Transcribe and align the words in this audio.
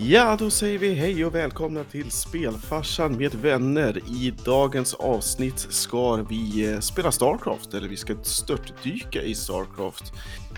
Ja, 0.00 0.36
då 0.38 0.50
säger 0.50 0.78
vi 0.78 0.94
hej 0.94 1.24
och 1.24 1.34
välkomna 1.34 1.84
till 1.84 2.10
Spelfarsan 2.10 3.16
med 3.16 3.34
vänner. 3.34 3.98
I 3.98 4.34
dagens 4.44 4.94
avsnitt 4.94 5.58
ska 5.58 6.16
vi 6.16 6.72
eh, 6.72 6.80
spela 6.80 7.12
Starcraft, 7.12 7.74
eller 7.74 7.88
vi 7.88 7.96
ska 7.96 8.16
störtdyka 8.22 9.22
i 9.22 9.34
Starcraft. 9.34 10.12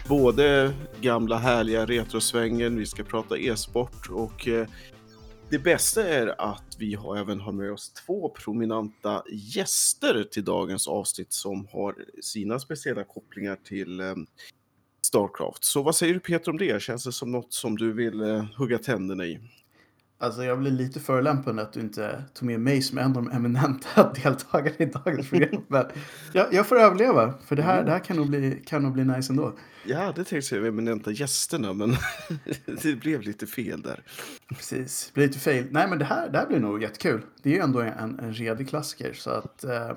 Både 0.08 0.72
gamla 1.00 1.38
härliga 1.38 1.86
retrosvängen, 1.86 2.78
vi 2.78 2.86
ska 2.86 3.04
prata 3.04 3.38
e-sport 3.38 4.10
och 4.10 4.48
eh, 4.48 4.66
det 5.50 5.58
bästa 5.58 6.08
är 6.08 6.40
att 6.52 6.76
vi 6.78 6.94
har, 6.94 7.16
även 7.16 7.40
har 7.40 7.52
med 7.52 7.72
oss 7.72 7.92
två 8.06 8.28
prominenta 8.28 9.22
gäster 9.30 10.24
till 10.30 10.44
dagens 10.44 10.88
avsnitt 10.88 11.32
som 11.32 11.68
har 11.72 11.94
sina 12.22 12.58
speciella 12.58 13.04
kopplingar 13.04 13.56
till 13.64 14.00
eh, 14.00 14.14
Starcraft. 15.02 15.64
Så 15.64 15.82
vad 15.82 15.96
säger 15.96 16.14
du 16.14 16.20
Peter 16.20 16.50
om 16.50 16.58
det? 16.58 16.82
Känns 16.82 17.04
det 17.04 17.12
som 17.12 17.32
något 17.32 17.52
som 17.52 17.76
du 17.76 17.92
vill 17.92 18.22
uh, 18.22 18.44
hugga 18.56 18.78
tänderna 18.78 19.26
i? 19.26 19.40
Alltså 20.22 20.44
jag 20.44 20.58
blir 20.58 20.70
lite 20.70 21.00
förolämpad 21.00 21.58
att 21.58 21.72
du 21.72 21.80
inte 21.80 22.24
tog 22.34 22.46
med 22.46 22.60
mig 22.60 22.82
som 22.82 22.98
en 22.98 23.04
av 23.04 23.12
de 23.12 23.30
eminenta 23.30 24.12
deltagarna 24.24 24.76
i 24.78 24.84
dagens 24.84 25.28
program. 25.28 25.62
Men 25.68 25.84
jag, 26.32 26.52
jag, 26.54 26.66
får 26.66 26.80
överleva, 26.80 27.34
för 27.46 27.56
det 27.56 27.62
här, 27.62 27.74
mm. 27.74 27.86
det 27.86 27.92
här 27.92 27.98
kan, 27.98 28.16
nog 28.16 28.28
bli, 28.28 28.62
kan 28.66 28.82
nog 28.82 28.92
bli 28.92 29.04
nice 29.04 29.32
ändå. 29.32 29.52
Ja, 29.84 30.12
det 30.16 30.24
tänkte 30.24 30.56
jag 30.56 30.66
eminenta 30.66 31.10
gästerna, 31.10 31.72
men 31.72 31.96
det 32.82 32.94
blev 33.00 33.22
lite 33.22 33.46
fel 33.46 33.82
där. 33.82 34.02
Precis, 34.48 35.06
det 35.06 35.14
blev 35.14 35.26
lite 35.26 35.38
fel. 35.38 35.66
Nej, 35.70 35.88
men 35.88 35.98
det 35.98 36.04
här, 36.04 36.28
det 36.28 36.38
här 36.38 36.46
blir 36.46 36.60
nog 36.60 36.82
jättekul. 36.82 37.22
Det 37.42 37.50
är 37.50 37.54
ju 37.54 37.60
ändå 37.60 37.80
en, 37.80 38.18
en 38.18 38.34
redig 38.34 38.68
klassiker, 38.68 39.12
så 39.12 39.30
att 39.30 39.64
eh, 39.64 39.96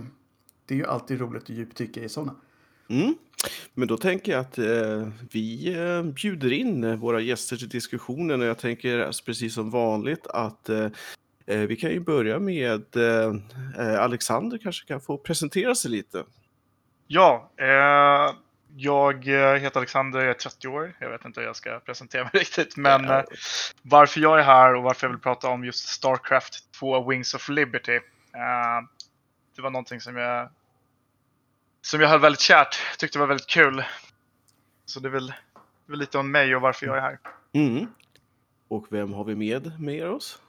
det 0.66 0.73
är 0.73 0.77
ju 0.77 0.85
alltid 0.85 1.20
roligt 1.20 1.44
att 1.44 1.49
djupdyka 1.49 2.03
i 2.03 2.09
sådana. 2.09 2.35
Mm. 2.93 3.15
Men 3.73 3.88
då 3.88 3.97
tänker 3.97 4.31
jag 4.31 4.41
att 4.41 4.57
eh, 4.57 5.07
vi 5.31 5.73
eh, 5.79 6.03
bjuder 6.03 6.53
in 6.53 6.83
eh, 6.83 6.95
våra 6.95 7.19
gäster 7.19 7.55
till 7.55 7.69
diskussionen 7.69 8.41
och 8.41 8.47
jag 8.47 8.57
tänker 8.57 8.99
alltså, 8.99 9.23
precis 9.23 9.53
som 9.53 9.69
vanligt 9.69 10.27
att 10.27 10.69
eh, 10.69 10.88
eh, 11.45 11.59
vi 11.59 11.75
kan 11.75 11.91
ju 11.91 11.99
börja 11.99 12.39
med 12.39 12.95
eh, 12.95 14.02
Alexander 14.03 14.58
kanske 14.58 14.88
kan 14.88 15.02
få 15.02 15.17
presentera 15.17 15.75
sig 15.75 15.91
lite. 15.91 16.23
Ja, 17.08 17.52
jag 18.75 19.25
heter 19.59 19.77
Alexander, 19.77 20.19
jag 20.19 20.30
är 20.30 20.33
30 20.33 20.67
år. 20.67 20.95
Jag 20.99 21.09
vet 21.09 21.25
inte 21.25 21.39
hur 21.39 21.47
jag 21.47 21.55
ska 21.55 21.80
presentera 21.80 22.23
mig 22.23 22.31
riktigt, 22.33 22.77
men 22.77 23.03
ja. 23.03 23.23
varför 23.81 24.19
jag 24.19 24.39
är 24.39 24.44
här 24.44 24.75
och 24.75 24.83
varför 24.83 25.08
jag 25.08 25.11
vill 25.11 25.21
prata 25.21 25.47
om 25.47 25.66
just 25.66 25.88
Starcraft 25.88 26.71
2 26.80 27.09
Wings 27.09 27.33
of 27.33 27.49
Liberty. 27.49 27.99
det 29.55 29.61
var 29.61 29.69
någonting 29.69 30.02
som 30.02 30.17
jag 30.17 30.49
som 31.84 32.02
jag 32.02 32.09
höll 32.09 32.20
väldigt 32.20 32.42
kärt. 32.42 32.76
Tyckte 32.98 33.17
det 33.17 33.20
var 33.20 33.28
väldigt 33.28 33.48
kul. 33.48 33.84
Så 34.86 35.00
det 35.00 35.08
är 35.08 35.12
väl, 35.12 35.34
väl 35.86 36.00
lite 36.00 36.17
om 36.17 36.31
mig 36.31 36.56
och 36.56 36.62
varför 36.62 36.86
jag 36.86 36.98
är 36.98 37.02
här. 37.02 37.20
Mm. 37.53 37.88
Och 38.67 38.88
vem 38.89 39.14
har 39.14 39.23
vi 39.23 39.36
med 39.36 39.80
med 39.80 40.08
oss? 40.08 40.42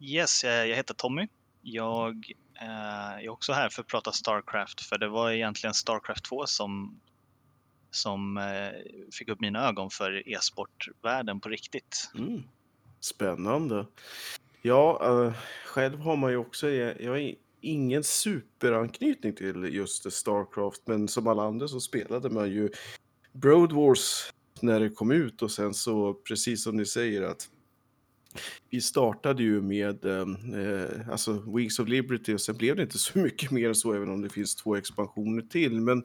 Yes, 0.00 0.44
jag 0.44 0.76
heter 0.76 0.94
Tommy. 0.94 1.28
Jag 1.62 2.32
eh, 2.60 3.24
är 3.24 3.28
också 3.28 3.52
här 3.52 3.68
för 3.68 3.82
att 3.82 3.88
prata 3.88 4.12
Starcraft, 4.12 4.80
för 4.80 4.98
det 4.98 5.08
var 5.08 5.30
egentligen 5.30 5.74
Starcraft 5.74 6.24
2 6.24 6.46
som, 6.46 7.00
som 7.90 8.36
eh, 8.36 8.70
fick 9.12 9.28
upp 9.28 9.40
mina 9.40 9.68
ögon 9.68 9.90
för 9.90 10.28
e-sportvärlden 10.28 11.40
på 11.40 11.48
riktigt. 11.48 12.10
Mm. 12.14 12.42
Spännande. 13.00 13.86
Ja, 14.62 15.32
själv 15.64 16.00
har 16.00 16.16
man 16.16 16.30
ju 16.30 16.36
också, 16.36 16.70
jag 16.70 17.20
är 17.20 17.34
ingen 17.62 18.04
superanknytning 18.04 19.32
till 19.32 19.64
just 19.74 20.12
Starcraft, 20.12 20.82
men 20.86 21.08
som 21.08 21.26
alla 21.26 21.42
andra 21.42 21.68
så 21.68 21.80
spelade 21.80 22.30
man 22.30 22.50
ju 22.50 22.70
Broad 23.32 23.72
Wars 23.72 24.32
när 24.60 24.80
det 24.80 24.90
kom 24.90 25.10
ut 25.10 25.42
och 25.42 25.50
sen 25.50 25.74
så, 25.74 26.14
precis 26.14 26.62
som 26.62 26.76
ni 26.76 26.86
säger, 26.86 27.22
att 27.22 27.48
vi 28.70 28.80
startade 28.80 29.42
ju 29.42 29.60
med 29.60 30.04
eh, 30.04 30.20
eh 30.60 31.08
alltså 31.10 31.56
Wings 31.56 31.78
of 31.78 31.88
Liberty 31.88 32.34
och 32.34 32.40
sen 32.40 32.56
blev 32.56 32.76
det 32.76 32.82
inte 32.82 32.98
så 33.12 33.18
mycket 33.18 33.50
mer 33.50 33.68
än 33.68 33.74
så, 33.74 33.92
även 33.92 34.10
om 34.10 34.22
det 34.22 34.28
finns 34.28 34.54
två 34.54 34.76
expansioner 34.76 35.42
till. 35.42 35.80
Men 35.80 36.04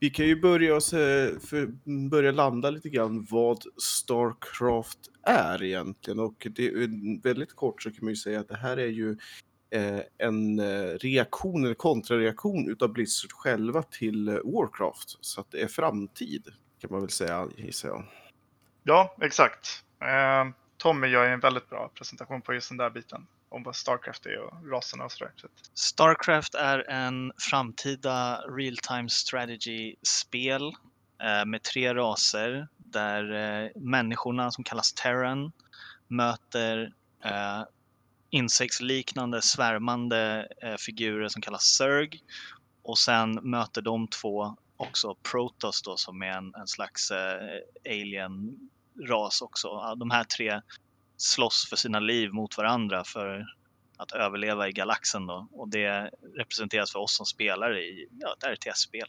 vi 0.00 0.10
kan 0.10 0.26
ju 0.26 0.40
börja, 0.40 0.76
oss, 0.76 0.92
eh, 0.92 1.38
för, 1.38 1.72
mm, 1.86 2.08
börja 2.08 2.32
landa 2.32 2.70
lite 2.70 2.88
grann 2.88 3.26
vad 3.30 3.64
Starcraft 3.76 4.98
är 5.22 5.62
egentligen. 5.62 6.18
Och 6.18 6.46
det, 6.50 6.66
eh, 6.66 6.88
väldigt 7.22 7.52
kort 7.52 7.82
så 7.82 7.90
kan 7.90 7.98
man 8.04 8.10
ju 8.10 8.16
säga 8.16 8.40
att 8.40 8.48
det 8.48 8.56
här 8.56 8.76
är 8.76 8.88
ju 8.88 9.16
en 10.18 10.58
eh, 10.58 10.98
reaktion 10.98 11.64
eller 11.64 11.74
kontrareaktion 11.74 12.70
utav 12.70 12.92
Blizzard 12.92 13.32
själva 13.32 13.82
till 13.82 14.28
eh, 14.28 14.34
Warcraft. 14.34 15.18
Så 15.20 15.40
att 15.40 15.50
det 15.50 15.62
är 15.62 15.68
framtid 15.68 16.48
kan 16.80 16.90
man 16.90 17.00
väl 17.00 17.10
säga, 17.10 17.48
gissar 17.56 17.88
jag. 17.88 18.04
Ja, 18.82 19.16
exakt. 19.20 19.84
Eh, 20.00 20.52
Tommy 20.76 21.06
gör 21.06 21.26
en 21.26 21.40
väldigt 21.40 21.70
bra 21.70 21.90
presentation 21.94 22.42
på 22.42 22.54
just 22.54 22.68
den 22.68 22.78
där 22.78 22.90
biten 22.90 23.26
om 23.48 23.62
vad 23.62 23.76
Starcraft 23.76 24.26
är 24.26 24.38
och 24.38 24.70
raserna 24.70 25.04
och 25.04 25.12
sådär. 25.12 25.32
Starcraft 25.74 26.54
är 26.54 26.90
en 26.90 27.32
framtida 27.50 28.36
real 28.36 28.76
time 28.76 29.08
strategy-spel 29.08 30.62
eh, 31.22 31.44
med 31.46 31.62
tre 31.62 31.94
raser 31.94 32.68
där 32.76 33.32
eh, 33.32 33.70
människorna 33.76 34.50
som 34.50 34.64
kallas 34.64 34.92
Terran 34.92 35.52
möter 36.08 36.92
insektsliknande 38.32 39.42
svärmande 39.42 40.48
eh, 40.62 40.76
figurer 40.76 41.28
som 41.28 41.42
kallas 41.42 41.62
Zerg 41.62 42.20
och 42.82 42.98
sen 42.98 43.32
möter 43.32 43.82
de 43.82 44.08
två 44.08 44.56
också 44.76 45.14
Protoss 45.14 45.82
då 45.82 45.96
som 45.96 46.22
är 46.22 46.26
en, 46.26 46.54
en 46.54 46.66
slags 46.66 47.10
eh, 47.10 47.60
alien-ras 47.84 49.42
också. 49.42 49.94
De 49.96 50.10
här 50.10 50.24
tre 50.24 50.60
slåss 51.16 51.66
för 51.68 51.76
sina 51.76 52.00
liv 52.00 52.32
mot 52.32 52.58
varandra 52.58 53.04
för 53.04 53.46
att 53.96 54.12
överleva 54.12 54.68
i 54.68 54.72
galaxen 54.72 55.26
då 55.26 55.48
och 55.52 55.68
det 55.68 56.10
representeras 56.36 56.92
för 56.92 56.98
oss 56.98 57.16
som 57.16 57.26
spelare 57.26 57.80
i 57.80 58.08
ja, 58.20 58.34
ett 58.38 58.58
RTS-spel. 58.58 59.08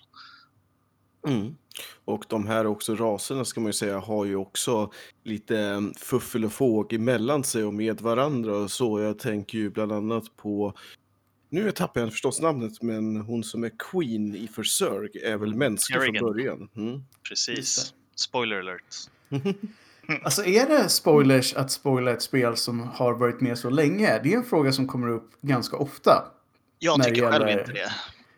Mm. 1.28 1.56
Och 2.06 2.26
de 2.30 2.48
här 2.48 2.68
också 2.68 2.96
raserna 2.96 3.46
ska 3.46 3.62
man 3.62 3.70
ju 3.70 3.74
säga 3.74 4.00
har 4.00 4.26
ju 4.26 4.36
också 4.36 4.92
lite 5.24 5.60
mm, 5.60 5.94
fuffel 5.94 6.46
och 6.46 6.54
fåg 6.54 6.94
emellan 6.94 7.44
sig 7.44 7.64
och 7.64 7.74
med 7.74 8.02
varandra 8.02 8.56
och 8.56 8.72
så. 8.72 9.00
Jag 9.00 9.20
tänker 9.20 9.58
ju 9.58 9.70
bland 9.70 9.92
annat 9.92 10.38
på 10.38 10.74
nu 11.54 11.72
tappar 11.72 12.02
jag 12.02 12.12
förstås 12.12 12.42
namnet, 12.42 12.82
men 12.82 13.18
hon 13.18 13.44
som 13.44 13.64
är 13.64 13.72
Queen 13.92 14.36
i 14.36 14.48
Försörg 14.48 15.10
är 15.24 15.38
väl 15.38 15.56
mänsklig 15.56 16.02
Kerrigan. 16.02 16.20
från 16.20 16.34
början. 16.34 16.70
Mm. 16.76 17.04
Precis. 17.30 17.94
Spoiler 18.16 18.60
alert. 18.60 18.96
alltså 20.24 20.46
är 20.46 20.68
det 20.68 20.90
spoilers 20.90 21.54
att 21.54 21.72
spoila 21.72 22.12
ett 22.12 22.22
spel 22.22 22.58
som 22.58 22.80
har 22.80 23.14
varit 23.14 23.42
med 23.42 23.58
så 23.58 23.70
länge? 23.70 24.20
Det 24.24 24.34
är 24.34 24.38
en 24.38 24.44
fråga 24.44 24.72
som 24.72 24.88
kommer 24.88 25.10
upp 25.10 25.32
ganska 25.42 25.78
ofta. 25.78 26.32
Jag 26.80 27.04
tycker 27.04 27.32
själv 27.32 27.50
inte 27.50 27.72
det. 27.72 27.92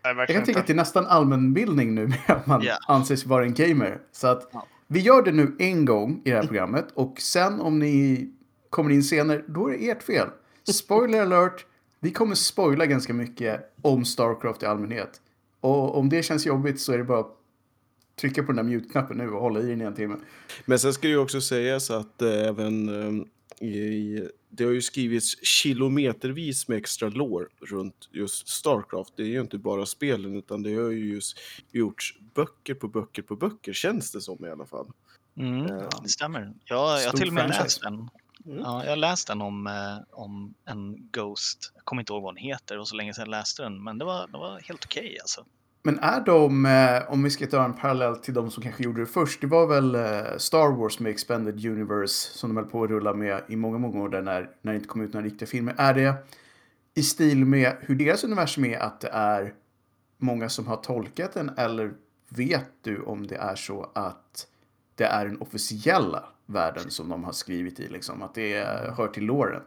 Jag 0.06 0.28
kan 0.28 0.44
tycka 0.44 0.60
att 0.60 0.66
det 0.66 0.72
är 0.72 0.74
nästan 0.74 1.06
allmänbildning 1.06 1.94
nu 1.94 2.06
med 2.06 2.18
att 2.26 2.46
man 2.46 2.62
yeah. 2.62 2.78
anses 2.88 3.26
vara 3.26 3.44
en 3.44 3.54
gamer. 3.54 4.00
Så 4.12 4.26
att 4.26 4.48
ja. 4.52 4.66
vi 4.86 5.00
gör 5.00 5.22
det 5.22 5.32
nu 5.32 5.56
en 5.58 5.84
gång 5.84 6.20
i 6.24 6.30
det 6.30 6.36
här 6.36 6.46
programmet 6.46 6.86
och 6.94 7.20
sen 7.20 7.60
om 7.60 7.78
ni 7.78 8.28
kommer 8.70 8.90
in 8.90 9.02
senare, 9.02 9.42
då 9.46 9.68
är 9.68 9.78
det 9.78 9.90
ert 9.90 10.02
fel. 10.02 10.28
Spoiler 10.72 11.22
alert! 11.22 11.66
Vi 12.00 12.10
kommer 12.10 12.34
spoila 12.34 12.86
ganska 12.86 13.14
mycket 13.14 13.74
om 13.82 14.04
Starcraft 14.04 14.62
i 14.62 14.66
allmänhet. 14.66 15.20
Och 15.60 15.98
om 15.98 16.08
det 16.08 16.22
känns 16.22 16.46
jobbigt 16.46 16.80
så 16.80 16.92
är 16.92 16.98
det 16.98 17.04
bara 17.04 17.20
att 17.20 17.36
trycka 18.20 18.42
på 18.42 18.52
den 18.52 18.56
där 18.56 18.62
mute-knappen 18.62 19.16
nu 19.16 19.30
och 19.30 19.40
hålla 19.40 19.60
i 19.60 19.66
den 19.66 19.80
i 19.80 19.84
en 19.84 19.94
timme. 19.94 20.16
Men 20.64 20.78
sen 20.78 20.92
ska 20.92 21.02
det 21.02 21.12
ju 21.12 21.18
också 21.18 21.40
sägas 21.40 21.90
att 21.90 22.22
äh, 22.22 22.28
även 22.28 22.88
äh, 22.88 23.24
i, 23.60 24.28
det 24.48 24.64
har 24.64 24.72
ju 24.72 24.82
skrivits 24.82 25.44
kilometervis 25.44 26.68
med 26.68 26.78
extra 26.78 27.08
lår 27.08 27.48
runt 27.60 28.08
just 28.12 28.48
Starcraft. 28.48 29.12
Det 29.16 29.22
är 29.22 29.26
ju 29.26 29.40
inte 29.40 29.58
bara 29.58 29.86
spelen 29.86 30.36
utan 30.36 30.62
det 30.62 30.74
har 30.74 30.90
ju 30.90 31.12
just 31.12 31.38
gjorts 31.72 32.18
böcker 32.34 32.74
på 32.74 32.88
böcker 32.88 33.22
på 33.22 33.36
böcker 33.36 33.72
känns 33.72 34.12
det 34.12 34.20
som 34.20 34.44
i 34.44 34.50
alla 34.50 34.66
fall. 34.66 34.86
Mm, 35.36 35.60
uh, 35.60 35.88
det 36.02 36.08
stämmer. 36.08 36.54
Jag, 36.64 37.02
jag 37.02 37.10
har 37.10 37.18
till 37.18 37.28
och 37.28 37.34
med 37.34 37.48
läst 37.48 37.82
den. 37.82 38.08
Mm. 38.46 38.58
Ja, 38.58 38.84
jag 38.84 38.90
har 38.90 38.96
läst 38.96 39.28
den 39.28 39.42
om, 39.42 39.66
eh, 39.66 39.98
om 40.10 40.54
en 40.64 41.08
Ghost. 41.12 41.72
Jag 41.74 41.84
kommer 41.84 42.02
inte 42.02 42.12
ihåg 42.12 42.22
vad 42.22 42.34
den 42.34 42.44
heter, 42.44 42.76
var 42.76 42.84
så 42.84 42.96
länge 42.96 43.14
sedan 43.14 43.22
jag 43.22 43.30
läste 43.30 43.62
den. 43.62 43.84
Men 43.84 43.98
det 43.98 44.04
var, 44.04 44.26
det 44.26 44.38
var 44.38 44.60
helt 44.60 44.84
okej 44.84 45.04
okay, 45.04 45.18
alltså. 45.18 45.44
Men 45.86 45.98
är 45.98 46.20
de, 46.20 46.66
eh, 46.66 47.12
om 47.12 47.22
vi 47.22 47.30
ska 47.30 47.46
ta 47.46 47.64
en 47.64 47.74
parallell 47.74 48.16
till 48.16 48.34
de 48.34 48.50
som 48.50 48.62
kanske 48.62 48.82
gjorde 48.82 49.00
det 49.00 49.06
först, 49.06 49.40
det 49.40 49.46
var 49.46 49.66
väl 49.66 49.94
eh, 49.94 50.36
Star 50.38 50.76
Wars 50.76 51.00
med 51.00 51.10
Expanded 51.10 51.66
Universe 51.66 52.38
som 52.38 52.50
de 52.50 52.56
höll 52.56 52.66
på 52.66 52.84
att 52.84 52.90
rulla 52.90 53.14
med 53.14 53.42
i 53.48 53.56
många, 53.56 53.78
många 53.78 54.02
år 54.02 54.08
där 54.08 54.22
när, 54.22 54.50
när 54.62 54.72
det 54.72 54.76
inte 54.76 54.88
kom 54.88 55.00
ut 55.00 55.12
några 55.12 55.26
riktiga 55.26 55.46
filmer. 55.46 55.74
Är 55.78 55.94
det 55.94 56.14
i 56.94 57.02
stil 57.02 57.44
med 57.44 57.76
hur 57.80 57.94
deras 57.94 58.24
universum 58.24 58.64
är 58.64 58.78
att 58.78 59.00
det 59.00 59.08
är 59.08 59.54
många 60.18 60.48
som 60.48 60.66
har 60.66 60.76
tolkat 60.76 61.32
den 61.32 61.50
eller 61.56 61.92
vet 62.28 62.70
du 62.82 63.02
om 63.02 63.26
det 63.26 63.36
är 63.36 63.54
så 63.54 63.90
att 63.94 64.46
det 64.94 65.04
är 65.04 65.26
den 65.26 65.40
officiella 65.40 66.24
världen 66.46 66.90
som 66.90 67.08
de 67.08 67.24
har 67.24 67.32
skrivit 67.32 67.80
i, 67.80 67.88
liksom, 67.88 68.22
att 68.22 68.34
det 68.34 68.56
eh, 68.56 68.94
hör 68.96 69.08
till 69.08 69.24
låren? 69.24 69.62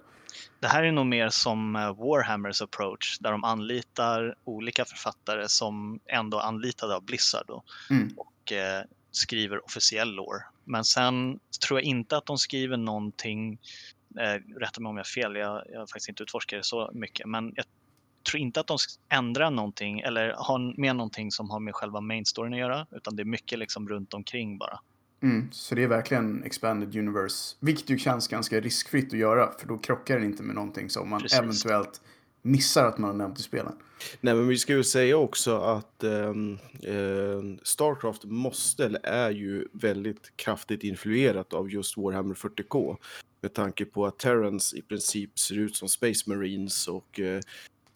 Det 0.60 0.68
här 0.68 0.84
är 0.84 0.92
nog 0.92 1.06
mer 1.06 1.30
som 1.30 1.76
eh, 1.76 1.81
Warhammers 1.81 2.62
approach 2.62 3.18
där 3.20 3.31
de 3.31 3.44
anlitar 3.44 4.36
olika 4.44 4.86
författare 4.86 5.50
som 5.50 6.00
ändå 6.06 6.38
är 6.40 6.42
anlitade 6.44 6.96
av 6.96 7.04
Blizzard 7.04 7.48
då, 7.48 7.64
mm. 7.90 8.14
och 8.18 8.52
eh, 8.52 8.84
skriver 9.12 9.66
officiell 9.66 10.12
lore. 10.12 10.44
Men 10.66 10.84
sen 10.84 11.40
tror 11.68 11.80
jag 11.80 11.86
inte 11.86 12.18
att 12.18 12.26
de 12.26 12.38
skriver 12.38 12.78
någonting 12.78 13.60
Eh, 14.18 14.60
rätta 14.60 14.81
mig 14.81 14.90
om 14.90 14.98
jag 14.98 15.04
har 15.04 15.24
fel, 15.24 15.36
jag, 15.36 15.64
jag 15.72 15.80
har 15.80 15.88
faktiskt 15.88 16.10
inte 16.10 16.24
utforskat 16.24 16.60
det 16.60 16.64
så 16.64 16.92
mycket. 16.94 17.26
Men 17.26 17.54
jag 17.56 17.66
tror 18.30 18.42
inte 18.42 18.60
att 18.60 18.68
de 18.68 18.78
ändrar 19.10 19.52
någonting 19.52 20.00
eller 20.00 20.34
har 20.38 20.80
med 20.80 20.96
någonting 20.96 21.31
som 21.31 21.50
har 21.50 21.60
med 21.60 21.76
själva 21.76 22.02
main 22.02 22.26
storyn 22.26 22.54
att 22.54 22.60
göra. 22.60 22.88
Utan 22.92 23.16
det 23.16 23.24
är 23.24 23.26
mycket 23.26 23.60
liksom 23.60 23.90
runt 23.90 24.14
omkring 24.14 24.58
bara. 24.58 24.80
Mm, 25.21 25.51
så 25.51 25.75
det 25.75 25.83
är 25.83 25.88
verkligen 25.88 26.44
expanded 26.44 26.95
universe. 26.95 27.56
Vilket 27.60 27.89
ju 27.89 27.98
känns 27.98 28.27
ganska 28.27 28.60
riskfritt 28.60 29.13
att 29.13 29.19
göra. 29.19 29.51
För 29.60 29.68
då 29.68 29.77
krockar 29.77 30.19
det 30.19 30.25
inte 30.25 30.44
med 30.44 30.56
någonting 30.56 30.89
som 30.89 31.10
man 31.10 31.21
Precis. 31.21 31.39
eventuellt 31.39 32.01
missar 32.42 32.86
att 32.86 32.98
man 32.98 33.10
har 33.10 33.18
nämnt 33.18 33.39
i 33.39 33.42
spelen. 33.42 33.74
Nej, 34.21 34.36
men 34.36 34.48
vi 34.48 34.57
ska 34.57 34.74
ju 34.74 34.83
säga 34.83 35.18
också 35.18 35.57
att 35.57 36.04
ehm, 36.04 36.57
eh, 36.83 37.62
Starcraft 37.63 38.24
måste, 38.24 38.86
eller 38.86 39.06
är 39.06 39.31
ju 39.31 39.68
väldigt 39.74 40.31
kraftigt 40.36 40.83
influerat 40.83 41.54
av 41.54 41.69
just 41.71 41.98
Warhammer 41.98 42.36
40K. 42.36 42.98
Med 43.42 43.54
tanke 43.54 43.86
på 43.86 44.06
att 44.06 44.19
Terrans 44.19 44.74
i 44.74 44.81
princip 44.81 45.39
ser 45.39 45.57
ut 45.57 45.75
som 45.75 45.89
Space 45.89 46.30
Marines 46.30 46.88
och 46.88 47.19
eh, 47.19 47.42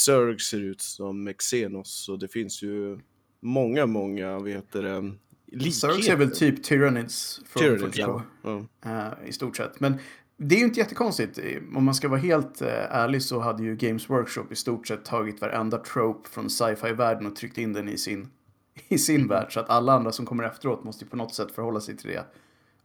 Zerg 0.01 0.39
ser 0.39 0.61
ut 0.61 0.81
som 0.81 1.33
Xenos. 1.33 2.03
Så 2.05 2.15
det 2.15 2.27
finns 2.27 2.61
ju 2.61 2.99
många, 3.41 3.85
många, 3.85 4.39
vad 4.39 4.49
heter 4.49 5.13
det, 5.53 5.71
Zergs 5.71 6.09
är 6.09 6.15
väl 6.15 6.35
typ 6.35 6.63
Tyranids 6.63 7.41
från 7.45 7.63
Tyranids, 7.63 7.97
40K. 7.97 8.21
ja. 8.41 8.65
ja. 8.81 9.17
eh, 9.21 9.29
i 9.29 9.33
stort 9.33 9.57
sett. 9.57 9.79
Men 9.79 9.97
det 10.37 10.55
är 10.55 10.59
ju 10.59 10.65
inte 10.65 10.79
jättekonstigt. 10.79 11.39
Om 11.75 11.83
man 11.83 11.95
ska 11.95 12.07
vara 12.07 12.19
helt 12.19 12.61
eh, 12.61 12.67
ärlig 12.69 13.21
så 13.21 13.39
hade 13.39 13.63
ju 13.63 13.75
Games 13.75 14.09
Workshop 14.09 14.45
i 14.51 14.55
stort 14.55 14.87
sett 14.87 15.05
tagit 15.05 15.41
varenda 15.41 15.77
trope 15.77 16.29
från 16.29 16.49
sci-fi-världen 16.49 17.27
och 17.27 17.35
tryckt 17.35 17.57
in 17.57 17.73
den 17.73 17.89
i 17.89 17.97
sin, 17.97 18.29
i 18.87 18.97
sin 18.97 19.27
värld. 19.27 19.53
Så 19.53 19.59
att 19.59 19.69
alla 19.69 19.93
andra 19.93 20.11
som 20.11 20.25
kommer 20.25 20.43
efteråt 20.43 20.83
måste 20.83 21.05
ju 21.05 21.09
på 21.09 21.15
något 21.15 21.35
sätt 21.35 21.51
förhålla 21.51 21.79
sig 21.79 21.97
till 21.97 22.09
det. 22.09 22.25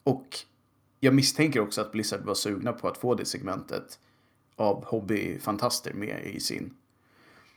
Och 0.03 0.29
jag 1.01 1.15
misstänker 1.15 1.61
också 1.61 1.81
att 1.81 1.93
Blizzard 1.93 2.25
var 2.25 2.35
sugna 2.35 2.73
på 2.73 2.89
att 2.89 2.99
få 2.99 3.15
det 3.15 3.25
segmentet 3.25 3.99
av 4.57 4.85
hobbyfantaster 4.85 5.93
med 5.93 6.25
i 6.25 6.41
sin, 6.41 6.75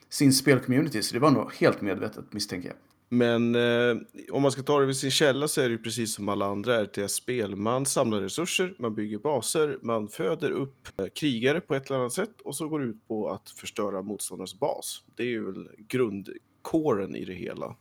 sin 0.09 0.33
spelcommunity. 0.33 1.01
Så 1.01 1.13
det 1.13 1.19
var 1.19 1.31
nog 1.31 1.53
helt 1.53 1.81
medvetet 1.81 2.33
misstänker 2.33 2.67
jag. 2.67 2.77
Men 3.13 3.55
eh, 3.55 3.97
om 4.31 4.41
man 4.41 4.51
ska 4.51 4.61
ta 4.61 4.79
det 4.79 4.85
vid 4.85 4.95
sin 4.95 5.11
källa 5.11 5.47
så 5.47 5.61
är 5.61 5.65
det 5.65 5.71
ju 5.71 5.77
precis 5.77 6.13
som 6.13 6.29
alla 6.29 6.45
andra 6.45 6.83
RTS-spel. 6.83 7.55
Man 7.55 7.85
samlar 7.85 8.19
resurser, 8.21 8.75
man 8.79 8.95
bygger 8.95 9.17
baser, 9.17 9.79
man 9.81 10.07
föder 10.07 10.51
upp 10.51 10.87
eh, 10.97 11.05
krigare 11.15 11.61
på 11.61 11.75
ett 11.75 11.89
eller 11.89 11.99
annat 11.99 12.13
sätt 12.13 12.41
och 12.41 12.55
så 12.55 12.67
går 12.67 12.79
det 12.79 12.85
ut 12.85 13.07
på 13.07 13.29
att 13.29 13.49
förstöra 13.49 14.01
motståndarens 14.01 14.59
bas. 14.59 15.03
Det 15.15 15.23
är 15.23 15.27
ju 15.27 15.45
väl 15.45 15.69
grundkåren 15.77 17.15
i 17.15 17.25
det 17.25 17.33
hela. 17.33 17.75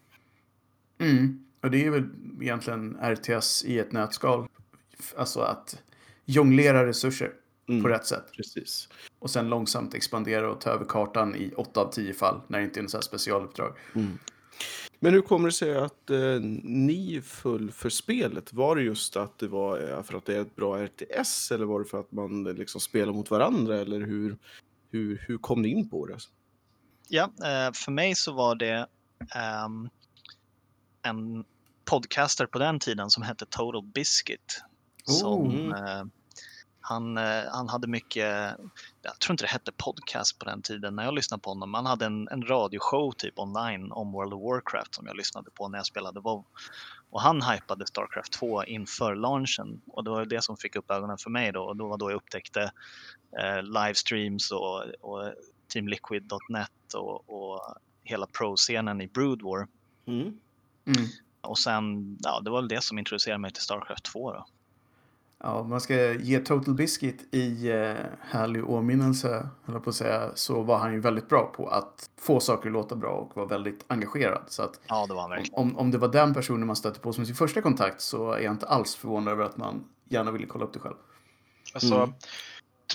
Mm. 0.99 1.45
Och 1.63 1.71
det 1.71 1.87
är 1.87 1.91
väl 1.91 2.05
egentligen 2.41 2.97
RTS 3.03 3.65
i 3.65 3.79
ett 3.79 3.93
nötskal. 3.93 4.49
Alltså 5.17 5.41
att 5.41 5.83
jonglera 6.25 6.87
resurser 6.87 7.33
Mm, 7.69 7.83
på 7.83 7.89
rätt 7.89 8.07
sätt. 8.07 8.25
Precis. 8.37 8.89
Och 9.19 9.31
sen 9.31 9.49
långsamt 9.49 9.95
expandera 9.95 10.51
och 10.51 10.61
ta 10.61 10.71
över 10.71 10.85
kartan 10.85 11.35
i 11.35 11.53
8 11.57 11.81
av 11.81 11.93
10 11.93 12.15
fall 12.15 12.41
när 12.49 12.59
det 12.59 12.65
inte 12.65 12.81
är 12.81 12.83
här 12.93 13.01
specialuppdrag. 13.01 13.73
Men 15.03 15.13
hur 15.13 15.21
kommer 15.21 15.49
det 15.49 15.53
sig 15.53 15.77
att 15.77 16.11
eh, 16.11 16.41
ni 16.63 17.21
föll 17.25 17.71
för 17.73 17.91
spelet? 17.91 18.53
Var 18.53 18.77
det 18.77 18.83
just 18.83 19.17
att 19.17 19.39
det 19.39 19.49
var 19.49 19.91
eh, 19.91 20.03
för 20.03 20.15
att 20.19 20.25
det 20.27 20.37
är 20.37 20.41
ett 20.41 20.57
bra 20.57 20.79
RTS 20.87 21.51
eller 21.51 21.65
var 21.65 21.79
det 21.79 21.85
för 21.85 22.01
att 22.01 22.13
man 22.13 22.47
eh, 22.47 22.55
liksom 22.55 22.81
spelar 22.81 23.13
mot 23.13 23.31
varandra 23.31 23.81
eller 23.81 24.01
hur, 24.01 24.39
hur, 24.91 25.25
hur 25.29 25.39
kom 25.39 25.63
ni 25.63 25.69
in 25.69 25.91
på 25.91 26.07
det? 26.07 26.19
Ja, 27.09 27.25
eh, 27.25 27.73
för 27.75 27.93
mig 27.93 28.15
så 28.15 28.33
var 28.33 28.55
det 28.55 28.87
ehm, 29.35 29.89
en 31.03 31.45
podcaster 31.85 32.47
på 32.47 32.59
den 32.59 32.79
tiden 32.81 33.11
som 33.11 33.23
hette 33.23 33.47
Total 33.47 33.83
Biscuit. 33.83 34.63
Som, 35.05 35.47
Oh. 35.47 35.79
eh, 35.79 36.05
han, 36.91 37.19
eh, 37.19 37.45
han 37.53 37.69
hade 37.69 37.87
mycket, 37.87 38.57
jag 39.03 39.19
tror 39.19 39.33
inte 39.33 39.45
det 39.45 39.49
hette 39.49 39.73
podcast 39.73 40.39
på 40.39 40.45
den 40.45 40.63
tiden 40.63 40.97
när 40.97 41.05
jag 41.05 41.15
lyssnade 41.15 41.41
på 41.41 41.51
honom. 41.51 41.75
Han 41.75 41.87
hade 41.87 42.07
en, 42.07 42.29
en 42.29 42.43
radioshow 42.43 43.13
typ 43.13 43.39
online 43.39 43.93
om 43.93 44.13
World 44.13 44.35
of 44.35 44.43
Warcraft 44.43 44.95
som 44.95 45.07
jag 45.07 45.17
lyssnade 45.17 45.51
på 45.51 45.69
när 45.69 45.79
jag 45.79 45.87
spelade 45.87 46.21
WoW. 46.21 46.45
Och 47.11 47.21
han 47.21 47.43
hypade 47.43 47.87
Starcraft 47.87 48.33
2 48.33 48.65
inför 48.65 49.15
launchen 49.15 49.81
och 49.87 50.05
det 50.05 50.11
var 50.11 50.25
det 50.25 50.45
som 50.45 50.57
fick 50.57 50.77
upp 50.77 50.91
ögonen 50.91 51.19
för 51.19 51.31
mig 51.31 51.53
då. 51.53 51.63
Och 51.63 51.77
då 51.77 51.89
var 51.89 51.99
då 51.99 52.11
jag 52.11 52.17
upptäckte 52.17 52.73
eh, 53.41 53.63
livestreams 53.63 54.51
och, 54.51 54.85
och 55.01 55.33
teamliquid.net 55.73 56.95
och, 56.95 57.31
och 57.31 57.75
hela 58.03 58.27
pro-scenen 58.27 59.01
i 59.01 59.09
Brood 59.09 59.43
War. 59.43 59.69
Mm. 60.07 60.21
Mm. 60.21 61.09
Och 61.41 61.59
sen, 61.59 62.17
ja, 62.21 62.41
det 62.41 62.51
var 62.51 62.61
väl 62.61 62.69
det 62.69 62.83
som 62.83 62.99
introducerade 62.99 63.39
mig 63.39 63.53
till 63.53 63.63
Starcraft 63.63 64.05
2 64.05 64.33
då. 64.33 64.47
Ja, 65.43 65.51
om 65.53 65.69
man 65.69 65.81
ska 65.81 66.13
ge 66.13 66.39
Total 66.39 66.75
Biscuit 66.75 67.35
i 67.35 67.71
eh, 67.71 67.95
härlig 68.31 68.71
åminnelse, 68.71 69.49
höll 69.65 69.81
på 69.81 69.91
att 69.91 69.97
säga, 69.97 70.31
så 70.35 70.63
var 70.63 70.79
han 70.79 70.93
ju 70.93 71.01
väldigt 71.01 71.29
bra 71.29 71.53
på 71.57 71.69
att 71.69 72.11
få 72.21 72.41
saker 72.41 72.69
att 72.69 72.73
låta 72.73 72.97
bra 72.97 73.11
och 73.11 73.37
var 73.37 73.47
väldigt 73.47 73.85
engagerad. 73.89 74.43
Så 74.47 74.63
att 74.63 74.81
Ja, 74.89 75.07
det 75.07 75.15
var 75.15 75.21
han 75.21 75.31
verkligen. 75.31 75.55
om, 75.59 75.79
om 75.79 75.91
det 75.91 75.99
var 75.99 76.09
den 76.09 76.35
personen 76.35 76.67
man 76.67 76.77
stötte 76.77 77.01
på 77.01 77.13
som 77.13 77.27
sin 77.27 77.35
första 77.35 77.61
kontakt 77.63 78.01
så 78.01 78.33
är 78.33 78.41
jag 78.41 78.53
inte 78.53 78.67
alls 78.67 78.97
förvånad 78.97 79.33
över 79.33 79.45
att 79.45 79.57
man 79.57 79.85
gärna 80.09 80.31
ville 80.31 80.47
kolla 80.47 80.65
upp 80.65 80.73
det 80.73 80.79
själv. 80.79 80.95
Alltså, 81.75 81.95
Mm. 81.97 82.13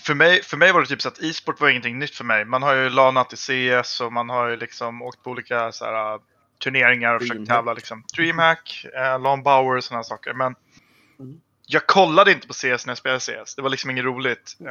för, 0.06 0.14
mig, 0.16 0.42
för 0.44 0.58
mig 0.58 0.72
var 0.72 0.82
det 0.82 0.88
typ 0.88 1.02
så 1.02 1.08
att 1.08 1.24
e-sport 1.24 1.62
var 1.62 1.70
ingenting 1.70 2.00
nytt 2.00 2.16
för 2.16 2.24
mig. 2.24 2.46
Man 2.46 2.64
har 2.64 2.74
ju 2.76 2.90
lanat 2.90 3.34
i 3.34 3.38
CS 3.82 4.02
och 4.02 4.14
man 4.14 4.30
har 4.30 4.48
ju 4.48 4.56
liksom 4.58 5.02
åkt 5.02 5.24
på 5.24 5.30
olika 5.32 5.72
så 5.72 5.86
här, 5.86 6.16
uh, 6.16 6.22
turneringar 6.64 7.16
och 7.16 7.22
försökt 7.22 7.38
Dreamhack. 7.40 7.58
tävla. 7.58 7.74
Liksom. 7.74 8.04
Dreamhack, 8.16 8.86
uh, 9.16 9.22
LAN 9.24 9.44
Bauer 9.44 9.78
och 9.78 9.84
sådana 9.84 10.04
saker. 10.04 10.34
Men 10.34 10.56
Mm. 11.20 11.40
Jag 11.68 11.88
kollade 11.88 12.32
inte 12.32 12.48
på 12.48 12.54
CS 12.54 12.62
när 12.62 12.92
jag 12.92 12.98
spelade 12.98 13.20
CS. 13.20 13.56
Det 13.56 13.62
var 13.62 13.70
liksom 13.70 13.90
inget 13.90 14.06
roligt. 14.06 14.58
Uh, 14.62 14.68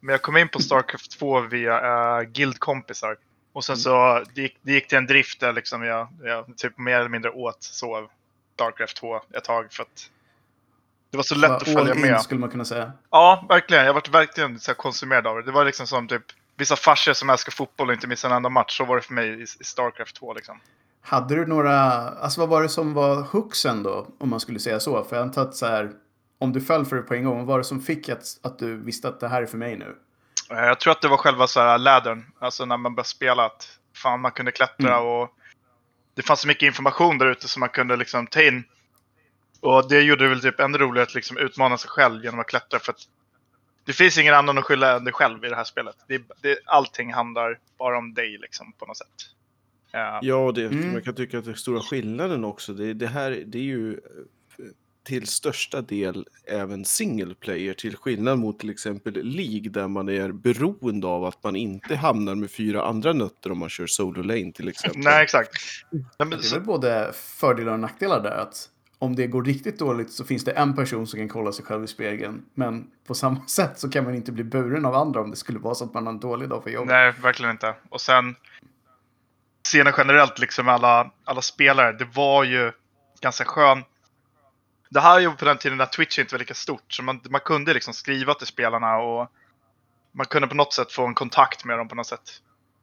men 0.00 0.12
jag 0.12 0.22
kom 0.22 0.36
in 0.36 0.48
på 0.48 0.58
Starcraft 0.58 1.18
2 1.18 1.40
via 1.40 2.20
uh, 2.20 2.22
guildkompisar. 2.22 3.16
Och 3.52 3.64
sen 3.64 3.76
så 3.76 4.24
det 4.34 4.42
gick, 4.42 4.58
det 4.62 4.72
gick 4.72 4.88
till 4.88 4.98
en 4.98 5.06
drift 5.06 5.40
där 5.40 5.52
liksom 5.52 5.82
jag, 5.82 6.08
jag 6.22 6.56
typ 6.56 6.78
mer 6.78 6.98
eller 6.98 7.08
mindre 7.08 7.30
åt 7.30 7.62
sov 7.62 8.08
Starcraft 8.54 8.96
2 8.96 9.20
ett 9.36 9.44
tag 9.44 9.72
för 9.72 9.82
att 9.82 10.10
det 11.10 11.16
var 11.16 11.24
så 11.24 11.34
lätt 11.34 11.48
Bara 11.48 11.56
att 11.56 11.64
följa 11.64 11.92
all 11.92 11.98
med. 11.98 12.10
in 12.10 12.20
skulle 12.20 12.40
man 12.40 12.50
kunna 12.50 12.64
säga. 12.64 12.92
Ja, 13.10 13.46
verkligen. 13.48 13.84
Jag 13.84 13.94
varit 13.94 14.08
verkligen 14.08 14.60
så 14.60 14.74
konsumerad 14.74 15.26
av 15.26 15.36
det. 15.36 15.42
Det 15.42 15.52
var 15.52 15.64
liksom 15.64 15.86
som 15.86 16.08
typ 16.08 16.22
vissa 16.56 16.76
farsor 16.76 17.12
som 17.12 17.30
älskar 17.30 17.52
fotboll 17.52 17.88
och 17.88 17.94
inte 17.94 18.06
missar 18.06 18.30
en 18.30 18.36
enda 18.36 18.48
match. 18.48 18.76
Så 18.76 18.84
var 18.84 18.96
det 18.96 19.02
för 19.02 19.14
mig 19.14 19.28
i, 19.28 19.42
i 19.42 19.64
Starcraft 19.64 20.16
2 20.16 20.34
liksom. 20.34 20.60
Hade 21.00 21.34
du 21.34 21.46
några, 21.46 21.80
alltså 22.08 22.40
vad 22.40 22.48
var 22.48 22.62
det 22.62 22.68
som 22.68 22.94
var 22.94 23.22
hooksen 23.22 23.82
då, 23.82 24.06
om 24.18 24.28
man 24.28 24.40
skulle 24.40 24.58
säga 24.58 24.80
så? 24.80 25.04
För 25.04 25.16
jag 25.16 25.22
antar 25.22 25.42
att 25.42 25.56
så 25.56 25.66
här, 25.66 25.90
om 26.42 26.52
du 26.52 26.60
föll 26.60 26.84
för 26.86 26.96
det 26.96 27.02
på 27.02 27.14
en 27.14 27.24
gång, 27.24 27.36
vad 27.38 27.46
var 27.46 27.58
det 27.58 27.64
som 27.64 27.80
fick 27.80 28.08
att, 28.08 28.24
att 28.42 28.58
du 28.58 28.76
visste 28.76 29.08
att 29.08 29.20
det 29.20 29.28
här 29.28 29.42
är 29.42 29.46
för 29.46 29.58
mig 29.58 29.76
nu? 29.76 29.96
Eh, 30.50 30.58
Jag 30.64 30.80
tror 30.80 30.92
att 30.92 31.00
det 31.02 31.08
var 31.08 31.16
själva 31.16 31.46
så 31.46 31.60
här 31.60 31.78
lädern. 31.78 32.24
Alltså 32.38 32.64
när 32.64 32.76
man 32.76 32.94
började 32.94 33.08
spela 33.08 33.44
att 33.46 33.78
fan 33.96 34.20
man 34.20 34.32
kunde 34.32 34.52
klättra 34.52 34.96
Mm. 34.96 35.06
och 35.08 35.28
det 36.14 36.22
fanns 36.22 36.40
så 36.40 36.48
mycket 36.48 36.62
information 36.66 37.18
där 37.18 37.26
ute 37.26 37.48
som 37.48 37.60
man 37.60 37.68
kunde 37.68 37.96
liksom 37.96 38.26
ta 38.26 38.42
in. 38.42 38.64
Och 39.60 39.88
det 39.88 40.00
gjorde 40.00 40.24
det 40.24 40.28
väl 40.28 40.40
typ 40.40 40.60
ännu 40.60 40.78
roligare 40.78 41.06
att 41.06 41.14
liksom 41.14 41.36
utmana 41.36 41.78
sig 41.78 41.90
själv 41.90 42.24
genom 42.24 42.40
att 42.40 42.46
klättra 42.48 42.78
för 42.80 42.92
att 42.92 42.98
det 43.84 43.92
finns 43.92 44.18
ingen 44.18 44.34
annan 44.34 44.58
att 44.58 44.64
skylla 44.64 44.96
än 44.96 45.04
dig 45.04 45.12
själv 45.14 45.44
i 45.44 45.48
det 45.48 45.56
här 45.56 45.64
spelet. 45.64 45.96
Det, 46.08 46.22
det, 46.40 46.58
allting 46.66 47.12
handlar 47.12 47.58
bara 47.78 47.98
om 47.98 48.14
dig 48.14 48.38
liksom 48.38 48.72
på 48.72 48.86
något 48.86 48.96
sätt. 48.96 49.08
Eh, 49.92 50.18
Ja, 50.22 50.52
det, 50.54 50.64
Mm. 50.66 50.92
man 50.92 51.02
kan 51.02 51.14
tycka 51.14 51.38
att 51.38 51.44
det 51.44 51.50
är 51.50 51.54
stora 51.54 51.80
skillnaden 51.80 52.44
också. 52.44 52.72
Det, 52.72 52.94
det 52.94 53.06
här 53.06 53.42
det 53.46 53.58
är 53.58 53.62
ju 53.62 54.00
till 55.04 55.26
största 55.26 55.82
del 55.82 56.26
även 56.46 56.84
single 56.84 57.34
player 57.34 57.74
till 57.74 57.96
skillnad 57.96 58.38
mot 58.38 58.58
till 58.58 58.70
exempel 58.70 59.12
League 59.12 59.70
där 59.70 59.88
man 59.88 60.08
är 60.08 60.32
beroende 60.32 61.06
av 61.06 61.24
att 61.24 61.44
man 61.44 61.56
inte 61.56 61.96
hamnar 61.96 62.34
med 62.34 62.50
fyra 62.50 62.84
andra 62.84 63.12
nötter 63.12 63.52
om 63.52 63.58
man 63.58 63.68
kör 63.68 63.86
solo 63.86 64.22
lane 64.22 64.52
till 64.52 64.68
exempel. 64.68 65.02
Nej, 65.02 65.22
exakt. 65.22 65.50
Det 65.90 66.24
är 66.24 66.38
så, 66.38 66.54
väl 66.54 66.64
både 66.64 67.12
fördelar 67.14 67.72
och 67.72 67.80
nackdelar 67.80 68.22
där. 68.22 68.30
Att 68.30 68.68
om 68.98 69.16
det 69.16 69.26
går 69.26 69.44
riktigt 69.44 69.78
dåligt 69.78 70.12
så 70.12 70.24
finns 70.24 70.44
det 70.44 70.52
en 70.52 70.76
person 70.76 71.06
som 71.06 71.18
kan 71.18 71.28
kolla 71.28 71.52
sig 71.52 71.64
själv 71.64 71.84
i 71.84 71.86
spegeln. 71.86 72.44
Men 72.54 72.90
på 73.06 73.14
samma 73.14 73.40
sätt 73.46 73.78
så 73.78 73.90
kan 73.90 74.04
man 74.04 74.14
inte 74.14 74.32
bli 74.32 74.44
buren 74.44 74.86
av 74.86 74.94
andra 74.94 75.20
om 75.20 75.30
det 75.30 75.36
skulle 75.36 75.58
vara 75.58 75.74
så 75.74 75.84
att 75.84 75.94
man 75.94 76.06
har 76.06 76.12
en 76.12 76.20
dålig 76.20 76.48
dag 76.48 76.64
på 76.64 76.70
jobbet. 76.70 76.88
nej, 76.88 77.12
verkligen 77.22 77.50
inte. 77.50 77.74
Och 77.88 78.00
sen 78.00 78.34
scenen 79.64 79.92
generellt 79.96 80.38
liksom 80.38 80.68
alla, 80.68 81.10
alla 81.24 81.42
spelare. 81.42 81.92
Det 81.92 82.08
var 82.14 82.44
ju 82.44 82.72
ganska 83.20 83.44
skön. 83.44 83.84
Det 84.92 85.00
här 85.00 85.16
är 85.16 85.20
ju 85.20 85.30
på 85.30 85.44
den 85.44 85.58
tiden 85.58 85.78
när 85.78 85.86
Twitch 85.86 86.18
inte 86.18 86.34
var 86.34 86.38
lika 86.38 86.54
stort. 86.54 86.92
Så 86.92 87.02
man, 87.02 87.20
man 87.30 87.40
kunde 87.40 87.74
liksom 87.74 87.94
skriva 87.94 88.34
till 88.34 88.46
spelarna 88.46 88.96
och 88.96 89.28
man 90.12 90.26
kunde 90.26 90.48
på 90.48 90.54
något 90.54 90.72
sätt 90.72 90.92
få 90.92 91.06
en 91.06 91.14
kontakt 91.14 91.64
med 91.64 91.78
dem 91.78 91.88
på 91.88 91.94
något 91.94 92.06
sätt. 92.06 92.40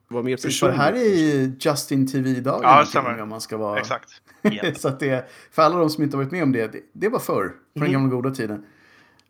Det 0.08 0.16
var 0.16 0.24
mer 0.24 0.38
för 0.38 0.68
det 0.68 0.74
här 0.78 0.88
är 0.88 0.94
personligt. 0.94 1.66
ju 1.66 1.70
Justin 1.72 2.08
TV-dagen 2.12 2.62
Ja, 2.64 2.86
stämmer. 2.86 3.22
om 3.22 3.30
man 3.30 3.42
ska 3.42 3.58
vara... 3.58 3.80
Exakt. 3.80 4.10
Så 4.82 4.88
att 4.88 5.00
det, 5.00 5.30
för 5.52 5.62
alla 5.62 5.78
de 5.78 5.90
som 5.90 6.04
inte 6.04 6.18
har 6.18 6.24
varit 6.24 6.32
med 6.32 6.44
om 6.44 6.52
det, 6.52 6.68
det, 6.68 6.82
det 6.94 7.10
var 7.10 7.20
förr. 7.20 7.48
På 7.50 7.56
den 7.74 7.84
Mhm. 7.84 7.92
gamla 7.94 8.10
goda 8.16 8.32
tiden. 8.32 8.66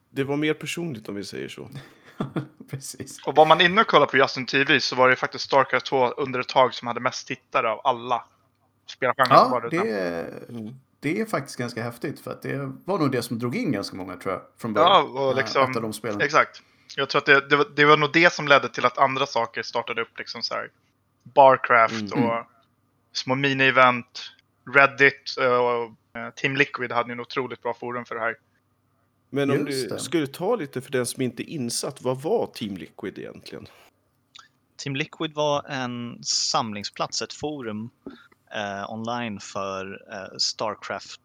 Det 0.09 0.23
var 0.23 0.37
mer 0.37 0.53
personligt 0.53 1.09
om 1.09 1.15
vi 1.15 1.23
säger 1.23 1.49
så. 1.49 1.69
Precis. 2.69 3.25
Och 3.25 3.35
var 3.35 3.45
man 3.45 3.61
inne 3.61 3.81
och 3.81 3.87
kollade 3.87 4.11
på 4.11 4.17
Justin 4.17 4.45
TV 4.45 4.79
så 4.79 4.95
var 4.95 5.09
det 5.09 5.15
faktiskt 5.15 5.43
Starcraft 5.45 5.85
2 5.85 6.07
under 6.11 6.39
ett 6.39 6.47
tag 6.49 6.73
som 6.73 6.87
hade 6.87 6.99
mest 6.99 7.27
tittare 7.27 7.69
av 7.71 7.81
alla 7.83 8.23
var 8.99 9.13
Ja, 9.29 9.61
det 9.71 9.77
Mm. 10.49 10.75
Det 10.99 11.21
är 11.21 11.25
faktiskt 11.25 11.57
ganska 11.57 11.83
häftigt. 11.83 12.19
För 12.19 12.31
att 12.31 12.41
det 12.41 12.71
var 12.85 12.99
nog 12.99 13.11
det 13.11 13.21
som 13.21 13.39
drog 13.39 13.55
in 13.55 13.71
ganska 13.71 13.95
många, 13.97 14.15
tror 14.17 14.33
jag, 14.33 14.41
från 14.57 14.73
början. 14.73 14.89
Ja, 14.91 15.21
och 15.21 15.31
Eh, 15.31 15.35
liksom- 15.37 15.75
av 15.75 15.81
de 15.81 15.93
spelen. 15.93 16.21
Exakt. 16.21 16.61
Jag 16.95 17.09
tror 17.09 17.19
att 17.19 17.25
det, 17.25 17.49
det, 17.49 17.55
var, 17.55 17.67
det 17.75 17.85
var 17.85 17.97
nog 17.97 18.13
det 18.13 18.33
som 18.33 18.47
ledde 18.47 18.69
till 18.69 18.85
att 18.85 18.97
andra 18.97 19.25
saker 19.25 19.63
startade 19.63 20.01
upp. 20.01 20.17
Liksom 20.17 20.41
så 20.43 20.53
här. 20.53 20.69
Barcraft 21.23 22.13
Mm. 22.13 22.25
och 22.29 22.45
små 23.11 23.35
mini-event. 23.35 24.05
Reddit 24.75 25.35
och 25.37 26.19
eh, 26.21 26.29
Team 26.35 26.55
Liquid 26.55 26.91
hade 26.91 27.09
ju 27.09 27.13
en 27.13 27.19
otroligt 27.19 27.61
bra 27.61 27.73
forum 27.73 28.05
för 28.05 28.15
det 28.15 28.21
här. 28.21 28.35
Men 29.29 29.51
om 29.51 29.57
Just 29.67 29.89
du 29.89 29.95
det. 29.95 29.99
skulle 29.99 30.27
ta 30.27 30.55
lite 30.55 30.81
för 30.81 30.91
den 30.91 31.05
som 31.05 31.21
inte 31.23 31.43
är 31.51 31.53
insatt, 31.53 32.01
vad 32.01 32.21
var 32.21 32.47
Team 32.47 32.77
Liquid 32.77 33.17
egentligen? 33.19 33.67
Team 34.77 34.95
Liquid 34.95 35.33
var 35.33 35.63
en 35.69 36.23
samlingsplats, 36.23 37.21
ett 37.21 37.33
forum 37.33 37.89
eh, 38.55 38.91
online 38.91 39.39
för 39.39 40.01
eh, 40.13 40.37
Starcraft 40.37 41.21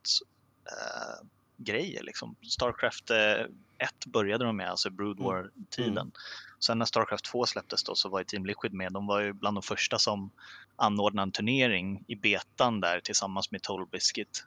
eh. 0.67 2.03
Liksom. 2.03 2.37
Starcraft 2.43 3.11
eh, 3.11 3.47
1 3.79 4.07
började 4.07 4.45
de 4.45 4.57
med, 4.57 4.71
alltså 4.71 4.91
Brood 4.91 5.19
War-tiden. 5.19 6.13
Sen 6.61 6.79
när 6.79 6.87
Starcraft 6.87 7.25
2 7.25 7.47
släpptes 7.47 7.85
då 7.85 7.95
så 7.95 8.09
var 8.09 8.19
ju 8.19 8.25
Team 8.25 8.47
Liquid 8.47 8.73
med. 8.73 8.93
De 8.93 9.07
var 9.07 9.21
ju 9.21 9.33
bland 9.33 9.57
de 9.57 9.63
första 9.63 9.99
som 9.99 10.31
anordnade 10.77 11.23
en 11.27 11.33
turnering 11.33 12.05
i 12.09 12.17
betan 12.17 12.81
där 12.81 13.01
tillsammans 13.01 13.51
med 13.51 13.63
Total 13.63 13.87
Biscuit. 13.87 14.45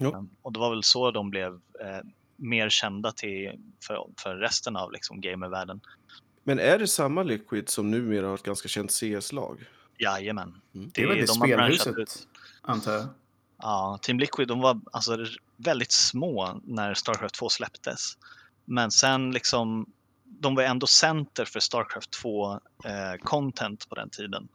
Eh, 0.00 0.22
Och 0.42 0.52
det 0.52 0.60
var 0.60 0.70
väl 0.70 0.82
så 0.82 1.10
de 1.10 1.30
blev 1.30 1.52
eh, 1.54 2.00
mer 2.36 2.68
kända 2.68 3.12
till, 3.12 3.60
för, 3.86 4.06
för 4.22 4.36
resten 4.36 4.76
av 4.76 4.92
liksom, 4.92 5.20
gamervärlden. 5.20 5.80
Men 6.44 6.58
är 6.58 6.78
det 6.78 6.88
samma 6.88 7.22
Liquid 7.22 7.68
som 7.68 7.90
numera 7.90 8.26
har 8.26 8.34
ett 8.34 8.42
ganska 8.42 8.68
känt 8.68 8.90
CS-lag? 8.92 9.64
Jajamän. 9.98 10.60
Mm. 10.74 10.90
Det 10.94 11.02
är 11.02 11.06
väl 11.06 11.16
det 11.16 11.26
de 11.26 11.34
spelhuset, 11.34 11.98
ut. 11.98 12.28
antar 12.62 12.92
jag. 12.92 13.06
Ja, 13.58 13.98
Team 14.02 14.18
Liquid 14.18 14.48
de 14.48 14.60
var 14.60 14.80
alltså 14.92 15.26
väldigt 15.56 15.92
små 15.92 16.60
när 16.64 16.94
Starcraft 16.94 17.34
2 17.34 17.48
släpptes. 17.48 18.18
Men 18.64 18.90
sen 18.90 19.30
liksom, 19.30 19.86
de 20.24 20.54
var 20.54 20.62
ändå 20.62 20.86
center 20.86 21.44
för 21.44 21.60
Starcraft 21.60 22.10
2 22.10 22.52
eh, 22.52 22.60
content 23.22 23.88
på 23.88 23.94
den 23.94 24.10
tiden. 24.10 24.48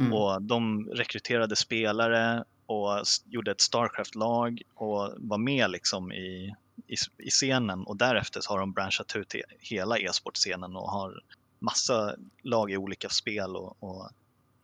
Mm. 0.00 0.12
Och 0.12 0.42
de 0.42 0.86
rekryterade 0.86 1.56
spelare 1.56 2.44
och 2.66 3.02
gjorde 3.24 3.50
ett 3.50 3.60
Starcraft-lag 3.60 4.62
och 4.74 5.14
var 5.16 5.38
med 5.38 5.70
liksom 5.70 6.12
i, 6.12 6.54
i, 6.86 6.94
i 7.18 7.30
scenen. 7.30 7.84
Och 7.86 7.96
därefter 7.96 8.40
har 8.48 8.58
de 8.58 8.72
branchat 8.72 9.16
ut 9.16 9.34
hela 9.58 9.98
e-sportscenen 9.98 10.76
och 10.76 10.90
har 10.90 11.22
massa 11.58 12.14
lag 12.42 12.70
i 12.70 12.76
olika 12.76 13.08
spel 13.08 13.56
och, 13.56 13.82
och 13.82 14.10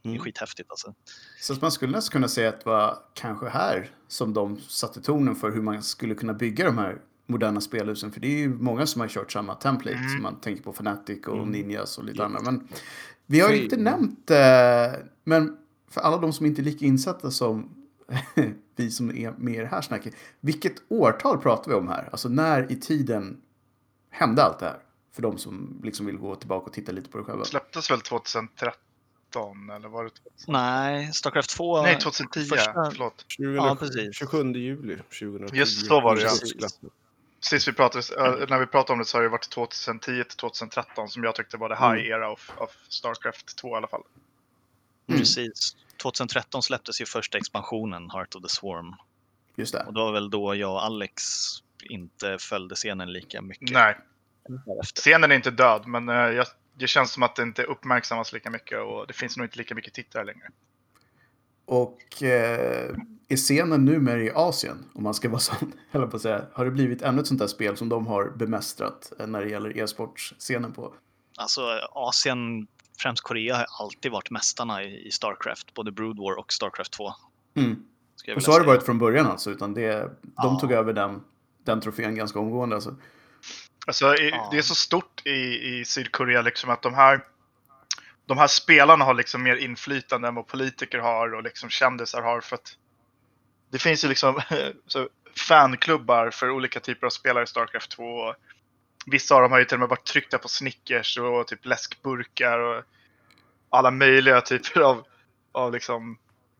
det 0.02 0.08
är 0.08 0.10
Mm. 0.12 0.22
skithäftigt 0.24 0.70
alltså. 0.70 0.94
Så 1.40 1.52
att 1.52 1.62
man 1.62 1.72
skulle 1.72 1.92
nästan 1.92 2.12
kunna 2.12 2.28
säga 2.28 2.48
att 2.48 2.60
det 2.64 2.70
var 2.70 2.98
kanske 3.14 3.48
här 3.48 3.90
som 4.08 4.34
de 4.34 4.56
satte 4.60 5.00
tonen 5.00 5.36
för 5.36 5.50
hur 5.50 5.62
man 5.62 5.82
skulle 5.82 6.14
kunna 6.14 6.34
bygga 6.34 6.64
de 6.64 6.78
här 6.78 6.98
moderna 7.26 7.60
spelhusen. 7.60 8.12
För 8.12 8.20
det 8.20 8.26
är 8.28 8.38
ju 8.38 8.48
många 8.48 8.86
som 8.86 9.00
har 9.00 9.08
kört 9.08 9.32
samma 9.32 9.54
template. 9.54 9.96
Mm. 9.96 10.08
Som 10.10 10.22
man 10.22 10.40
tänker 10.40 10.62
på 10.62 10.70
Fnatic 10.72 11.26
och 11.26 11.36
Mm. 11.36 11.48
Ninjas 11.50 11.98
och 11.98 12.04
lite 12.04 12.18
Ja. 12.18 12.24
andra. 12.24 12.40
Men 12.40 12.68
vi 13.26 13.40
har 13.40 13.48
För- 13.48 13.56
inte 13.62 13.76
nämnt, 13.76 14.30
eh, 14.30 15.00
men 15.24 15.56
för 15.90 16.00
alla 16.00 16.16
de 16.16 16.32
som 16.32 16.46
inte 16.46 16.60
är 16.62 16.64
lika 16.64 16.84
insatta 16.86 17.30
som 17.30 17.68
vi 18.76 18.90
som 18.90 19.10
är 19.16 19.32
med 19.38 19.54
i 19.54 19.58
det 19.58 19.66
här 19.66 19.80
snacket. 19.82 20.14
Vilket 20.40 20.74
årtal 20.88 21.38
pratar 21.38 21.70
vi 21.70 21.76
om 21.78 21.88
här? 21.88 22.08
Alltså 22.12 22.28
när 22.28 22.72
i 22.72 22.76
tiden 22.76 23.40
hände 24.10 24.44
allt 24.44 24.58
det 24.58 24.66
här? 24.66 24.78
För 25.12 25.22
de 25.22 25.38
som 25.38 25.80
liksom 25.84 26.06
vill 26.06 26.16
gå 26.16 26.34
tillbaka 26.34 26.66
och 26.66 26.72
titta 26.72 26.92
lite 26.92 27.10
på 27.10 27.18
det 27.18 27.24
själva. 27.24 27.44
Släpptes 27.44 27.90
väl 27.90 28.00
2013 28.00 28.89
eller 29.36 29.88
var 29.88 30.04
det? 30.04 30.10
Nej, 30.46 31.12
Starcraft 31.12 31.50
2... 31.50 31.82
Nej, 31.82 31.98
2010. 31.98 32.40
första- 32.44 32.90
Förlåt. 32.90 33.24
20, 33.28 33.54
Ja, 33.56 33.76
precis. 33.80 34.16
27 34.16 34.52
juli 34.52 34.96
2010. 34.96 35.56
Just 35.56 35.86
så 35.86 36.00
var 36.00 36.16
det, 36.16 36.22
ja. 36.22 36.28
Precis. 36.28 36.78
Sist 37.40 37.68
vi 37.68 37.72
pratade, 37.72 38.04
äh, 38.42 38.48
när 38.48 38.58
vi 38.58 38.66
pratade 38.66 38.92
om 38.92 38.98
det 38.98 39.04
så 39.04 39.16
har 39.18 39.22
det 39.22 39.28
varit 39.28 39.50
2010 39.50 40.24
till 40.24 40.36
2013 40.36 41.08
som 41.08 41.24
jag 41.24 41.34
tyckte 41.34 41.56
var 41.56 41.68
the 41.68 41.84
Mm. 41.84 41.96
high 41.98 42.08
era 42.08 42.30
of, 42.32 42.50
of 42.58 42.70
Starcraft 42.88 43.56
2 43.56 43.68
i 43.68 43.76
alla 43.76 43.86
fall. 43.88 44.02
Mm. 45.08 45.20
Precis. 45.20 45.76
2013 46.02 46.62
släpptes 46.62 47.00
ju 47.00 47.06
första 47.06 47.38
expansionen, 47.38 48.10
Heart 48.10 48.34
of 48.34 48.42
the 48.42 48.48
Swarm. 48.48 48.94
Just 49.56 49.72
det. 49.72 49.84
Och 49.86 49.94
det 49.94 50.00
var 50.00 50.12
väl 50.12 50.30
då 50.30 50.54
jag 50.54 50.72
och 50.72 50.84
Alex 50.84 51.22
inte 51.82 52.38
följde 52.40 52.74
scenen 52.74 53.12
lika 53.12 53.42
mycket. 53.42 53.70
Nej, 53.70 53.98
scenen 54.94 55.30
är 55.32 55.36
inte 55.36 55.50
död 55.50 55.86
men 55.86 56.08
eh, 56.08 56.14
jag, 56.14 56.46
det 56.80 56.86
känns 56.86 57.12
som 57.12 57.22
att 57.22 57.36
det 57.36 57.42
inte 57.42 57.62
uppmärksammas 57.62 58.32
lika 58.32 58.50
mycket 58.50 58.78
och 58.80 59.06
det 59.06 59.12
finns 59.12 59.36
nog 59.36 59.46
inte 59.46 59.58
lika 59.58 59.74
mycket 59.74 59.94
tittare 59.94 60.24
längre. 60.24 60.48
Och 61.64 62.22
eh, 62.22 62.94
är 63.28 63.36
scenen 63.36 63.84
numera 63.84 64.22
i 64.22 64.30
Asien, 64.34 64.90
om 64.94 65.02
man 65.02 65.14
ska 65.14 65.28
vara 65.28 65.40
sån, 65.40 65.72
eller 65.92 66.06
på 66.06 66.16
att 66.16 66.22
säga, 66.22 66.44
har 66.52 66.64
det 66.64 66.70
blivit 66.70 67.02
ännu 67.02 67.20
ett 67.20 67.26
sånt 67.26 67.40
där 67.40 67.46
spel 67.46 67.76
som 67.76 67.88
de 67.88 68.06
har 68.06 68.30
bemästrat 68.36 69.12
eh, 69.18 69.26
när 69.26 69.44
det 69.44 69.50
gäller 69.50 69.78
e-sportscenen 69.78 70.72
på? 70.72 70.94
Alltså 71.36 71.60
Asien, 71.92 72.66
främst 72.98 73.22
Korea, 73.22 73.56
har 73.56 73.84
alltid 73.84 74.12
varit 74.12 74.30
mästarna 74.30 74.82
i 74.84 75.10
Starcraft. 75.10 75.74
Både 75.74 75.92
Brood 75.92 76.18
War 76.18 76.38
och 76.38 76.52
Starcraft 76.52 76.92
2. 76.92 77.12
Mm. 77.54 77.84
Och 78.36 78.42
så 78.42 78.52
har 78.52 78.60
det 78.60 78.66
varit 78.66 78.82
från 78.82 78.98
början 78.98 79.26
alltså, 79.26 79.50
utan 79.50 79.74
det, 79.74 79.92
de 80.22 80.32
Ja. 80.36 80.58
tog 80.60 80.72
över 80.72 80.92
den, 80.92 81.22
den 81.64 81.80
trofén 81.80 82.14
ganska 82.14 82.38
omgående 82.38 82.74
alltså. 82.74 82.96
Alltså, 83.86 84.16
Ja. 84.16 84.48
Det 84.52 84.58
är 84.58 84.62
så 84.62 84.74
stort 84.74 85.26
i, 85.26 85.30
i 85.30 85.84
Sydkorea 85.84 86.42
liksom 86.42 86.70
att 86.70 86.82
de 86.82 86.94
här, 86.94 87.20
de 88.26 88.38
här 88.38 88.46
spelarna 88.46 89.04
har 89.04 89.14
liksom 89.14 89.42
mer 89.42 89.56
inflytande 89.56 90.28
än 90.28 90.34
vad 90.34 90.46
politiker 90.46 90.98
har 90.98 91.34
och 91.34 91.42
liksom 91.42 91.70
kändisar 91.70 92.22
har. 92.22 92.40
För 92.40 92.56
att 92.56 92.76
det 93.70 93.78
finns 93.78 94.04
ju 94.04 94.08
liksom 94.08 94.40
så 94.86 95.08
fanklubbar 95.36 96.30
för 96.30 96.50
olika 96.50 96.80
typer 96.80 97.06
av 97.06 97.10
spelare 97.10 97.44
i 97.44 97.46
Starcraft 97.46 97.90
2. 97.90 98.04
Och 98.04 98.34
vissa 99.06 99.34
av 99.34 99.42
dem 99.42 99.52
har 99.52 99.58
ju 99.58 99.64
till 99.64 99.74
och 99.74 99.80
med 99.80 99.88
varit 99.88 100.04
tryckta 100.06 100.38
på 100.38 100.48
Snickers 100.48 101.18
och 101.18 101.46
typ 101.46 101.66
läskburkar 101.66 102.58
och 102.58 102.84
alla 103.70 103.90
möjliga 103.90 104.40
typer 104.40 104.80
av, 104.80 105.04
av 105.52 105.72
liksom 105.72 106.18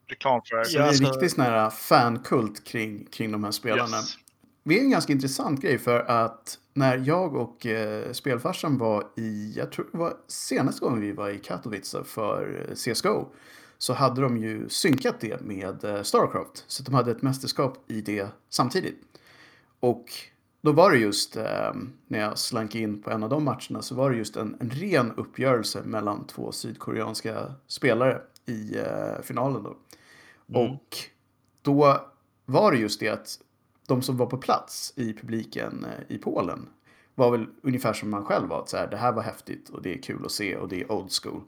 reklam 0.09 0.41
för 0.51 0.65
Så 0.65 0.77
Ja, 0.77 0.79
det 0.79 0.85
är 0.85 0.89
alltså- 0.89 1.05
riktigt 1.05 1.33
sån 1.33 1.45
här 1.45 1.71
fankult 1.71 2.65
kring, 2.67 3.07
kring 3.07 3.33
de 3.33 3.45
här 3.45 3.51
spelarna. 3.51 3.97
Yes. 3.97 4.17
Det 4.65 4.79
är 4.79 4.81
en 4.81 4.91
ganska 4.91 5.13
intressant 5.13 5.63
grej 5.63 5.79
för 5.79 6.01
att 6.01 6.59
när 6.75 6.99
jag 6.99 7.37
och 7.37 7.67
eh, 7.67 8.13
spelfarsan 8.13 8.79
var 8.79 9.07
i, 9.17 9.53
jag 9.57 9.73
tror 9.73 9.89
det 9.93 9.99
var 9.99 10.17
senaste 10.27 10.85
gången 10.85 11.01
vi 11.01 11.13
var 11.13 11.31
i 11.31 11.39
Katowice 11.39 12.05
för 12.05 12.67
eh, 12.69 12.75
CSGO, 12.75 13.27
så 13.79 13.93
hade 13.93 14.21
de 14.21 14.37
ju 14.37 14.69
synkat 14.69 15.21
det 15.21 15.41
med 15.41 15.85
eh, 15.85 16.03
Starcraft. 16.03 16.65
Så 16.67 16.83
de 16.83 16.95
hade 16.95 17.11
ett 17.11 17.23
mästerskap 17.23 17.91
i 17.91 18.01
det 18.01 18.29
samtidigt. 18.49 19.01
Och 19.81 20.05
då 20.63 20.73
var 20.73 20.91
det 20.91 20.99
just, 20.99 21.37
eh, 21.37 21.73
när 22.07 22.21
jag 22.21 22.39
slank 22.39 22.75
in 22.75 23.03
på 23.03 23.11
en 23.11 23.23
av 23.23 23.31
de 23.31 23.45
matcherna, 23.45 23.83
så 23.83 23.95
var 23.95 24.11
det 24.11 24.17
just 24.17 24.37
en, 24.37 24.57
en 24.61 24.71
ren 24.71 25.13
uppgörelse 25.17 25.83
mellan 25.85 26.27
två 26.27 26.53
sydkoreanska 26.53 27.55
spelare 27.67 28.21
i 28.47 28.79
eh, 28.79 29.23
finalen 29.23 29.63
då. 29.63 29.77
Mm. 30.59 30.71
Och 30.71 30.97
då 31.63 32.01
var 32.45 32.73
det 32.73 32.79
just 32.79 33.01
det 33.01 33.09
att 33.09 33.39
de 33.91 34.03
som 34.03 34.17
var 34.17 34.27
på 34.27 34.37
plats 34.37 34.93
i 34.97 35.13
publiken 35.13 35.85
eh, 35.85 36.15
i 36.17 36.19
Polen 36.19 36.69
var 37.15 37.31
väl 37.31 37.47
ungefär 37.63 37.93
som 37.93 38.11
man 38.11 38.25
själv 38.25 38.49
var. 38.49 38.61
Att 38.61 38.69
så 38.69 38.77
här, 38.77 38.87
det 38.87 38.97
här 38.97 39.13
var 39.13 39.23
häftigt 39.23 39.69
och 39.69 39.83
det 39.83 39.95
är 39.95 40.03
kul 40.03 40.25
att 40.25 40.33
se 40.33 40.57
och 40.57 40.69
det 40.69 40.81
är 40.81 40.93
old 40.93 41.11
school. 41.23 41.41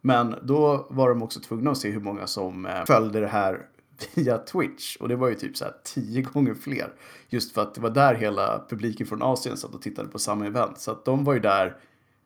Men 0.00 0.34
då 0.42 0.86
var 0.90 1.08
de 1.08 1.22
också 1.22 1.40
tvungna 1.40 1.70
att 1.70 1.78
se 1.78 1.90
hur 1.90 2.00
många 2.00 2.26
som 2.26 2.66
eh, 2.66 2.84
följde 2.84 3.20
det 3.20 3.28
här 3.28 3.66
via 4.14 4.38
Twitch. 4.38 4.96
Och 4.96 5.08
det 5.08 5.16
var 5.16 5.28
ju 5.28 5.34
typ 5.34 5.56
så 5.56 5.64
här 5.64 5.74
tio 5.84 6.22
gånger 6.32 6.54
fler. 6.54 6.92
Just 7.28 7.54
för 7.54 7.62
att 7.62 7.74
det 7.74 7.80
var 7.80 7.90
där 7.90 8.14
hela 8.14 8.64
publiken 8.68 9.06
från 9.06 9.22
Asien 9.22 9.56
satt 9.56 9.74
och 9.74 9.82
tittade 9.82 10.08
på 10.08 10.18
samma 10.18 10.46
event. 10.46 10.78
Så 10.78 10.90
att 10.90 11.04
de 11.04 11.24
var 11.24 11.34
ju 11.34 11.40
där 11.40 11.76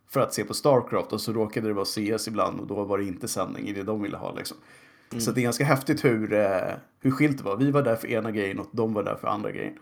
för 0.08 0.20
att 0.20 0.34
se 0.34 0.44
på 0.44 0.54
Starcraft 0.54 1.12
och 1.12 1.20
så 1.20 1.32
råkade 1.32 1.68
det 1.68 1.74
vara 1.74 1.84
CS 1.84 2.28
ibland 2.28 2.60
och 2.60 2.66
då 2.66 2.84
var 2.84 2.98
det 2.98 3.04
inte 3.04 3.28
sändning 3.28 3.68
i 3.68 3.72
det 3.72 3.82
de 3.82 4.02
ville 4.02 4.16
ha 4.16 4.34
liksom. 4.34 4.56
Så 5.18 5.30
det 5.30 5.40
är 5.40 5.42
ganska 5.42 5.64
häftigt 5.64 6.04
hur, 6.04 6.32
eh, 6.32 6.74
hur 7.00 7.10
skilt 7.10 7.38
det 7.38 7.44
var. 7.44 7.56
Vi 7.56 7.70
var 7.70 7.82
där 7.82 7.96
för 7.96 8.08
ena 8.08 8.30
grejen 8.30 8.58
och 8.58 8.68
de 8.72 8.94
var 8.94 9.02
där 9.02 9.14
för 9.14 9.28
andra 9.28 9.50
grejen. 9.52 9.78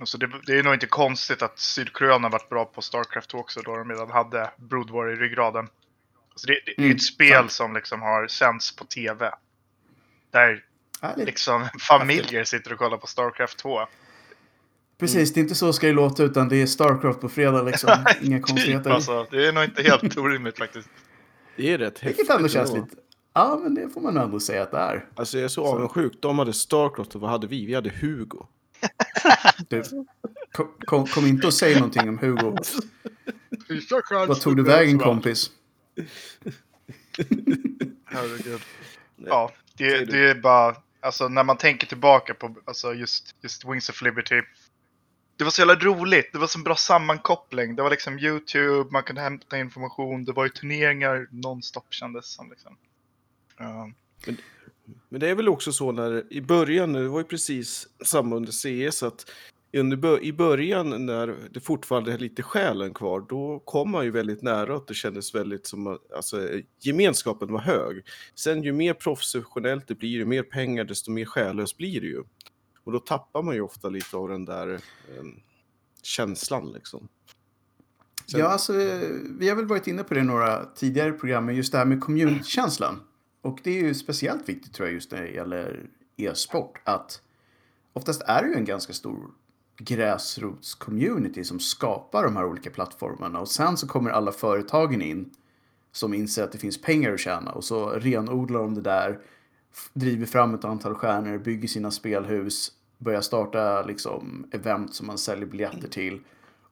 Alltså 0.00 0.18
det, 0.18 0.30
det 0.46 0.58
är 0.58 0.62
nog 0.62 0.74
inte 0.74 0.86
konstigt 0.86 1.42
att 1.42 1.58
Sydkorea 1.58 2.18
har 2.18 2.30
varit 2.30 2.48
bra 2.48 2.64
på 2.64 2.82
Starcraft 2.82 3.30
2 3.30 3.38
också 3.38 3.60
då 3.60 3.76
de 3.76 3.90
redan 3.90 4.10
hade 4.10 4.50
Brood 4.56 4.90
War 4.90 5.12
i 5.12 5.16
ryggraden. 5.16 5.68
Alltså 6.30 6.46
det, 6.46 6.52
det, 6.66 6.72
det 6.76 6.82
är 6.82 6.84
Mm, 6.84 6.96
ett 6.96 7.02
spel 7.02 7.32
sant. 7.38 7.52
som 7.52 7.74
liksom 7.74 8.02
har 8.02 8.26
sänds 8.26 8.76
på 8.76 8.84
TV. 8.84 9.30
Där 10.30 10.64
Härligt. 11.02 11.26
liksom 11.26 11.68
familjer 11.88 12.44
sitter 12.44 12.72
och 12.72 12.78
kollar 12.78 12.96
på 12.96 13.06
Starcraft 13.06 13.58
2. 13.58 13.80
Precis, 14.98 15.32
det 15.34 15.40
är 15.40 15.42
inte 15.42 15.54
så 15.54 15.72
ska 15.72 15.86
det 15.86 15.92
låta 15.92 16.22
utan 16.22 16.48
det 16.48 16.56
är 16.62 16.66
Starcraft 16.66 17.20
på 17.20 17.28
fredag 17.28 17.62
liksom. 17.62 17.90
Inga 18.20 18.36
Typ 18.36 18.46
konstigheter. 18.46 18.90
alltså. 18.90 19.26
Det 19.30 19.46
är 19.48 19.52
nog 19.52 19.64
inte 19.64 19.82
helt 19.82 20.16
orimligt 20.16 20.58
faktiskt. 20.58 20.88
Det 21.56 21.72
är 21.72 21.78
rätt 21.78 21.98
häftigt. 21.98 22.18
Vilket 22.18 22.36
ändå 22.36 22.48
känns 22.48 22.72
lite... 22.72 22.86
Ja, 23.36 23.60
men 23.62 23.74
det 23.74 23.88
får 23.88 24.00
man 24.00 24.16
ändå 24.16 24.40
säga 24.40 24.62
att 24.62 24.70
det 24.70 24.78
är. 24.78 25.04
Alltså 25.14 25.38
jag 25.38 25.44
är 25.44 25.48
så 25.48 25.66
avundsjuk. 25.66 26.12
De 26.20 26.38
hade 26.38 26.52
Starcraft 26.52 27.14
och 27.14 27.20
vad 27.20 27.30
hade 27.30 27.46
vi? 27.46 27.66
Vi 27.66 27.74
hade 27.74 27.90
Hugo. 27.90 28.46
Du, 29.68 29.82
kom, 30.86 31.06
kom, 31.06 31.26
inte 31.26 31.46
och 31.46 31.54
säg 31.54 31.74
någonting 31.74 32.08
om 32.08 32.18
Hugo. 32.18 32.56
Vad 34.10 34.40
tog 34.40 34.56
du 34.56 34.62
vägen 34.62 34.98
kompis? 34.98 35.50
Herregud. 38.04 38.60
Ja, 39.16 39.52
det, 39.74 40.04
det 40.04 40.30
är 40.30 40.34
bara, 40.34 40.76
alltså 41.00 41.28
när 41.28 41.44
man 41.44 41.56
tänker 41.56 41.86
tillbaka 41.86 42.34
på 42.34 42.54
alltså 42.64 42.94
just, 42.94 43.34
just 43.40 43.64
Wings 43.64 43.88
of 43.88 44.02
Liberty. 44.02 44.42
det 45.36 45.44
var 45.44 45.50
så 45.50 45.60
jävla 45.60 45.74
roligt. 45.74 46.32
Det 46.32 46.38
var 46.38 46.46
så 46.46 46.58
bra 46.58 46.74
sammankoppling. 46.74 47.76
Det 47.76 47.82
var 47.82 47.90
liksom 47.90 48.18
YouTube, 48.18 48.90
man 48.90 49.02
kunde 49.02 49.20
hämta 49.20 49.58
information. 49.58 50.24
Det 50.24 50.32
var 50.32 50.44
ju 50.44 50.50
turneringar 50.50 51.28
nonstop 51.30 51.86
kändes 51.90 52.26
som. 52.26 52.50
Liksom. 52.50 52.76
Uh, 53.60 53.86
Men 55.08 55.20
det 55.20 55.28
är 55.28 55.34
väl 55.34 55.48
också 55.48 55.72
så 55.72 55.92
när 55.92 56.32
i 56.32 56.40
början, 56.40 56.92
det 56.92 57.08
var 57.08 57.18
ju 57.18 57.24
precis 57.24 57.88
samma 58.04 58.36
under 58.36 58.52
CS, 58.90 59.02
att 59.02 59.30
under, 59.76 60.24
i 60.24 60.32
början 60.32 61.06
när 61.06 61.34
det 61.50 61.60
fortfarande 61.60 62.12
är 62.12 62.18
lite 62.18 62.42
själen 62.42 62.94
kvar, 62.94 63.20
då 63.28 63.58
kom 63.64 63.90
man 63.90 64.04
ju 64.04 64.10
väldigt 64.10 64.42
nära 64.42 64.76
att 64.76 64.86
det 64.86 64.94
kändes 64.94 65.34
väldigt 65.34 65.66
som 65.66 65.86
att 65.86 66.12
alltså, 66.12 66.48
gemenskapen 66.80 67.52
var 67.52 67.60
hög. 67.60 68.04
Sen 68.34 68.62
ju 68.62 68.72
mer 68.72 68.94
professionellt 68.94 69.88
det 69.88 69.94
blir, 69.94 70.10
ju 70.10 70.24
mer 70.24 70.42
pengar, 70.42 70.84
desto 70.84 71.10
mer 71.10 71.24
själlöst 71.24 71.76
blir 71.76 72.00
det 72.00 72.06
ju. 72.06 72.22
Och 72.84 72.92
då 72.92 72.98
tappar 72.98 73.42
man 73.42 73.54
ju 73.54 73.60
ofta 73.60 73.88
lite 73.88 74.16
av 74.16 74.28
den 74.28 74.44
där 74.44 74.72
eh, 74.74 75.24
känslan 76.02 76.72
liksom. 76.72 77.08
Sen- 78.30 78.40
Ja, 78.40 78.46
alltså, 78.46 78.72
vi 79.38 79.48
har 79.48 79.56
väl 79.56 79.66
varit 79.66 79.86
inne 79.86 80.04
på 80.04 80.14
det 80.14 80.22
några 80.22 80.64
tidigare 80.64 81.12
program, 81.12 81.46
men 81.46 81.56
just 81.56 81.72
det 81.72 81.78
här 81.78 81.84
med 81.84 82.00
community-känslan. 82.00 83.00
Och 83.46 83.60
det 83.62 83.78
är 83.78 83.82
ju 83.82 83.94
speciellt 83.94 84.48
viktigt 84.48 84.74
tror 84.74 84.88
jag 84.88 84.94
just 84.94 85.12
när 85.12 85.22
det 85.22 85.30
gäller 85.30 85.86
e-sport. 86.16 86.80
Att 86.84 87.22
oftast 87.92 88.22
är 88.22 88.42
det 88.42 88.48
ju 88.48 88.54
en 88.54 88.64
ganska 88.64 88.92
stor 88.92 89.30
gräsrotscommunity 89.78 91.44
som 91.44 91.60
skapar 91.60 92.24
de 92.24 92.36
här 92.36 92.44
olika 92.44 92.70
plattformarna. 92.70 93.40
Och 93.40 93.48
sen 93.48 93.76
så 93.76 93.88
kommer 93.88 94.10
alla 94.10 94.32
företagen 94.32 95.02
in 95.02 95.30
som 95.92 96.14
inser 96.14 96.44
att 96.44 96.52
det 96.52 96.58
finns 96.58 96.82
pengar 96.82 97.12
att 97.12 97.20
tjäna. 97.20 97.52
Och 97.52 97.64
så 97.64 97.90
renodlar 97.90 98.60
de 98.60 98.74
det 98.74 98.80
där, 98.80 99.20
driver 99.92 100.26
fram 100.26 100.54
ett 100.54 100.64
antal 100.64 100.94
stjärnor, 100.94 101.38
bygger 101.38 101.68
sina 101.68 101.90
spelhus, 101.90 102.72
börjar 102.98 103.20
starta 103.20 103.82
liksom 103.82 104.46
event 104.52 104.94
som 104.94 105.06
man 105.06 105.18
säljer 105.18 105.46
biljetter 105.46 105.88
till. 105.88 106.20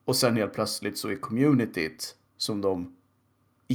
Och 0.05 0.17
sen 0.17 0.37
helt 0.37 0.55
plötsligt 0.55 0.99
så 0.99 1.09
är 1.09 1.17
communityt 1.17 2.17
som 2.37 2.61
de 2.61 2.97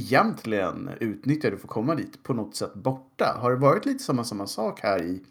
egentligen 0.00 0.90
utnyttjade 1.00 1.56
för 1.56 1.64
att 1.64 1.70
komma 1.70 1.94
dit 1.94 2.22
på 2.22 2.34
något 2.34 2.56
sätt 2.56 2.74
borta. 2.74 3.36
Har 3.40 3.50
det 3.50 3.56
varit 3.56 3.86
lite 3.86 4.04
samma, 4.04 4.24
samma 4.24 4.46
sak 4.46 4.80
här 4.80 5.02
i 5.02 5.24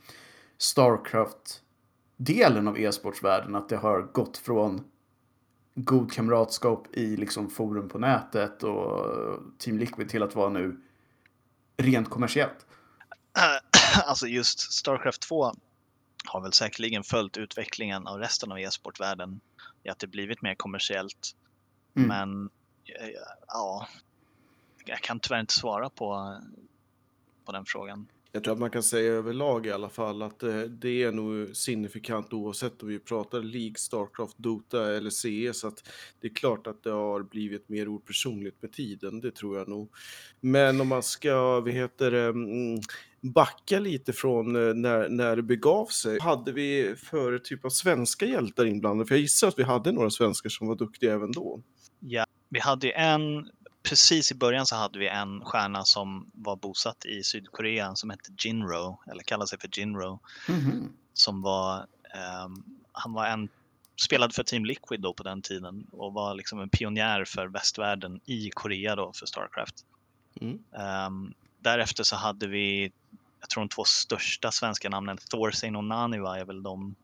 Starcraft-delen 0.57 2.67
av 2.67 2.79
e-sportsvärlden? 2.79 3.55
Att 3.55 3.69
det 3.69 3.77
har 3.77 4.01
gått 4.01 4.37
från 4.37 4.83
god 5.75 6.11
kamratskap 6.11 6.87
i 6.93 7.17
liksom 7.17 7.49
forum 7.49 7.89
på 7.89 7.99
nätet 7.99 8.63
och 8.63 9.07
Team 9.57 9.77
Liquid 9.77 10.09
till 10.09 10.23
att 10.23 10.35
vara 10.35 10.49
nu 10.49 10.81
rent 11.77 12.09
kommersiellt? 12.09 12.65
alltså 14.05 14.27
just 14.27 14.59
Starcraft 14.59 15.21
2 15.21 15.51
har 16.25 16.41
väl 16.41 16.53
säkerligen 16.53 17.03
följt 17.03 17.37
utvecklingen 17.37 18.07
av 18.07 18.17
resten 18.17 18.51
av 18.51 18.59
e-sportvärlden 18.59 19.39
i 19.83 19.89
att 19.89 19.99
det 19.99 20.07
blivit 20.07 20.41
mer 20.41 20.55
kommersiellt. 20.55 21.35
Mm. 21.95 22.07
Men 22.07 22.49
eh, 22.99 23.09
ja, 23.47 23.87
jag 24.89 25.01
kan 25.01 25.19
tyvärr 25.19 25.39
inte 25.39 25.53
svara 25.53 25.89
på, 25.89 26.39
på 27.45 27.51
den 27.51 27.65
frågan. 27.65 28.07
Jag 28.31 28.43
tror 28.43 28.53
att 28.53 28.59
man 28.59 28.69
kan 28.69 28.83
säga 28.83 29.13
överlag 29.13 29.65
i 29.65 29.71
alla 29.71 29.89
fall 29.89 30.21
att 30.21 30.43
eh, 30.43 30.61
det 30.61 31.03
är 31.03 31.11
nog 31.11 31.55
signifikant 31.55 32.33
oavsett 32.33 32.83
om 32.83 32.89
vi 32.89 32.99
pratar 32.99 33.41
League, 33.41 33.75
Starcraft, 33.77 34.37
Dota 34.37 34.95
eller 34.95 35.09
CS. 35.09 35.63
Att 35.63 35.89
det 36.21 36.27
är 36.27 36.33
klart 36.33 36.67
att 36.67 36.83
det 36.83 36.91
har 36.91 37.23
blivit 37.23 37.69
mer 37.69 37.87
opersonligt 37.87 38.61
med 38.61 38.71
tiden, 38.71 39.21
det 39.21 39.31
tror 39.31 39.57
jag 39.57 39.67
nog. 39.67 39.89
Men 40.39 40.81
om 40.81 40.87
man 40.87 41.03
ska, 41.03 41.59
vad 41.59 41.71
heter 41.71 42.11
mm, 42.11 42.81
backa 43.21 43.79
lite 43.79 44.13
från 44.13 44.55
eh, 44.55 44.73
när, 44.73 45.09
när 45.09 45.35
det 45.35 45.43
begav 45.43 45.85
sig. 45.85 46.19
Hade 46.21 46.51
vi 46.51 46.95
för 46.97 47.37
typ 47.37 47.65
av 47.65 47.69
svenska 47.69 48.25
hjältar 48.25 48.65
inblandade? 48.65 49.07
För 49.07 49.15
jag 49.15 49.21
gissar 49.21 49.47
att 49.47 49.59
vi 49.59 49.63
hade 49.63 49.91
några 49.91 50.09
svenskar 50.09 50.49
som 50.49 50.67
var 50.67 50.75
duktiga 50.75 51.13
även 51.13 51.31
då. 51.31 51.61
Ja, 51.99 52.25
vi 52.49 52.59
hade 52.59 52.87
ju 52.87 52.93
en, 52.93 53.49
precis 53.83 54.31
i 54.31 54.35
början 54.35 54.65
så 54.65 54.75
hade 54.75 54.99
vi 54.99 55.07
en 55.07 55.45
stjärna 55.45 55.83
som 55.85 56.31
var 56.33 56.55
bosatt 56.55 57.05
i 57.05 57.23
Sydkorea 57.23 57.95
som 57.95 58.09
hette 58.09 58.31
Jinro, 58.45 58.99
eller 59.11 59.23
kallar 59.23 59.45
sig 59.45 59.59
för 59.59 59.69
Jinro, 59.79 60.19
Mhm. 60.49 60.93
som 61.13 61.41
var, 61.41 61.87
ehm, 62.13 62.63
han 62.91 63.13
var 63.13 63.25
en, 63.27 63.49
spelade 64.05 64.33
för 64.33 64.43
Team 64.43 64.65
Liquid 64.65 65.01
då 65.01 65.13
på 65.13 65.23
den 65.23 65.41
tiden 65.41 65.87
och 65.91 66.13
var 66.13 66.33
liksom 66.35 66.59
en 66.59 66.69
pionjär 66.69 67.25
för 67.25 67.47
västvärlden 67.47 68.19
i 68.25 68.49
Korea 68.53 68.95
då 68.95 69.13
för 69.13 69.25
Starcraft. 69.25 69.75
Mm. 70.41 70.59
Ehm, 70.77 71.33
därefter 71.59 72.03
så 72.03 72.15
hade 72.15 72.47
vi, 72.47 72.91
jag 73.39 73.49
tror 73.49 73.61
de 73.63 73.69
två 73.69 73.83
största 73.83 74.51
svenska 74.51 74.89
namnen, 74.89 75.17
Thorstein 75.17 75.75
och 75.75 75.83
Naniva 75.83 76.39
är 76.39 76.45
väl 76.45 76.63
de 76.63 76.95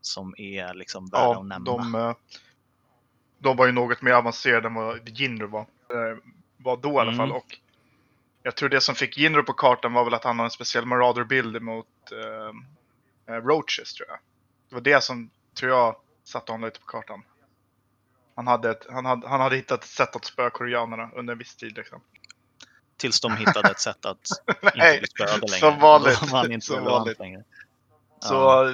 som 0.00 0.34
är 0.38 0.74
liksom 0.74 1.06
värda 1.06 1.24
ja, 1.24 1.40
att 1.40 1.46
nämna. 1.46 1.76
de, 1.76 1.94
eh, 1.94 2.14
de 3.38 3.56
var 3.56 3.66
ju 3.66 3.72
något 3.72 4.02
mer 4.02 4.12
avancerade 4.12 4.66
än 4.68 4.74
vad 4.74 5.08
Jinro 5.08 5.46
var. 5.50 5.66
Eh, 5.90 6.16
Var 6.56 6.76
då 6.76 6.88
i 6.88 6.98
alla 6.98 7.02
Mm. 7.02 7.16
fall. 7.16 7.32
Och 7.32 7.58
jag 8.42 8.56
tror 8.56 8.68
det 8.68 8.80
som 8.80 8.94
fick 8.94 9.18
Jinro 9.18 9.42
på 9.42 9.52
kartan 9.52 9.92
var 9.92 10.04
väl 10.04 10.14
att 10.14 10.24
han 10.24 10.36
hade 10.38 10.46
en 10.46 10.50
speciell 10.50 10.86
Marauder-bild 10.86 11.62
mot 11.62 11.86
eh, 12.12 13.34
eh, 13.34 13.40
Roaches 13.40 13.94
tror 13.94 14.08
jag. 14.08 14.18
Det 14.68 14.74
var 14.74 14.80
det 14.82 15.02
som, 15.02 15.30
tror 15.54 15.70
jag, 15.72 15.96
satte 16.24 16.52
honom 16.52 16.64
lite 16.66 16.80
på 16.80 16.86
kartan. 16.86 17.22
Han 18.36 18.46
hade, 18.46 18.70
ett, 18.70 18.86
han, 18.90 19.04
hade, 19.04 19.28
han 19.28 19.40
hade 19.40 19.56
hittat 19.56 19.82
ett 19.84 19.90
sätt 19.90 20.16
att 20.16 20.24
spöa 20.24 20.50
koreanerna 20.50 21.10
under 21.14 21.32
en 21.32 21.38
viss 21.38 21.56
tid 21.56 21.76
liksom. 21.76 22.00
Tills 22.96 23.20
de 23.20 23.36
hittade 23.36 23.70
ett 23.70 23.80
sätt 23.80 24.06
att 24.06 24.28
inte 24.62 24.72
Nej, 24.76 24.98
bli 24.98 25.06
spöade 25.08 25.32
längre. 25.46 25.48
som 25.48 25.78
vanligt. 25.78 26.20
Då 26.20 26.26
var 26.26 26.38
han 26.38 26.52
inte 26.52 26.66
Som 26.66 26.84
vanligt. 26.84 27.18
längre. 27.18 27.44
Så 28.20 28.34
Ja. 28.34 28.64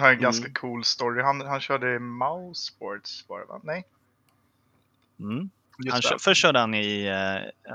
har 0.00 0.06
en 0.08 0.10
Mm. 0.12 0.22
ganska 0.22 0.52
cool 0.52 0.84
story. 0.84 1.22
Han, 1.22 1.40
han 1.40 1.60
körde 1.60 1.94
i 1.94 1.98
Mouse 1.98 2.66
Sports 2.66 3.24
var 3.28 3.40
det 3.40 3.46
va? 3.46 3.60
Nej? 3.62 3.84
Mm. 5.20 5.50
Han 5.88 6.02
först 6.20 6.42
körde 6.42 6.58
han 6.58 6.74
i, 6.74 7.04
eh, 7.04 7.72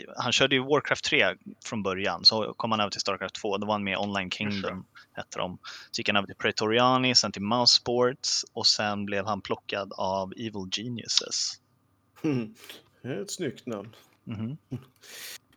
i, 0.00 0.04
han 0.16 0.32
körde 0.32 0.54
ju 0.54 0.62
Warcraft 0.62 1.04
3 1.04 1.34
från 1.64 1.82
början, 1.82 2.24
så 2.24 2.54
kom 2.56 2.70
han 2.70 2.80
över 2.80 2.90
till 2.90 3.00
Starcraft 3.00 3.34
2, 3.34 3.58
då 3.58 3.66
var 3.66 3.74
han 3.74 3.84
med 3.84 3.92
i 3.92 3.96
Online 3.96 4.30
Kingdom, 4.30 4.84
hette 5.12 5.38
de. 5.38 5.58
Så 5.90 6.00
gick 6.00 6.08
han 6.08 6.16
över 6.16 6.26
till 6.26 6.36
Praetoriani, 6.36 7.14
sen 7.14 7.32
till 7.32 7.42
Mouse 7.42 7.74
Sports 7.74 8.44
och 8.52 8.66
sen 8.66 9.06
blev 9.06 9.26
han 9.26 9.40
plockad 9.40 9.92
av 9.96 10.32
Evil 10.32 10.68
Geniuses. 10.76 11.52
Det 13.02 13.08
är 13.08 13.22
ett 13.22 13.30
snyggt 13.30 13.66
namn. 13.66 13.96
Mhm. 14.24 14.56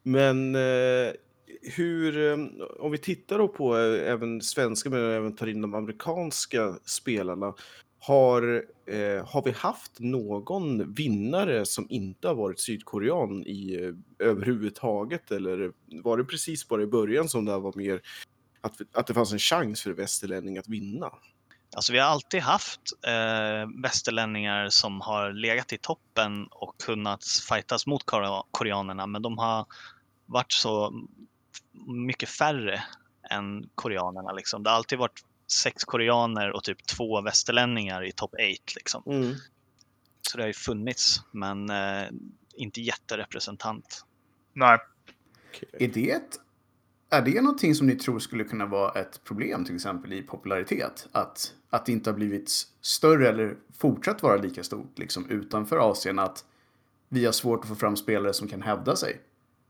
Men 0.04 0.56
eh, 0.56 1.14
hur, 1.62 2.18
eh, 2.18 2.38
om 2.80 2.92
vi 2.92 2.98
tittar 2.98 3.48
på 3.48 3.78
eh, 3.78 4.12
även 4.12 4.42
svenska 4.42 4.90
men 4.90 5.12
även 5.12 5.36
tar 5.36 5.48
in 5.48 5.62
de 5.62 5.74
amerikanska 5.74 6.76
spelarna. 6.86 7.54
Har, 8.04 8.64
eh, 8.86 9.28
har 9.28 9.44
vi 9.44 9.52
haft 9.52 10.00
någon 10.00 10.94
vinnare 10.94 11.66
som 11.66 11.88
inte 11.90 12.28
har 12.28 12.36
varit 12.36 12.60
sydkorean 12.60 13.44
i, 13.44 13.80
eh, 13.82 14.28
överhuvudtaget? 14.28 15.32
Eller 15.32 15.72
var 16.04 16.18
det 16.18 16.24
precis 16.24 16.68
bara 16.68 16.82
i 16.82 16.88
början 16.88 17.30
som 17.30 17.46
det 17.46 17.58
var 17.58 17.74
mer 17.76 18.02
att, 18.62 18.82
att 18.94 19.08
det 19.08 19.14
fanns 19.14 19.32
en 19.32 19.40
chans 19.40 19.82
för 19.82 19.92
västerlänning 19.92 20.58
att 20.58 20.68
vinna? 20.68 21.12
Alltså 21.76 21.94
vi 21.94 22.00
har 22.00 22.08
alltid 22.08 22.42
haft 22.42 22.82
eh, 23.08 23.82
västerlänningar 23.84 24.70
som 24.70 25.02
har 25.02 25.34
legat 25.34 25.74
i 25.74 25.78
toppen 25.78 26.48
och 26.52 26.82
kunnat 26.82 27.26
fightas 27.50 27.88
mot 27.88 28.04
koreanerna, 28.52 29.08
men 29.08 29.22
de 29.22 29.38
har 29.38 29.66
varit 30.26 30.52
så 30.52 30.94
mycket 31.88 32.30
färre 32.30 32.84
än 33.30 33.70
koreanerna. 33.76 34.32
Liksom. 34.32 34.64
Det 34.64 34.70
har 34.70 34.78
alltid 34.78 35.00
varit 35.00 35.24
sex 35.52 35.84
koreaner 35.84 36.52
och 36.52 36.64
typ 36.64 36.86
två 36.86 37.22
västerlänningar 37.22 38.04
i 38.04 38.12
topp 38.12 38.34
8. 38.34 38.44
Liksom. 38.76 39.04
Mm. 39.06 39.36
Så 40.22 40.38
det 40.38 40.44
har 40.44 40.48
ju 40.48 40.54
funnits, 40.54 41.22
men 41.32 41.70
eh, 41.70 42.10
inte 42.56 42.82
jätterepresentant. 42.82 44.06
Nej. 44.54 44.80
Är 45.72 45.88
det, 45.88 46.12
ett, 46.12 46.40
är 47.10 47.22
det 47.22 47.42
någonting 47.42 47.76
som 47.76 47.88
ni 47.88 47.96
tror 47.96 48.20
skulle 48.20 48.44
kunna 48.44 48.66
vara 48.66 48.92
ett 48.92 49.24
problem 49.24 49.66
till 49.66 49.76
exempel 49.76 50.14
i 50.14 50.22
popularitet? 50.22 51.08
Att, 51.12 51.54
att 51.70 51.86
det 51.86 51.92
inte 51.92 52.10
har 52.10 52.16
blivit 52.16 52.52
större 52.82 53.30
eller 53.30 53.56
fortsatt 53.78 54.24
vara 54.24 54.38
lika 54.38 54.64
stort 54.64 55.00
liksom, 55.00 55.30
utanför 55.30 55.92
Asien? 55.92 56.20
Att 56.20 56.46
vi 57.10 57.26
har 57.26 57.32
svårt 57.32 57.62
att 57.62 57.68
få 57.68 57.76
fram 57.76 57.96
spelare 57.96 58.34
som 58.34 58.48
kan 58.48 58.62
hävda 58.62 58.96
sig? 58.96 59.22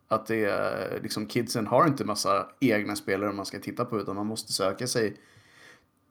Att 0.07 0.27
det 0.27 0.45
är, 0.45 0.99
liksom, 1.03 1.25
kidsen 1.25 1.67
har 1.67 1.87
inte 1.87 2.05
massa 2.05 2.47
egna 2.59 2.95
spelare 2.95 3.31
man 3.31 3.45
ska 3.45 3.59
titta 3.59 3.85
på 3.85 3.99
utan 3.99 4.15
man 4.15 4.27
måste 4.27 4.53
söka 4.53 4.87
sig 4.87 5.17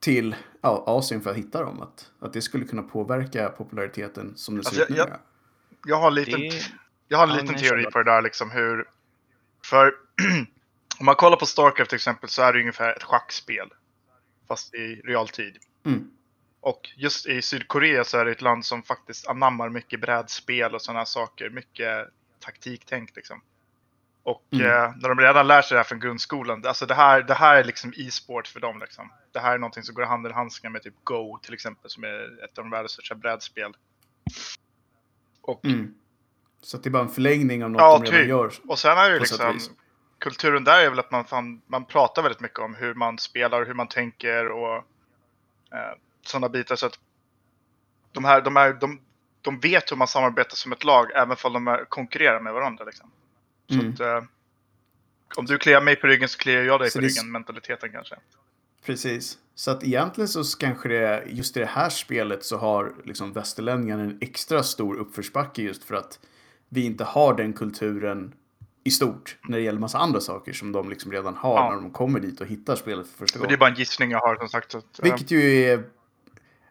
till 0.01 0.37
ja, 0.61 0.85
Asien 0.87 1.21
för 1.21 1.31
att 1.31 1.37
hitta 1.37 1.63
dem. 1.65 1.83
Att, 1.83 2.11
att 2.21 2.33
det 2.33 2.43
skulle 2.43 2.65
kunna 2.65 2.83
påverka 2.83 3.49
populariteten 3.49 4.37
som 4.37 4.57
det 4.57 4.65
ser 4.65 4.69
Alltså, 4.71 4.83
ut 4.83 4.91
nu. 4.91 4.97
jag- 4.97 5.19
Jag 5.87 5.97
har 5.97 6.09
en 6.09 6.15
liten, 6.15 6.41
Det, 6.41 6.63
jag 7.09 7.19
har 7.19 7.27
en 7.29 7.37
liten 7.37 7.57
teori 7.59 7.85
på 7.85 7.99
det 7.99 8.11
där 8.11 8.23
liksom 8.23 8.51
hur... 8.51 8.89
För 9.65 9.95
om 11.01 11.07
man 11.07 11.15
kollar 11.15 11.37
på 11.37 11.47
Starcraft 11.47 11.89
till 11.91 11.97
exempel 11.97 12.29
så 12.29 12.43
är 12.43 12.53
det 12.53 12.61
ungefär 12.61 12.97
ett 12.97 13.03
schackspel. 13.03 13.69
Fast 14.49 14.75
i 14.75 14.95
realtid. 15.05 15.57
Mm. 15.87 16.11
Och 16.61 16.89
just 16.97 17.27
i 17.27 17.43
Sydkorea 17.43 18.05
så 18.05 18.19
är 18.19 18.25
det 18.25 18.31
ett 18.31 18.43
land 18.43 18.65
som 18.65 18.83
faktiskt 18.83 19.29
anammar 19.29 19.69
mycket 19.69 20.01
brädspel 20.01 20.75
och 20.75 20.83
sådana 20.83 21.05
saker. 21.05 21.51
Mycket 21.51 22.09
taktiktänk 22.41 23.17
liksom. 23.17 23.43
Och 24.23 24.45
Mm. 24.53 24.67
eh, 24.67 24.93
när 24.97 25.09
de 25.09 25.19
redan 25.21 25.47
lär 25.47 25.63
sig 25.63 25.75
det 25.75 25.79
här 25.79 25.85
från 25.85 26.01
grundskolan, 26.01 26.67
alltså 26.67 26.87
det 26.87 26.95
här, 26.95 27.23
det 27.23 27.35
här 27.35 27.57
är 27.57 27.65
liksom 27.65 27.93
e-sport 27.97 28.49
för 28.49 28.61
dem. 28.61 28.79
Liksom. 28.81 29.13
Det 29.33 29.41
här 29.41 29.55
är 29.55 29.59
någonting 29.59 29.83
som 29.83 29.95
går 29.95 30.03
hand 30.03 30.27
i 30.27 30.33
handskar 30.33 30.71
med 30.71 30.83
typ 30.83 30.95
Go 31.05 31.39
till 31.43 31.55
exempel, 31.55 31.91
som 31.91 32.05
är 32.05 32.45
ett 32.45 32.59
av 32.59 32.65
de 32.65 32.71
världens 32.71 32.93
största 32.93 33.15
brädspel. 33.15 33.73
Och, 35.43 35.65
Mm. 35.65 35.95
Så 36.63 36.77
det 36.77 36.89
är 36.89 36.91
bara 36.91 37.03
en 37.03 37.09
förlängning 37.09 37.65
av 37.65 37.71
något 37.71 37.81
Ja, 37.81 37.99
de 37.99 38.05
redan 38.05 38.21
typ. 38.21 38.29
gör. 38.29 38.53
och 38.71 38.79
sen 38.79 38.99
är 38.99 39.09
det 39.09 39.15
ju 39.15 39.21
liksom, 39.21 39.61
kulturen 40.19 40.65
där 40.65 40.81
är 40.85 40.91
väl 40.91 40.99
att 40.99 41.11
man, 41.11 41.25
fan, 41.25 41.63
man 41.67 41.85
pratar 41.85 42.23
väldigt 42.23 42.41
mycket 42.41 42.59
om 42.59 42.75
hur 42.75 42.95
man 42.95 43.19
spelar 43.19 43.61
och 43.61 43.67
hur 43.67 43.75
man 43.75 43.89
tänker 43.89 44.49
och 44.49 44.77
eh, 45.73 45.93
sådana 46.23 46.49
bitar. 46.49 46.77
Så 46.77 46.87
att 46.87 46.99
de 48.13 48.25
här, 48.25 48.41
de, 48.41 48.57
här 48.57 48.73
de, 48.73 49.01
de 49.41 49.61
vet 49.61 49.93
hur 49.93 49.97
man 49.97 50.09
samarbetar 50.09 50.57
som 50.57 50.73
ett 50.73 50.85
lag, 50.85 51.11
även 51.15 51.37
om 51.43 51.65
de 51.65 51.85
konkurrerar 51.89 52.41
med 52.41 52.53
varandra. 52.53 52.85
Liksom. 52.85 53.11
Så 53.71 53.81
Mm. 53.81 53.93
att, 53.93 54.01
eh, 54.01 54.23
om 55.37 55.47
du 55.47 55.59
kliar 55.59 55.81
mig 55.81 55.97
på 55.97 56.07
ryggen 56.07 56.29
så 56.29 56.39
kliar 56.39 56.63
jag 56.63 56.81
dig 56.81 56.91
Så 56.91 56.99
på 56.99 57.01
det 57.03 57.09
ryggen, 57.09 57.33
mentaliteten 57.33 57.93
kanske. 57.93 58.15
Precis. 58.85 59.39
Så 59.55 59.71
att 59.71 59.85
egentligen 59.85 60.29
så 60.29 60.45
kanske 60.59 60.89
det, 60.89 61.25
just 61.27 61.57
i 61.57 61.61
det 61.61 61.67
här 61.67 61.89
spelet 61.91 62.45
så 62.45 62.57
har 62.57 62.93
liksom 63.05 63.33
västerlänningarna 63.33 64.03
en 64.03 64.19
extra 64.21 64.63
stor 64.63 64.97
uppförsbacke 64.97 65.63
just 65.63 65.85
för 65.85 65.95
att 65.95 66.19
vi 66.69 66.85
inte 66.85 67.05
har 67.05 67.35
den 67.35 67.53
kulturen 67.53 68.35
i 68.85 68.91
stort 68.91 69.37
när 69.49 69.59
det 69.59 69.65
gäller 69.65 69.79
massa 69.81 69.99
andra 69.99 70.21
saker 70.21 70.53
som 70.53 70.73
de 70.73 70.91
liksom 70.91 71.13
redan 71.13 71.35
har 71.37 71.55
Ja. 71.57 71.69
när 71.75 71.77
de 71.83 71.91
kommer 71.91 72.21
dit 72.21 72.41
och 72.41 72.47
hittar 72.47 72.77
spelet 72.77 73.07
för 73.09 73.19
första 73.19 73.39
Men 73.39 73.43
det 73.43 73.47
gången. 73.47 73.55
är 73.55 73.59
bara 73.61 73.71
en 73.71 73.77
gissning 73.77 74.11
jag 74.11 74.19
har 74.21 74.37
som 74.37 74.49
sagt. 74.49 74.73
Så 74.73 74.79
att, 74.79 74.99
eh, 74.99 75.03
Vilket 75.03 75.31
ju 75.31 75.63
är... 75.65 75.85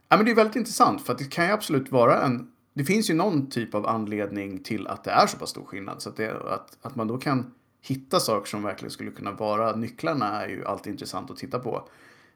Ja, 0.09 0.17
men 0.17 0.25
det 0.25 0.31
är 0.31 0.35
väldigt 0.35 0.55
intressant 0.55 1.05
för 1.05 1.13
att 1.13 1.19
det 1.19 1.31
kan 1.31 1.45
ju 1.45 1.51
absolut 1.51 1.91
vara 1.91 2.21
en... 2.23 2.51
Det 2.73 2.84
finns 2.84 3.10
ju 3.10 3.13
någon 3.13 3.49
typ 3.49 3.75
av 3.75 3.88
anledning 3.88 4.63
till 4.63 4.88
att 4.88 5.03
det 5.03 5.12
är 5.12 5.27
så 5.27 5.38
pass 5.38 5.49
stor 5.49 5.65
skillnad. 5.65 6.01
Så 6.01 6.10
att, 6.10 6.15
det, 6.15 6.32
att, 6.32 6.77
att 6.82 6.95
man 6.95 7.08
då 7.08 7.17
kan 7.17 7.53
hitta 7.82 8.19
saker 8.19 8.49
som 8.49 8.63
verkligen 8.63 8.91
skulle 8.91 9.12
kunna 9.12 9.32
vara 9.32 9.75
nycklarna 9.75 10.43
är 10.43 10.49
ju 10.49 10.65
alltid 10.65 10.93
intressant 10.93 11.32
att 11.32 11.38
titta 11.38 11.60
på. 11.60 11.89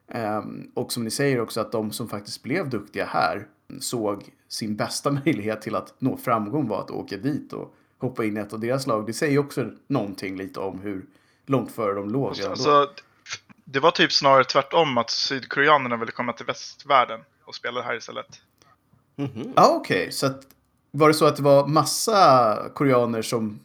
Um, 0.07 0.71
och 0.73 0.91
som 0.91 1.03
ni 1.03 1.11
säger 1.11 1.39
också 1.39 1.61
att 1.61 1.71
de 1.71 1.91
som 1.91 2.09
faktiskt 2.09 2.43
blev 2.43 2.69
duktiga 2.69 3.05
här 3.05 3.47
såg 3.79 4.23
sin 4.47 4.75
bästa 4.75 5.11
möjlighet 5.25 5.61
till 5.61 5.75
att 5.75 5.93
nå 5.99 6.17
framgång 6.17 6.67
var 6.67 6.79
att 6.79 6.91
åka 6.91 7.17
dit 7.17 7.53
och 7.53 7.75
hoppa 7.97 8.25
in 8.25 8.37
i 8.37 8.39
ett 8.39 8.53
av 8.53 8.59
deras 8.59 8.87
lag. 8.87 9.05
Det 9.05 9.13
säger 9.13 9.39
också 9.39 9.71
någonting 9.87 10.37
lite 10.37 10.59
om 10.59 10.79
hur 10.79 11.05
långt 11.45 11.71
före 11.71 11.93
de 11.93 12.09
låg. 12.09 12.41
alltså, 12.41 12.89
det 13.65 13.79
var 13.79 13.91
typ 13.91 14.11
snarare 14.11 14.43
tvärtom 14.43 14.97
att 14.97 15.09
sydkoreanerna 15.09 15.97
ville 15.97 16.11
komma 16.11 16.33
till 16.33 16.45
västvärlden 16.45 17.19
och 17.45 17.55
spela 17.55 17.81
här 17.81 17.95
istället. 17.95 18.41
Mhm. 19.15 19.53
Ja, 19.55 19.75
okej. 19.75 20.11
Så 20.11 20.25
att, 20.25 20.47
var 20.91 21.07
det 21.07 21.13
så 21.13 21.25
att 21.25 21.35
det 21.35 21.43
var 21.43 21.67
massa 21.67 22.57
koreaner 22.73 23.21
som 23.21 23.59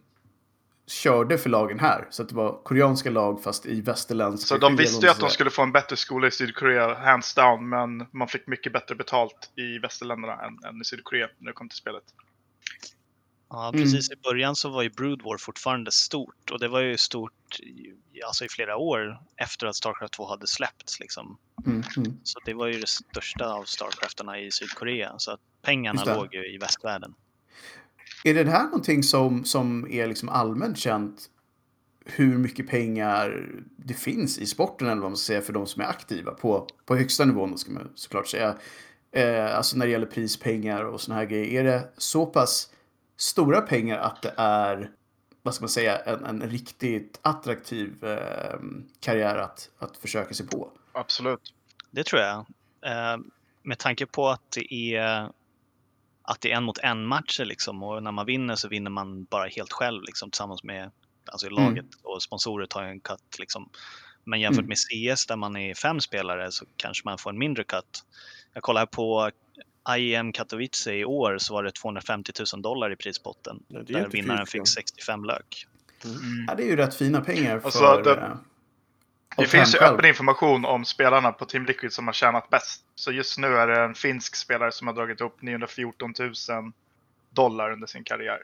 körde 0.86 1.38
för 1.38 1.50
lagen 1.50 1.78
här? 1.78 2.06
Så 2.10 2.22
att 2.22 2.28
det 2.28 2.34
var 2.34 2.58
koreanska 2.64 3.10
lag 3.10 3.42
fast 3.42 3.66
i 3.66 3.80
västerländsk 3.80 4.48
Så 4.48 4.56
de 4.56 4.76
visste 4.76 5.06
ju 5.06 5.10
att 5.10 5.20
de 5.20 5.30
skulle 5.30 5.50
få 5.50 5.62
en 5.62 5.72
bättre 5.72 5.96
skola 5.96 6.26
i 6.26 6.30
Sydkorea, 6.30 6.94
hands 6.94 7.34
down, 7.34 7.68
men 7.68 8.06
man 8.10 8.28
fick 8.28 8.46
mycket 8.46 8.72
bättre 8.72 8.94
betalt 8.94 9.50
i 9.56 9.78
västerländerna 9.78 10.32
än, 10.42 10.58
än 10.64 10.80
i 10.80 10.84
Sydkorea 10.84 11.28
när 11.38 11.46
det 11.46 11.52
kom 11.52 11.68
till 11.68 11.78
spelet. 11.78 12.04
Ja, 13.50 13.68
Mm. 13.68 13.80
precis 13.82 14.10
i 14.10 14.16
början 14.16 14.56
så 14.56 14.68
var 14.68 14.82
ju 14.82 14.90
Brood 14.90 15.22
War 15.22 15.38
fortfarande 15.38 15.90
stort 15.90 16.50
och 16.50 16.58
det 16.58 16.68
var 16.68 16.80
ju 16.80 16.96
stort 16.96 17.32
alltså 18.26 18.44
i 18.44 18.48
flera 18.48 18.76
år 18.76 19.18
efter 19.36 19.66
att 19.66 19.76
Starcraft 19.76 20.12
2 20.12 20.26
hade 20.28 20.46
släppts. 20.46 21.00
Liksom. 21.00 21.38
Mm, 21.66 21.82
mm. 21.96 22.16
Så 22.22 22.40
det 22.44 22.54
var 22.54 22.66
ju 22.66 22.80
det 22.80 22.88
största 22.88 23.52
av 23.52 23.64
Starcrafterna 23.64 24.40
i 24.40 24.50
Sydkorea. 24.50 25.14
Så 25.18 25.30
att 25.32 25.40
pengarna 25.62 26.04
låg 26.04 26.34
ju 26.34 26.54
i 26.54 26.58
västvärlden. 26.58 27.14
Är 28.24 28.34
det 28.34 28.50
här 28.50 28.64
någonting 28.64 29.02
som, 29.02 29.44
som 29.44 29.86
är 29.90 30.06
liksom 30.06 30.28
allmänt 30.28 30.78
känt 30.78 31.30
hur 32.04 32.38
mycket 32.38 32.68
pengar 32.68 33.48
det 33.76 33.94
finns 33.94 34.38
i 34.38 34.46
sporten 34.46 34.86
eller 34.88 35.02
vad 35.02 35.10
man 35.10 35.16
ska 35.16 35.26
säga 35.26 35.40
för 35.42 35.52
de 35.52 35.66
som 35.66 35.82
är 35.82 35.86
aktiva 35.86 36.30
på, 36.32 36.66
på 36.86 36.96
högsta 36.96 37.24
nivån, 37.24 37.58
ska 37.58 37.72
man 37.72 37.92
såklart 37.94 38.26
säga. 38.28 38.56
Eh, 39.12 39.56
alltså 39.56 39.76
när 39.76 39.86
det 39.86 39.92
gäller 39.92 40.06
prispengar 40.06 40.84
och 40.84 41.00
såna 41.00 41.18
här 41.18 41.24
grejer. 41.24 41.60
Är 41.60 41.64
det 41.64 41.88
så 41.96 42.26
pass 42.26 42.70
stora 43.18 43.60
pengar 43.60 43.98
att 43.98 44.22
det 44.22 44.34
är, 44.36 44.90
vad 45.42 45.54
ska 45.54 45.62
man 45.62 45.68
säga, 45.68 45.98
en, 45.98 46.24
en 46.24 46.42
riktigt 46.42 47.18
attraktiv 47.22 48.04
eh, 48.04 48.58
karriär 49.00 49.36
att, 49.36 49.70
att 49.78 49.96
försöka 49.96 50.34
sig 50.34 50.46
på? 50.46 50.70
Absolut. 50.92 51.54
Det 51.90 52.04
tror 52.06 52.22
jag. 52.22 52.38
Eh, 52.86 53.16
med 53.62 53.78
tanke 53.78 54.06
på 54.06 54.28
att 54.28 54.50
det 54.50 54.74
är 54.96 55.30
att 56.22 56.40
det 56.40 56.52
är 56.52 56.56
en 56.56 56.64
mot 56.64 56.78
en 56.78 57.06
matcher 57.06 57.44
liksom 57.44 57.82
och 57.82 58.02
när 58.02 58.12
man 58.12 58.26
vinner 58.26 58.54
så 58.56 58.68
vinner 58.68 58.90
man 58.90 59.24
bara 59.24 59.48
helt 59.48 59.72
själv 59.72 60.02
liksom 60.02 60.30
tillsammans 60.30 60.62
med 60.62 60.90
alltså 61.32 61.46
i 61.46 61.50
laget 61.50 61.86
och 62.02 62.22
sponsorer 62.22 62.66
tar 62.66 62.82
ju 62.82 62.88
en 62.88 63.00
cut 63.00 63.38
liksom. 63.38 63.68
Men 64.24 64.40
jämfört 64.40 64.64
Mm. 64.64 64.68
med 64.68 64.78
CS 65.14 65.26
där 65.26 65.36
man 65.36 65.56
är 65.56 65.74
fem 65.74 66.00
spelare 66.00 66.52
så 66.52 66.64
kanske 66.76 67.02
man 67.04 67.18
får 67.18 67.30
en 67.30 67.38
mindre 67.38 67.64
cut. 67.64 68.04
Jag 68.54 68.62
kollar 68.62 68.86
på 68.86 69.30
IEM 69.96 70.32
Katowice 70.32 70.92
i 70.94 71.04
år 71.04 71.38
så 71.38 71.54
var 71.54 71.62
det 71.62 71.70
250 71.72 72.32
000 72.54 72.62
dollar 72.62 72.92
i 72.92 72.96
prispotten. 72.96 73.62
Ja, 73.68 73.82
där 73.82 74.06
vinnaren 74.08 74.46
fick 74.46 74.60
ja. 74.60 74.64
65 74.64 75.24
lök. 75.24 75.66
Mm. 76.04 76.44
Ja, 76.48 76.54
det 76.54 76.62
är 76.62 76.66
ju 76.66 76.76
rätt 76.76 76.94
fina 76.94 77.20
pengar 77.20 77.58
för... 77.58 77.66
Alltså, 77.66 78.02
det- 78.04 78.10
eh, 78.20 78.36
Det 79.36 79.46
finns 79.46 79.74
ju 79.74 79.78
öppen 79.78 80.04
information 80.04 80.64
om 80.64 80.84
spelarna 80.84 81.32
på 81.32 81.44
Team 81.44 81.66
Liquid 81.66 81.92
som 81.92 82.06
har 82.06 82.12
tjänat 82.14 82.50
bäst. 82.50 82.82
Så 82.94 83.12
just 83.12 83.38
nu 83.38 83.46
är 83.46 83.66
det 83.66 83.80
en 83.80 83.94
finsk 83.94 84.36
spelare 84.36 84.72
som 84.72 84.86
har 84.86 84.94
dragit 84.94 85.20
upp 85.20 85.42
914 85.42 86.14
000 86.18 86.72
dollar 87.30 87.72
under 87.72 87.86
sin 87.86 88.04
karriär. 88.04 88.38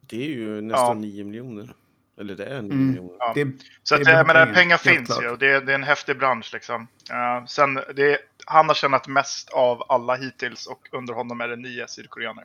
Det 0.00 0.24
är 0.24 0.28
ju 0.28 0.60
nästan 0.60 0.86
Ja. 0.86 0.94
9 0.94 1.24
miljoner. 1.24 1.74
Eller 2.20 2.34
det 2.34 2.44
är 2.44 2.62
9 2.62 2.72
Mm. 2.72 2.86
miljoner. 2.88 3.16
Ja. 3.18 3.32
Det, 3.34 3.48
Så 3.82 3.94
Det 3.96 4.02
att, 4.02 4.08
jag 4.08 4.26
menar, 4.26 4.46
pengar, 4.54 4.76
finns 4.76 5.08
klart. 5.08 5.22
ju 5.22 5.28
och 5.28 5.38
det, 5.38 5.46
är- 5.46 5.60
det 5.60 5.72
är 5.72 5.74
en 5.74 5.82
häftig 5.82 6.18
bransch 6.18 6.50
liksom. 6.52 6.88
Eh, 7.10 7.44
sen, 7.46 7.74
det 7.74 8.12
är, 8.12 8.18
han 8.46 8.68
har 8.68 8.74
tjänat 8.74 9.08
mest 9.08 9.50
av 9.50 9.82
alla 9.88 10.14
hittills 10.16 10.66
och 10.66 10.88
under 10.92 11.14
honom 11.14 11.40
är 11.40 11.48
det 11.48 11.56
nio 11.56 11.88
sydkoreaner. 11.88 12.44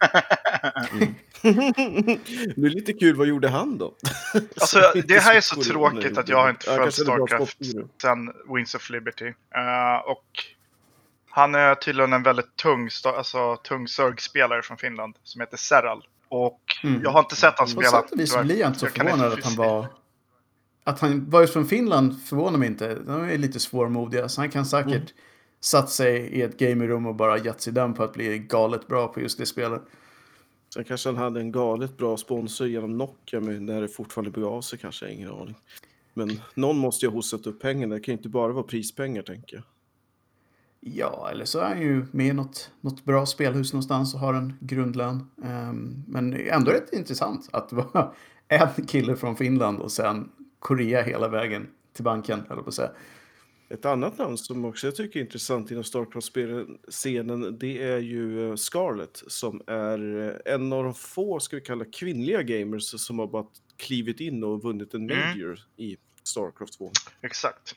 det 1.42 2.66
är 2.66 2.68
lite 2.70 2.92
kul, 2.92 3.16
vad 3.16 3.26
gjorde 3.26 3.48
han 3.48 3.78
då? 3.78 3.94
Alltså, 4.60 4.92
det 5.04 5.18
här 5.18 5.34
är 5.36 5.40
så 5.40 5.62
tråkigt 5.62 6.18
att 6.18 6.28
jag 6.28 6.42
har 6.42 6.50
inte 6.50 6.64
följt 6.66 6.94
Starcraft 6.94 7.58
sen 8.02 8.32
Wings 8.54 8.74
of 8.74 8.90
Liberty. 8.90 9.26
Eh, 9.54 9.96
och 10.06 10.24
han 11.30 11.54
är 11.54 11.74
tydligen 11.74 12.12
en 12.12 12.22
väldigt 12.22 12.56
tung, 12.56 12.88
alltså, 13.04 13.56
tung 13.56 13.88
Zerg-spelare 13.88 14.62
från 14.62 14.76
Finland 14.76 15.14
som 15.22 15.40
heter 15.40 15.56
Serral. 15.56 16.04
Och 16.30 16.60
Mm. 16.84 17.02
jag 17.02 17.10
har 17.10 17.20
inte 17.20 17.36
sett 17.36 17.54
han 17.58 17.66
På 17.66 17.70
spela. 17.70 17.90
sätt 17.90 18.12
och 18.12 18.20
vis 18.20 18.38
blir 18.42 18.56
jag 18.60 18.68
inte 18.68 18.78
så 18.78 18.86
Jag 18.86 18.92
förvånad 18.92 19.26
inte 19.32 19.38
att 19.38 19.44
han 19.44 19.54
var... 19.56 19.86
Att 20.84 21.00
han 21.00 21.30
var 21.30 21.40
just 21.40 21.52
från 21.52 21.66
Finland 21.66 22.22
förvånar 22.22 22.58
mig 22.58 22.68
inte. 22.68 22.94
De 22.94 23.24
är 23.24 23.38
lite 23.38 23.60
svårmodiga, 23.60 24.28
så 24.28 24.40
han 24.40 24.50
kan 24.50 24.66
säkert 24.66 24.94
Mm. 24.94 25.06
satt 25.60 25.90
sig 25.90 26.16
i 26.20 26.42
ett 26.42 26.58
gamingrum 26.58 27.06
och 27.06 27.14
bara 27.14 27.38
gett 27.38 27.60
sig 27.60 27.72
den 27.72 27.94
på 27.94 28.02
att 28.02 28.12
bli 28.12 28.38
galet 28.38 28.86
bra 28.86 29.08
på 29.08 29.20
just 29.20 29.38
det 29.38 29.46
spelet. 29.46 29.82
Sen 30.74 30.84
kanske 30.84 31.08
han 31.08 31.16
hade 31.16 31.40
en 31.40 31.52
galet 31.52 31.96
bra 31.96 32.16
sponsor 32.16 32.66
genom 32.66 32.98
Nokia, 32.98 33.40
men 33.40 33.66
när 33.66 33.80
det 33.80 33.88
fortfarande 33.88 34.30
begav 34.30 34.60
sig 34.60 34.78
kanske, 34.78 35.10
ingen 35.12 35.30
aning. 35.30 35.54
Men 36.14 36.40
någon 36.54 36.78
måste 36.78 37.06
ju 37.06 37.10
ha 37.10 37.16
hostat 37.16 37.46
upp 37.46 37.60
pengarna, 37.62 37.94
det 37.94 38.00
kan 38.00 38.12
ju 38.12 38.16
inte 38.18 38.28
bara 38.28 38.52
vara 38.52 38.62
prispengar 38.64 39.22
tänker 39.22 39.56
jag. 39.56 39.64
Ja, 40.80 41.28
eller 41.32 41.44
så 41.44 41.58
är 41.58 41.68
han 41.68 41.80
ju 41.80 42.06
med 42.12 42.26
i 42.26 42.32
något, 42.32 42.70
något 42.80 43.04
bra 43.04 43.26
spelhus 43.26 43.72
någonstans 43.72 44.14
och 44.14 44.20
har 44.20 44.34
en 44.34 44.56
grundlön. 44.60 45.30
Ehm, 45.44 46.04
men 46.06 46.34
ändå 46.34 46.70
rätt 46.70 46.92
intressant 46.92 47.48
att 47.52 47.68
det 47.70 47.76
var 47.76 48.14
en 48.48 48.86
kille 48.86 49.16
från 49.16 49.36
Finland 49.36 49.80
och 49.80 49.92
sen 49.92 50.30
Korea 50.58 51.02
hela 51.02 51.28
vägen 51.28 51.68
till 51.92 52.04
banken, 52.04 52.38
höll 52.48 52.58
jag 52.58 52.64
på 52.64 52.68
att 52.68 52.74
säga. 52.74 52.90
Ett 53.68 53.84
annat 53.84 54.18
namn 54.18 54.38
som 54.38 54.64
också 54.64 54.86
jag 54.86 54.96
tycker 54.96 55.20
är 55.20 55.24
intressant 55.24 55.70
inom 55.70 55.84
Starcraft-scenen, 55.84 57.58
det 57.58 57.82
är 57.82 57.98
ju 57.98 58.48
eh, 58.48 58.56
Scarlett 58.56 59.22
som 59.26 59.62
är 59.66 60.28
eh, 60.46 60.54
en 60.54 60.72
av 60.72 60.84
de 60.84 60.94
få, 60.94 61.40
ska 61.40 61.56
vi 61.56 61.62
kalla 61.62 61.84
kvinnliga 61.84 62.42
gamers 62.42 63.00
som 63.00 63.18
har 63.18 63.26
bara 63.26 63.46
klivit 63.76 64.20
in 64.20 64.44
och 64.44 64.62
vunnit 64.62 64.94
en 64.94 65.10
Mm. 65.10 65.28
major 65.28 65.58
i 65.76 65.96
Starcraft 66.22 66.78
2. 66.78 66.90
Exakt. 67.22 67.74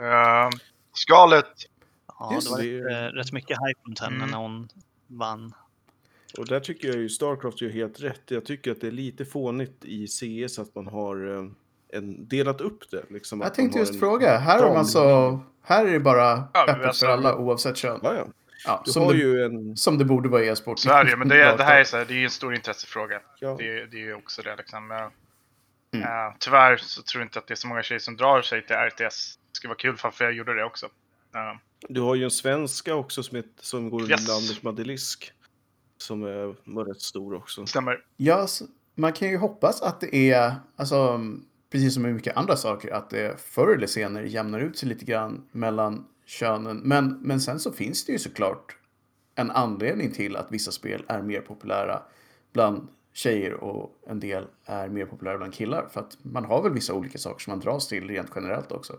Uh, 0.00 0.50
skalet. 0.92 1.52
Ja, 2.18 2.34
Just 2.34 2.46
det 2.46 2.52
var 2.56 2.62
det. 2.62 2.80
rätt, 2.80 3.12
eh, 3.12 3.16
rätt 3.16 3.32
mycket 3.32 3.56
hype 3.68 3.80
runt 3.86 3.98
henne 4.00 4.16
Mm. 4.16 4.30
när 4.30 4.38
hon 4.38 4.68
vann. 5.06 5.54
Och 6.38 6.46
där 6.46 6.60
tycker 6.60 6.88
jag 6.88 6.96
ju 6.96 7.08
Starcraft 7.08 7.60
gör 7.60 7.70
helt 7.70 8.00
rätt. 8.00 8.22
Jag 8.28 8.44
tycker 8.44 8.70
att 8.72 8.80
det 8.80 8.86
är 8.86 8.90
lite 8.92 9.24
fånigt 9.24 9.84
i 9.84 10.06
CS 10.08 10.58
att 10.58 10.74
man 10.74 10.86
har 10.86 11.38
eh, 11.38 11.50
en, 11.98 12.28
delat 12.28 12.60
upp 12.60 12.90
det. 12.90 13.02
Liksom, 13.10 13.40
Jag 13.40 13.54
tänkte 13.54 13.78
man 13.78 13.86
just 13.86 14.00
fråga, 14.00 14.38
här 14.38 14.58
har 14.62 14.68
de 14.68 14.76
alltså... 14.76 15.40
Här 15.62 15.86
är 15.86 15.92
det 15.92 16.00
bara 16.00 16.48
Ja, 16.54 16.64
öppet 16.68 16.86
alltså- 16.86 17.06
för 17.06 17.12
alla 17.12 17.36
oavsett 17.36 17.76
kön. 17.76 18.00
Ja, 18.02 18.14
ja. 18.14 18.26
Ja, 18.66 18.82
Du 18.84 18.92
som, 18.92 19.02
har 19.02 19.12
det, 19.12 19.18
ju 19.18 19.42
en... 19.44 19.76
som 19.76 19.98
det 19.98 20.04
borde 20.04 20.28
vara 20.28 20.42
i 20.44 20.48
e-sport. 20.48 20.78
Så 20.78 20.90
är 20.90 21.04
det 21.04 21.16
men 21.16 21.28
det, 21.28 21.56
det 21.56 21.64
här 21.64 21.80
är, 21.80 21.84
så 21.84 21.96
här, 21.96 22.04
det 22.04 22.14
är 22.14 22.24
en 22.24 22.30
stor 22.30 22.54
intressefråga. 22.54 23.20
Ja, 23.40 23.56
Det, 23.58 23.64
är- 23.80 23.86
det 23.86 23.96
är 23.96 24.00
ju 24.00 24.14
också 24.14 24.42
det 24.42 24.56
liksom. 24.56 24.90
Mm. 24.90 26.06
eh, 26.06 26.34
tyvärr 26.38 26.76
så 26.76 27.02
tror 27.02 27.20
jag 27.20 27.26
inte 27.26 27.38
att 27.38 27.46
det 27.46 27.54
är 27.54 27.56
så 27.56 27.68
många 27.68 27.82
tjejer 27.82 27.98
som 27.98 28.16
drar 28.16 28.42
sig 28.42 28.66
till 28.66 28.76
RTS. 28.76 29.38
Det 29.52 29.56
skulle 29.56 29.68
vara 29.68 29.78
kul 29.78 29.96
för 29.96 30.12
jag 30.24 30.32
gjorde 30.32 30.54
det 30.54 30.64
också. 30.64 30.88
Eh, 31.36 31.58
du 31.88 32.00
har 32.00 32.14
ju 32.14 32.24
en 32.24 32.30
svenska 32.30 32.94
också 32.94 33.22
som, 33.22 33.36
heter, 33.36 33.50
som 33.60 33.90
går 33.90 34.02
under 34.02 34.34
namnet 34.34 34.62
Madelisk. 34.62 35.32
Som 35.98 36.22
är, 36.22 36.54
var 36.64 36.84
rätt 36.84 37.00
stor 37.00 37.34
också. 37.34 37.66
stämmer. 37.66 38.04
Ja, 38.16 38.46
man 38.94 39.12
kan 39.12 39.28
ju 39.28 39.36
hoppas 39.36 39.82
att 39.82 40.00
det 40.00 40.30
är, 40.32 40.54
alltså, 40.76 41.20
precis 41.70 41.94
som 41.94 42.02
med 42.02 42.14
mycket 42.14 42.36
andra 42.36 42.56
saker, 42.56 42.92
att 42.92 43.10
det 43.10 43.40
förr 43.40 43.74
eller 43.74 43.86
senare 43.86 44.28
jämnar 44.28 44.60
ut 44.60 44.78
sig 44.78 44.88
lite 44.88 45.04
grann 45.04 45.48
mellan 45.52 46.06
könen. 46.26 46.76
Men, 46.76 47.18
men 47.22 47.40
sen 47.40 47.60
så 47.60 47.72
finns 47.72 48.04
det 48.04 48.12
ju 48.12 48.18
såklart 48.18 48.76
en 49.34 49.50
anledning 49.50 50.12
till 50.12 50.36
att 50.36 50.52
vissa 50.52 50.72
spel 50.72 51.04
är 51.08 51.22
mer 51.22 51.40
populära 51.40 52.02
bland 52.52 52.88
tjejer 53.12 53.54
och 53.54 54.00
en 54.06 54.20
del 54.20 54.46
är 54.64 54.88
mer 54.88 55.06
populära 55.06 55.38
bland 55.38 55.54
killar. 55.54 55.88
För 55.92 56.00
att 56.00 56.18
man 56.22 56.44
har 56.44 56.62
väl 56.62 56.72
vissa 56.72 56.94
olika 56.94 57.18
saker 57.18 57.44
som 57.44 57.50
man 57.50 57.60
dras 57.60 57.88
till 57.88 58.08
rent 58.08 58.30
generellt 58.34 58.72
också. 58.72 58.98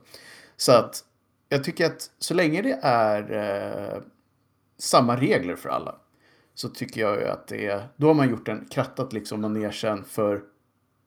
Så 0.58 0.72
att 0.72 1.04
jag 1.50 1.64
tycker 1.64 1.86
att 1.86 2.12
så 2.20 2.34
länge 2.34 2.62
det 2.62 2.80
är 2.82 3.32
eh, 3.96 4.02
samma 4.78 5.16
regler 5.16 5.56
för 5.56 5.70
alla 5.70 5.96
så 6.54 6.70
tycker 6.70 7.02
jag 7.02 7.20
ju 7.20 7.28
att 7.28 7.48
det 7.48 7.66
är, 7.66 7.88
då 7.96 8.08
har 8.08 8.14
man 8.14 8.30
gjort 8.30 8.48
en 8.48 8.66
krattat 8.66 9.14
liksom 9.14 9.42
manegen 9.42 10.04
för 10.04 10.42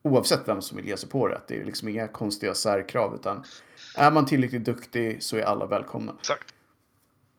oavsett 0.03 0.48
vem 0.48 0.62
som 0.62 0.76
vill 0.76 0.87
ge 0.87 0.96
sig 0.96 1.09
på 1.09 1.29
det. 1.29 1.40
Det 1.48 1.61
är 1.61 1.64
liksom 1.64 1.88
inga 1.88 2.09
konstiga 2.09 2.55
särkrav 2.55 3.14
utan 3.14 3.44
är 3.96 4.11
man 4.11 4.26
tillräckligt 4.26 4.64
duktig 4.64 5.22
så 5.22 5.37
är 5.37 5.42
alla 5.42 5.66
välkomna. 5.66 6.14
Exakt. 6.20 6.55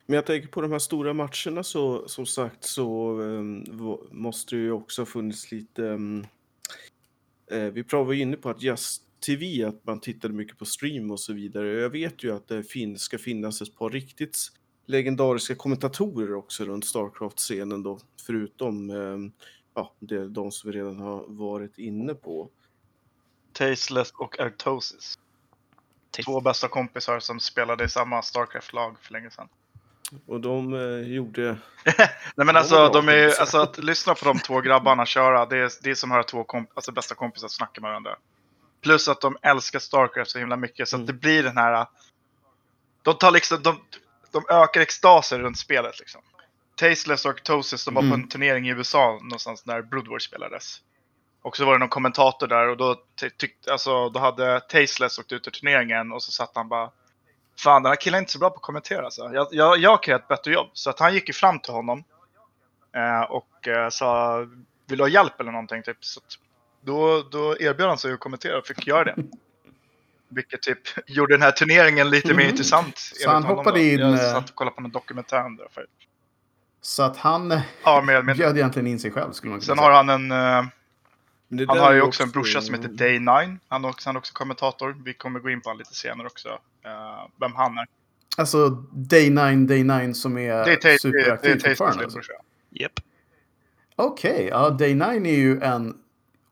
Men 0.05 0.15
jag 0.15 0.25
tänker 0.25 0.47
på 0.47 0.61
de 0.61 0.71
här 0.71 0.79
stora 0.79 1.13
matcherna 1.13 1.63
så 1.63 2.07
som 2.07 2.25
sagt 2.25 2.63
så 2.63 3.19
um, 3.19 3.65
måste 4.11 4.55
det 4.55 4.61
ju 4.61 4.71
också 4.71 5.01
ha 5.01 5.05
funnits 5.05 5.51
lite 5.51 5.81
um, 5.81 6.27
uh, 7.53 7.63
vi 7.63 7.83
pratade 7.83 8.15
ju 8.15 8.21
inne 8.21 8.37
på 8.37 8.49
att 8.49 8.61
Just 8.61 9.03
TV, 9.25 9.63
att 9.63 9.85
man 9.85 9.99
tittade 9.99 10.33
mycket 10.33 10.57
på 10.57 10.65
stream 10.65 11.11
och 11.11 11.19
så 11.19 11.33
vidare. 11.33 11.67
Jag 11.67 11.89
vet 11.89 12.23
ju 12.23 12.35
att 12.35 12.47
det 12.47 12.63
finns, 12.63 13.01
ska 13.01 13.17
finnas 13.17 13.61
ett 13.61 13.75
par 13.77 13.89
riktigt 13.89 14.37
legendariska 14.85 15.55
kommentatorer 15.55 16.33
också 16.33 16.65
runt 16.65 16.85
Starcraft-scenen 16.85 17.83
då, 17.83 17.99
förutom 18.25 18.89
um, 18.89 19.31
ja, 19.73 19.93
det, 19.99 20.27
de 20.27 20.51
som 20.51 20.71
vi 20.71 20.77
redan 20.77 20.99
har 20.99 21.25
varit 21.27 21.77
inne 21.77 22.13
på. 22.13 22.49
Tasteless 23.53 24.11
och 24.11 24.39
Artosis. 24.39 25.19
Två 26.25 26.41
bästa 26.41 26.67
kompisar 26.67 27.19
som 27.19 27.39
spelade 27.39 27.83
i 27.83 27.89
samma 27.89 28.21
Starcraft-lag 28.21 28.95
för 29.01 29.13
länge 29.13 29.31
sedan. 29.31 29.47
Och 30.25 30.41
de 30.41 30.73
eh, 30.73 31.13
gjorde... 31.13 31.43
Nej 32.35 32.45
men 32.45 32.55
alltså, 32.55 32.89
de 32.89 33.09
är, 33.09 33.39
alltså 33.39 33.57
att 33.57 33.77
lyssna 33.77 34.15
på 34.15 34.25
de 34.25 34.39
två 34.39 34.61
grabbarna 34.61 35.05
köra, 35.05 35.45
det 35.45 35.57
är, 35.57 35.71
det 35.83 35.91
är 35.91 35.95
som 35.95 36.11
att 36.11 36.15
höra 36.15 36.23
två 36.23 36.43
komp 36.43 36.69
alltså, 36.73 36.91
bästa 36.91 37.15
kompisar 37.15 37.47
snacka 37.47 37.81
med 37.81 37.89
varandra. 37.89 38.17
Plus 38.81 39.07
att 39.07 39.21
de 39.21 39.37
älskar 39.41 39.79
Starcraft 39.79 40.31
så 40.31 40.39
himla 40.39 40.57
mycket 40.57 40.89
så 40.89 40.95
att 40.95 41.07
det 41.07 41.13
blir 41.13 41.43
den 41.43 41.57
här... 41.57 41.87
De 43.01 43.17
tar 43.17 43.31
liksom, 43.31 43.63
de, 43.63 43.79
de 44.31 44.43
ökar 44.49 44.81
extasen 44.81 45.41
runt 45.41 45.57
spelet 45.57 45.99
liksom. 45.99 46.21
Tasteless 46.75 47.25
och 47.25 47.43
Tosis, 47.43 47.85
de 47.85 47.93
var 47.93 48.01
på 48.01 48.13
en 48.13 48.27
turnering 48.27 48.67
i 48.67 48.71
USA 48.71 49.19
någonstans 49.21 49.65
när 49.65 49.81
Brood 49.81 50.07
War 50.07 50.19
spelades. 50.19 50.81
Och 51.41 51.57
så 51.57 51.65
var 51.65 51.73
det 51.73 51.79
någon 51.79 51.89
kommentator 51.89 52.47
där 52.47 52.67
och 52.67 52.77
då 52.77 53.03
tyckte, 53.37 53.71
alltså 53.71 54.09
då 54.09 54.19
hade 54.19 54.59
Tasteless 54.59 55.19
åkt 55.19 55.31
ut 55.31 55.47
ur 55.47 55.51
turneringen 55.51 56.11
och 56.11 56.23
så 56.23 56.31
satt 56.31 56.51
han 56.55 56.69
bara 56.69 56.91
Fan 57.57 57.83
den 57.83 57.89
här 57.89 57.95
killen 57.95 58.17
är 58.17 58.19
inte 58.19 58.31
så 58.31 58.39
bra 58.39 58.49
på 58.49 58.55
att 58.55 58.61
kommentera 58.61 59.05
alltså. 59.05 59.29
Jag, 59.33 59.47
jag, 59.51 59.77
jag 59.77 60.03
kan 60.03 60.11
göra 60.11 60.21
ett 60.21 60.27
bättre 60.27 60.53
jobb. 60.53 60.69
Så 60.73 60.89
att 60.89 60.99
han 60.99 61.13
gick 61.13 61.27
ju 61.27 61.33
fram 61.33 61.59
till 61.59 61.73
honom. 61.73 62.03
Eh, 62.95 63.21
och 63.21 63.67
eh, 63.67 63.89
sa 63.89 64.37
Vill 64.87 64.97
du 64.97 65.03
ha 65.03 65.09
hjälp 65.09 65.39
eller 65.39 65.51
någonting? 65.51 65.83
Typ. 65.83 65.97
Så 66.05 66.21
då, 66.81 67.23
då 67.31 67.57
erbjöd 67.59 67.87
han 67.87 67.97
sig 67.97 68.13
att 68.13 68.19
kommentera 68.19 68.57
och 68.57 68.67
fick 68.67 68.87
göra 68.87 69.03
det. 69.03 69.15
Vilket 70.29 70.61
typ 70.61 70.79
gjorde 71.07 71.33
den 71.33 71.41
här 71.41 71.51
turneringen 71.51 72.09
lite 72.09 72.27
mer 72.27 72.33
mm. 72.33 72.49
intressant. 72.49 72.97
Så 72.97 73.29
han 73.29 73.43
hoppade 73.43 73.77
då. 73.79 73.83
in... 73.83 73.99
Jag 73.99 74.13
eh, 74.13 74.17
satt 74.17 74.49
och 74.49 74.55
kollade 74.55 74.75
på 74.75 74.81
en 74.81 74.91
dokumentär 74.91 75.45
om 75.45 75.55
det. 75.55 75.67
För... 75.71 75.85
Så 76.81 77.03
att 77.03 77.17
han 77.17 77.61
ja, 77.83 78.01
med, 78.01 78.25
bjöd 78.25 78.57
egentligen 78.57 78.87
in 78.87 78.99
sig 78.99 79.11
själv 79.11 79.31
skulle 79.31 79.49
man 79.49 79.59
kunna 79.59 79.65
Sen 79.65 79.75
säga. 79.75 79.87
har 79.87 79.95
han 79.95 80.09
en... 80.09 80.31
Uh, 80.31 81.67
han 81.67 81.79
har 81.79 81.93
ju 81.93 82.01
också 82.01 82.23
en 82.23 82.31
brorsa 82.31 82.61
som 82.61 82.75
heter 82.75 82.89
Day9. 82.89 83.57
Han 83.67 83.85
är 83.85 83.89
också, 83.89 84.09
han 84.09 84.15
är 84.15 84.19
också 84.19 84.33
kommentator. 84.33 84.95
Vi 85.03 85.13
kommer 85.13 85.39
gå 85.39 85.49
in 85.49 85.61
på 85.61 85.69
honom 85.69 85.79
lite 85.79 85.95
senare 85.95 86.27
också. 86.27 86.49
Uh, 86.49 87.29
vem 87.39 87.55
han 87.55 87.77
är. 87.77 87.85
Alltså 88.37 88.67
Day9, 88.93 89.67
Day9 89.67 90.13
som 90.13 90.37
är, 90.37 90.65
det 90.65 90.85
är 90.85 90.97
superaktiv 90.97 91.59
det 91.63 91.65
är 91.65 91.69
fortfarande? 91.69 92.03
Alltså. 92.03 92.19
Japp. 92.69 92.91
Okej, 93.95 94.31
okay, 94.31 94.47
ja 94.47 94.69
Day9 94.69 95.27
är 95.27 95.35
ju 95.35 95.61
en 95.61 95.97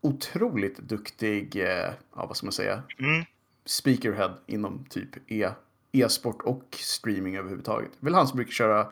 otroligt 0.02 0.78
duktig, 0.78 1.56
eh, 1.56 1.94
ja 2.16 2.26
vad 2.26 2.38
ska 2.38 2.46
man 2.46 2.54
säga, 2.54 2.84
mm. 3.00 3.26
speakerhead 3.66 4.34
inom 4.46 4.86
typ 4.90 5.32
e, 5.32 5.50
e-sport 5.92 6.42
och 6.42 6.78
streaming 6.80 7.38
överhuvudtaget. 7.38 7.92
Väl 8.00 8.14
han 8.14 8.28
som 8.28 8.36
brukar 8.36 8.52
köra 8.52 8.92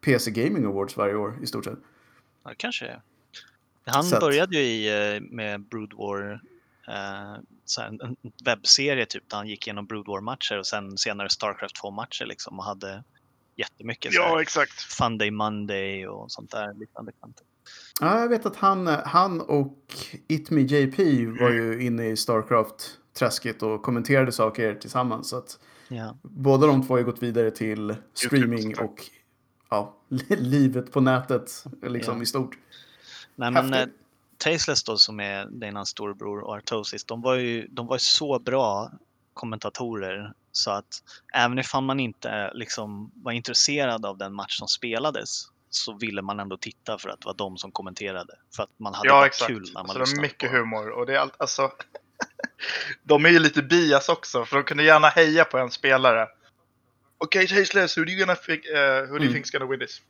PC 0.00 0.30
Gaming 0.30 0.64
Awards 0.64 0.96
varje 0.96 1.14
år 1.14 1.38
i 1.42 1.46
stort 1.46 1.64
sett. 1.64 1.78
Ja, 2.42 2.50
det 2.50 2.56
kanske 2.56 2.86
är. 2.86 3.02
Han 3.86 4.04
så 4.04 4.20
började 4.20 4.56
ju 4.56 4.62
i, 4.62 5.14
eh, 5.14 5.20
med 5.20 5.60
Brood 5.60 5.92
War, 5.92 6.40
eh, 6.88 7.34
en 7.84 8.16
webbserie 8.44 9.06
typ 9.06 9.28
där 9.28 9.36
han 9.36 9.48
gick 9.48 9.66
igenom 9.66 9.86
Brood 9.86 10.06
War-matcher 10.06 10.58
och 10.58 10.66
sen 10.66 10.98
senare 10.98 11.28
Starcraft 11.28 11.82
2-matcher 11.82 12.26
liksom 12.26 12.58
och 12.58 12.64
hade 12.64 13.04
jättemycket 13.56 14.12
ja, 14.14 14.42
exakt. 14.42 14.72
Fun 14.72 15.18
Day 15.18 15.30
Monday 15.30 16.06
och 16.06 16.32
sånt 16.32 16.50
där 16.50 16.74
liknande 16.74 17.12
kanter. 17.20 17.46
Ja, 18.00 18.20
jag 18.20 18.28
vet 18.28 18.46
att 18.46 18.56
han, 18.56 18.86
han 18.86 19.40
och 19.40 19.78
It 20.28 20.50
Me 20.50 20.60
JP 20.60 21.26
var 21.40 21.50
ju 21.50 21.82
inne 21.86 22.06
i 22.06 22.16
Starcraft-träsket 22.16 23.62
och 23.62 23.82
kommenterade 23.82 24.32
saker 24.32 24.74
tillsammans. 24.74 25.28
Så 25.28 25.36
att 25.36 25.58
ja. 25.88 26.16
Båda 26.22 26.66
de 26.66 26.86
två 26.86 26.94
har 26.94 27.02
gått 27.02 27.22
vidare 27.22 27.50
till 27.50 27.94
streaming 28.14 28.78
och 28.78 29.10
ja, 29.70 29.96
livet 30.28 30.92
på 30.92 31.00
nätet 31.00 31.64
liksom 31.82 32.16
ja. 32.16 32.22
i 32.22 32.26
stort. 32.26 32.58
Nej, 33.36 33.50
men 33.50 33.74
eh, 33.74 33.86
Tasteless 34.38 34.84
då 34.84 34.96
som 34.96 35.20
är 35.20 35.46
Danas 35.46 35.88
storebror 35.88 36.40
och 36.40 36.56
Artosis, 36.56 37.04
de 37.04 37.22
var 37.22 37.34
ju 37.34 37.66
de 37.66 37.86
var 37.86 37.96
ju 37.96 38.00
så 38.00 38.38
bra 38.38 38.92
kommentatorer 39.34 40.32
så 40.52 40.70
att 40.70 41.02
även 41.34 41.58
ifall 41.58 41.84
man 41.84 42.00
inte 42.00 42.50
liksom 42.54 43.10
var 43.14 43.32
intresserad 43.32 44.06
av 44.06 44.18
den 44.18 44.34
match 44.34 44.58
som 44.58 44.68
spelades 44.68 45.48
så 45.74 45.92
ville 45.92 46.22
man 46.22 46.40
ändå 46.40 46.56
titta 46.56 46.98
för 46.98 47.08
att 47.08 47.20
det 47.20 47.26
var 47.26 47.34
de 47.34 47.56
som 47.56 47.72
kommenterade. 47.72 48.34
För 48.56 48.62
att 48.62 48.70
man 48.76 48.94
hade 48.94 49.08
ja, 49.08 49.26
exakt. 49.26 49.48
kul 49.48 49.62
när 49.62 49.72
man 49.72 49.82
alltså, 49.82 49.98
lyssnade 49.98 50.20
Det 50.20 50.26
är 50.26 50.28
mycket 50.28 50.50
på. 50.50 50.56
humor 50.56 50.90
och 50.90 51.06
det 51.06 51.14
är 51.14 51.18
allt, 51.18 51.34
alltså. 51.38 51.72
de 53.02 53.24
är 53.24 53.28
ju 53.28 53.38
lite 53.38 53.62
bias 53.62 54.08
också 54.08 54.44
för 54.44 54.56
de 54.56 54.62
kunde 54.62 54.82
gärna 54.82 55.08
heja 55.08 55.44
på 55.44 55.58
en 55.58 55.70
spelare. 55.70 56.28
Okej, 57.18 57.44
okay, 57.44 57.58
Tasteless, 57.58 57.98
who 57.98 58.04
do 58.04 58.10
you 58.10 58.20
gonna 58.20 58.36
think, 58.36 58.64
uh, 58.66 59.10
who 59.10 59.18
do 59.18 59.24
you 59.24 59.30
mm. 59.30 59.34
think's 59.34 59.52
gonna 59.52 59.70
win 59.70 59.80
this? 59.80 60.02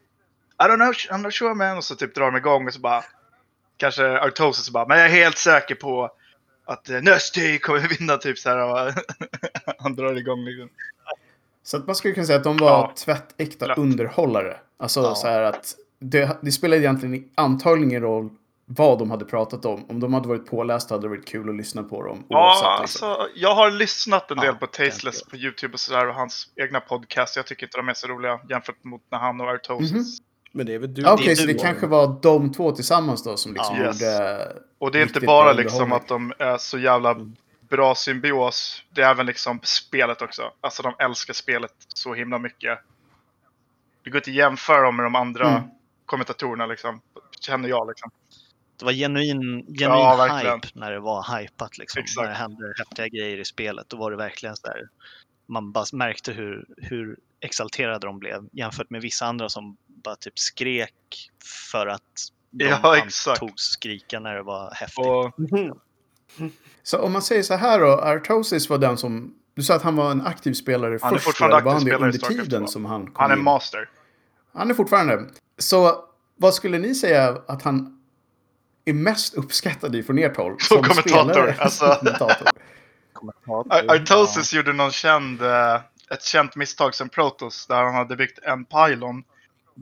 I 0.58 0.64
don't 0.68 0.76
know, 0.76 0.92
I'm 1.10 1.22
not 1.22 1.34
sure 1.34 1.54
man. 1.54 1.76
Och 1.76 1.84
så 1.84 1.96
typ 1.96 2.14
drar 2.14 2.30
de 2.30 2.36
igång 2.36 2.66
och 2.66 2.74
så 2.74 2.80
bara 2.80 3.04
kanske 3.76 4.18
Artosis 4.18 4.70
bara, 4.70 4.86
men 4.86 4.98
jag 4.98 5.06
är 5.06 5.10
helt 5.10 5.38
säker 5.38 5.74
på 5.74 6.10
att 6.64 6.90
uh, 6.90 7.02
Nösti 7.02 7.58
kommer 7.58 7.80
vinna 7.98 8.16
typ 8.16 8.38
så 8.38 8.48
här. 8.48 8.58
Och 8.58 8.92
han 9.78 9.96
drar 9.96 10.14
igång 10.14 10.44
liksom. 10.44 10.68
Så 11.64 11.76
att 11.76 11.86
man 11.86 11.96
skulle 11.96 12.14
kunna 12.14 12.26
säga 12.26 12.38
att 12.38 12.44
de 12.44 12.56
var 12.56 12.68
ja. 12.68 12.92
tvättäkta 12.96 13.66
Lätt. 13.66 13.78
underhållare. 13.78 14.56
Alltså 14.76 15.00
ja. 15.00 15.14
så 15.14 15.26
här 15.26 15.42
att 15.42 15.74
det, 15.98 16.38
det 16.42 16.52
spelar 16.52 16.76
egentligen 16.76 17.24
antagligen 17.34 17.90
ingen 17.90 18.02
roll 18.02 18.30
vad 18.66 18.98
de 18.98 19.10
hade 19.10 19.24
pratat 19.24 19.64
om. 19.64 19.84
Om 19.88 20.00
de 20.00 20.14
hade 20.14 20.28
varit 20.28 20.46
pålästa 20.46 20.94
hade 20.94 21.04
det 21.04 21.08
varit 21.08 21.28
kul 21.28 21.48
att 21.48 21.56
lyssna 21.56 21.82
på 21.82 22.02
dem. 22.02 22.24
Ja, 22.28 22.78
liksom. 22.82 23.06
alltså, 23.12 23.28
jag 23.34 23.54
har 23.54 23.70
lyssnat 23.70 24.30
en 24.30 24.36
del 24.36 24.46
ja, 24.46 24.54
på 24.54 24.66
Tasteless 24.66 25.22
på 25.22 25.36
YouTube 25.36 25.72
och 25.72 25.80
sådär 25.80 26.08
och 26.08 26.14
hans 26.14 26.48
egna 26.56 26.80
podcast. 26.80 27.36
Jag 27.36 27.46
tycker 27.46 27.66
inte 27.66 27.78
de 27.78 27.88
är 27.88 27.94
så 27.94 28.06
roliga 28.06 28.40
jämfört 28.48 28.84
mot 28.84 29.02
när 29.10 29.18
han 29.18 29.40
och 29.40 29.48
Artosis. 29.48 29.90
Mm 29.90 30.02
-hmm. 30.02 30.22
Men 30.52 30.66
det 30.66 30.74
är 30.74 30.78
väl 30.78 30.94
du? 30.94 31.02
Okej, 31.02 31.14
okay, 31.14 31.36
så 31.36 31.46
det 31.46 31.54
kanske 31.54 31.86
var 31.86 32.16
de 32.22 32.52
två 32.52 32.72
tillsammans 32.72 33.24
då 33.24 33.36
som 33.36 33.54
liksom 33.54 33.76
ja. 33.76 33.86
gjorde... 33.86 34.52
Och 34.78 34.92
det 34.92 34.98
är 34.98 35.02
inte 35.02 35.20
bara 35.20 35.52
liksom 35.52 35.92
att 35.92 36.08
de 36.08 36.32
är 36.38 36.58
så 36.58 36.78
jävla 36.78 37.10
mm. 37.10 37.36
Bra 37.76 37.94
symbios. 37.94 38.82
Det 38.90 39.02
är 39.02 39.10
även 39.10 39.26
liksom 39.26 39.60
spelet 39.62 40.22
också. 40.22 40.52
Alltså 40.60 40.82
de 40.82 40.94
älskar 40.98 41.34
spelet 41.34 41.74
så 41.88 42.14
himla 42.14 42.38
mycket. 42.38 42.78
Det 44.04 44.10
går 44.10 44.18
inte 44.18 44.30
att 44.30 44.36
jämföra 44.36 44.82
dem 44.82 44.96
med 44.96 45.06
de 45.06 45.14
andra 45.14 45.48
mm. 45.48 45.62
kommentatorerna 46.06 46.66
liksom. 46.66 47.00
Känner 47.40 47.68
jag 47.68 47.88
liksom. 47.88 48.10
Det 48.78 48.84
var 48.84 48.92
genuin, 48.92 49.66
genuin 49.78 50.00
ja, 50.00 50.38
hype 50.38 50.68
när 50.74 50.90
det 50.90 51.00
var 51.00 51.38
hypat 51.38 51.78
liksom. 51.78 52.00
Exakt. 52.02 52.24
När 52.24 52.28
det 52.28 52.38
hände 52.38 52.74
häftiga 52.78 53.08
grejer 53.08 53.38
i 53.38 53.44
spelet. 53.44 53.88
Då 53.88 53.96
var 53.96 54.10
det 54.10 54.16
verkligen 54.16 54.56
så 54.56 54.66
där. 54.66 54.88
Man 55.46 55.72
bara 55.72 55.84
märkte 55.92 56.32
hur, 56.32 56.66
hur 56.76 57.18
exalterade 57.40 58.06
de 58.06 58.18
blev 58.18 58.48
jämfört 58.52 58.90
med 58.90 59.00
vissa 59.00 59.26
andra 59.26 59.48
som 59.48 59.76
bara 59.86 60.16
typ 60.16 60.38
skrek 60.38 61.30
för 61.70 61.86
att 61.86 62.02
de 62.50 62.64
ja, 62.64 63.36
tog 63.38 63.60
skrika 63.60 64.20
när 64.20 64.34
det 64.34 64.42
var 64.42 64.74
häftigt. 64.74 65.06
Och... 65.06 65.32
Så 66.82 66.98
om 66.98 67.12
man 67.12 67.22
säger 67.22 67.42
så 67.42 67.54
här 67.54 67.80
då, 67.80 67.86
Artosis 67.92 68.70
var 68.70 68.78
den 68.78 68.96
som... 68.98 69.34
Du 69.54 69.62
sa 69.62 69.74
att 69.74 69.82
han 69.82 69.96
var 69.96 70.10
en 70.10 70.26
aktiv 70.26 70.52
spelare 70.52 70.90
han 70.90 70.98
först. 70.98 71.04
Han 71.04 71.14
är 71.14 71.18
fortfarande 71.18 71.56
aktiv 71.56 71.80
spelare 71.80 72.04
under 72.12 72.18
tiden 72.44 72.68
som 72.68 72.84
han 72.84 73.06
kom 73.06 73.14
Han 73.16 73.30
är 73.30 73.36
in. 73.36 73.42
master. 73.44 73.88
Han 74.54 74.70
är 74.70 74.74
fortfarande. 74.74 75.24
Så 75.58 76.04
vad 76.36 76.54
skulle 76.54 76.78
ni 76.78 76.94
säga 76.94 77.38
att 77.48 77.62
han 77.62 77.98
är 78.84 78.92
mest 78.92 79.34
uppskattad 79.34 79.96
i 79.96 80.02
från 80.02 80.18
ert 80.18 80.36
håll? 80.36 80.56
Som, 80.60 80.84
som 80.84 81.02
kommentator. 81.02 81.54
Alltså... 81.58 81.84
Artosis 83.88 84.52
ja. 84.52 84.56
gjorde 84.56 84.72
någon 84.72 84.90
känd, 84.90 85.42
uh, 85.42 85.80
ett 86.10 86.22
känt 86.24 86.56
misstag 86.56 86.94
som 86.94 87.08
Protos 87.08 87.66
där 87.66 87.82
han 87.82 87.94
hade 87.94 88.16
byggt 88.16 88.38
en 88.42 88.64
pylon 88.64 89.24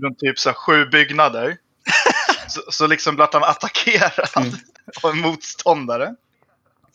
runt 0.02 0.18
typ 0.18 0.38
så 0.38 0.52
sju 0.52 0.86
byggnader. 0.86 1.56
Så, 2.48 2.60
så 2.70 2.86
liksom 2.86 3.14
blir 3.16 3.28
han 3.32 3.44
attackerad 3.44 4.12
Mm. 4.36 4.50
av 5.02 5.10
en 5.10 5.18
motståndare. 5.20 6.14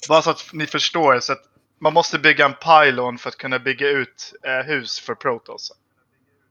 Bara 0.10 0.22
så 0.22 0.30
att 0.30 0.50
ni 0.54 0.66
förstår. 0.68 1.20
Så 1.20 1.34
att 1.34 1.42
man 1.82 1.94
måste 1.94 2.20
bygga 2.20 2.46
en 2.46 2.54
pylon 2.54 3.18
för 3.18 3.30
att 3.30 3.38
kunna 3.38 3.60
bygga 3.60 3.90
ut 3.90 4.34
eh, 4.44 4.66
hus 4.66 5.00
för 5.00 5.16
Protoss. 5.16 5.72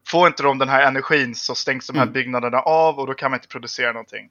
Får 0.08 0.26
inte 0.26 0.42
de 0.42 0.58
den 0.58 0.68
här 0.68 0.82
energin 0.86 1.34
så 1.34 1.54
stängs 1.54 1.86
de 1.86 1.96
här 1.96 2.02
Mm. 2.02 2.12
byggnaderna 2.12 2.58
av 2.60 2.98
och 2.98 3.06
då 3.06 3.14
kan 3.14 3.30
man 3.30 3.38
inte 3.38 3.48
producera 3.48 3.92
någonting. 3.92 4.30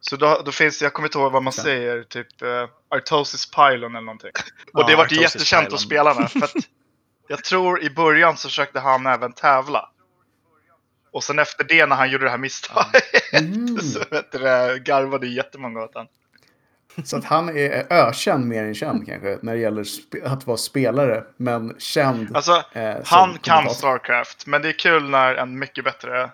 Så 0.00 0.16
då, 0.16 0.42
då 0.44 0.52
finns 0.52 0.82
jag 0.82 0.92
kommer 0.92 1.08
inte 1.08 1.18
ihåg 1.18 1.32
vad 1.32 1.42
man 1.42 1.50
Okej. 1.52 1.64
säger, 1.64 2.02
typ 2.02 2.42
uh, 2.42 2.68
Artosis 2.88 3.50
Pylon 3.50 3.94
eller 3.96 4.00
någonting. 4.06 4.30
Och 4.72 4.80
Ja, 4.80 4.86
det 4.86 4.96
vart 4.96 5.12
ju 5.12 5.20
jättekänt 5.20 5.62
Pylon. 5.64 5.72
hos 5.72 5.82
spelarna. 5.82 6.28
För 6.28 6.44
att 6.44 6.52
jag 7.28 7.44
tror 7.44 7.82
i 7.82 7.90
början 7.90 8.36
så 8.36 8.48
försökte 8.48 8.80
han 8.80 9.06
även 9.06 9.32
tävla. 9.32 9.90
Och 11.12 11.24
sen 11.24 11.38
efter 11.38 11.64
det 11.64 11.86
när 11.86 11.96
han 11.96 12.10
gjorde 12.10 12.24
det 12.24 12.30
här 12.30 12.38
misstaget 12.38 13.02
Mm. 13.32 13.80
så 13.80 14.00
vet 14.10 14.32
du, 14.32 14.38
garvade 14.84 15.26
jättemånga 15.28 15.80
åt 15.82 15.94
han. 15.94 16.06
Så 17.04 17.16
att 17.16 17.24
han 17.24 17.48
är 17.56 17.86
ökänd 17.92 18.46
mer 18.46 18.64
än 18.64 18.74
känd 18.74 19.06
kanske 19.06 19.38
när 19.42 19.54
det 19.54 19.60
gäller 19.60 19.84
att 20.24 20.46
vara 20.46 20.56
spelare. 20.56 21.24
Men 21.36 21.74
känd. 21.78 22.36
Alltså, 22.36 22.64
eh, 22.72 22.96
han 23.04 23.38
kan. 23.38 23.70
Starcraft, 23.70 24.46
men 24.46 24.62
det 24.62 24.68
är 24.68 24.72
kul 24.78 25.10
när 25.10 25.34
en 25.34 25.58
mycket 25.58 25.84
bättre 25.84 26.30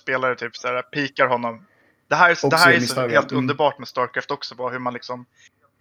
spelare 0.00 0.34
typ 0.36 0.56
så 0.56 0.68
här, 0.68 0.82
pikar 0.82 1.26
honom. 1.26 1.66
Det 2.08 2.14
här, 2.14 2.32
Också 2.32 2.48
det 2.48 2.56
här 2.56 2.72
är 2.72 2.80
så 2.80 3.00
helt 3.08 3.30
Mm. 3.32 3.38
underbart 3.42 3.78
med 3.78 3.88
Starcraft 3.88 4.30
också, 4.30 4.54
bara 4.54 4.70
hur 4.72 4.78
man 4.78 4.92
liksom 4.94 5.26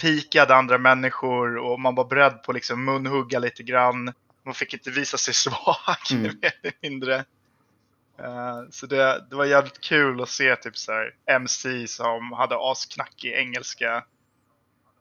pikade 0.02 0.56
andra 0.56 0.78
människor 0.78 1.58
och 1.58 1.80
man 1.80 1.96
var 1.96 2.06
beredd 2.06 2.44
på 2.44 2.52
liksom 2.54 2.86
munhugga 2.86 3.40
lite 3.40 3.64
grann. 3.64 4.14
Man 4.46 4.54
fick 4.54 4.74
inte 4.74 4.90
visa 4.92 5.18
sig 5.18 5.34
svag, 5.34 5.56
Mm. 6.12 6.22
mer 6.24 6.52
eller 6.64 6.74
mindre. 6.82 7.26
Eh, 8.20 8.62
så 8.72 8.86
det, 8.86 9.26
det 9.30 9.36
var 9.36 9.46
jävligt 9.46 9.80
kul 9.80 10.22
att 10.22 10.30
se 10.30 10.56
typ 10.56 10.78
så 10.78 10.92
här, 10.92 11.16
MC 11.26 11.88
som 11.88 12.32
hade 12.32 12.56
asknackig 12.60 13.34
engelska. 13.34 14.06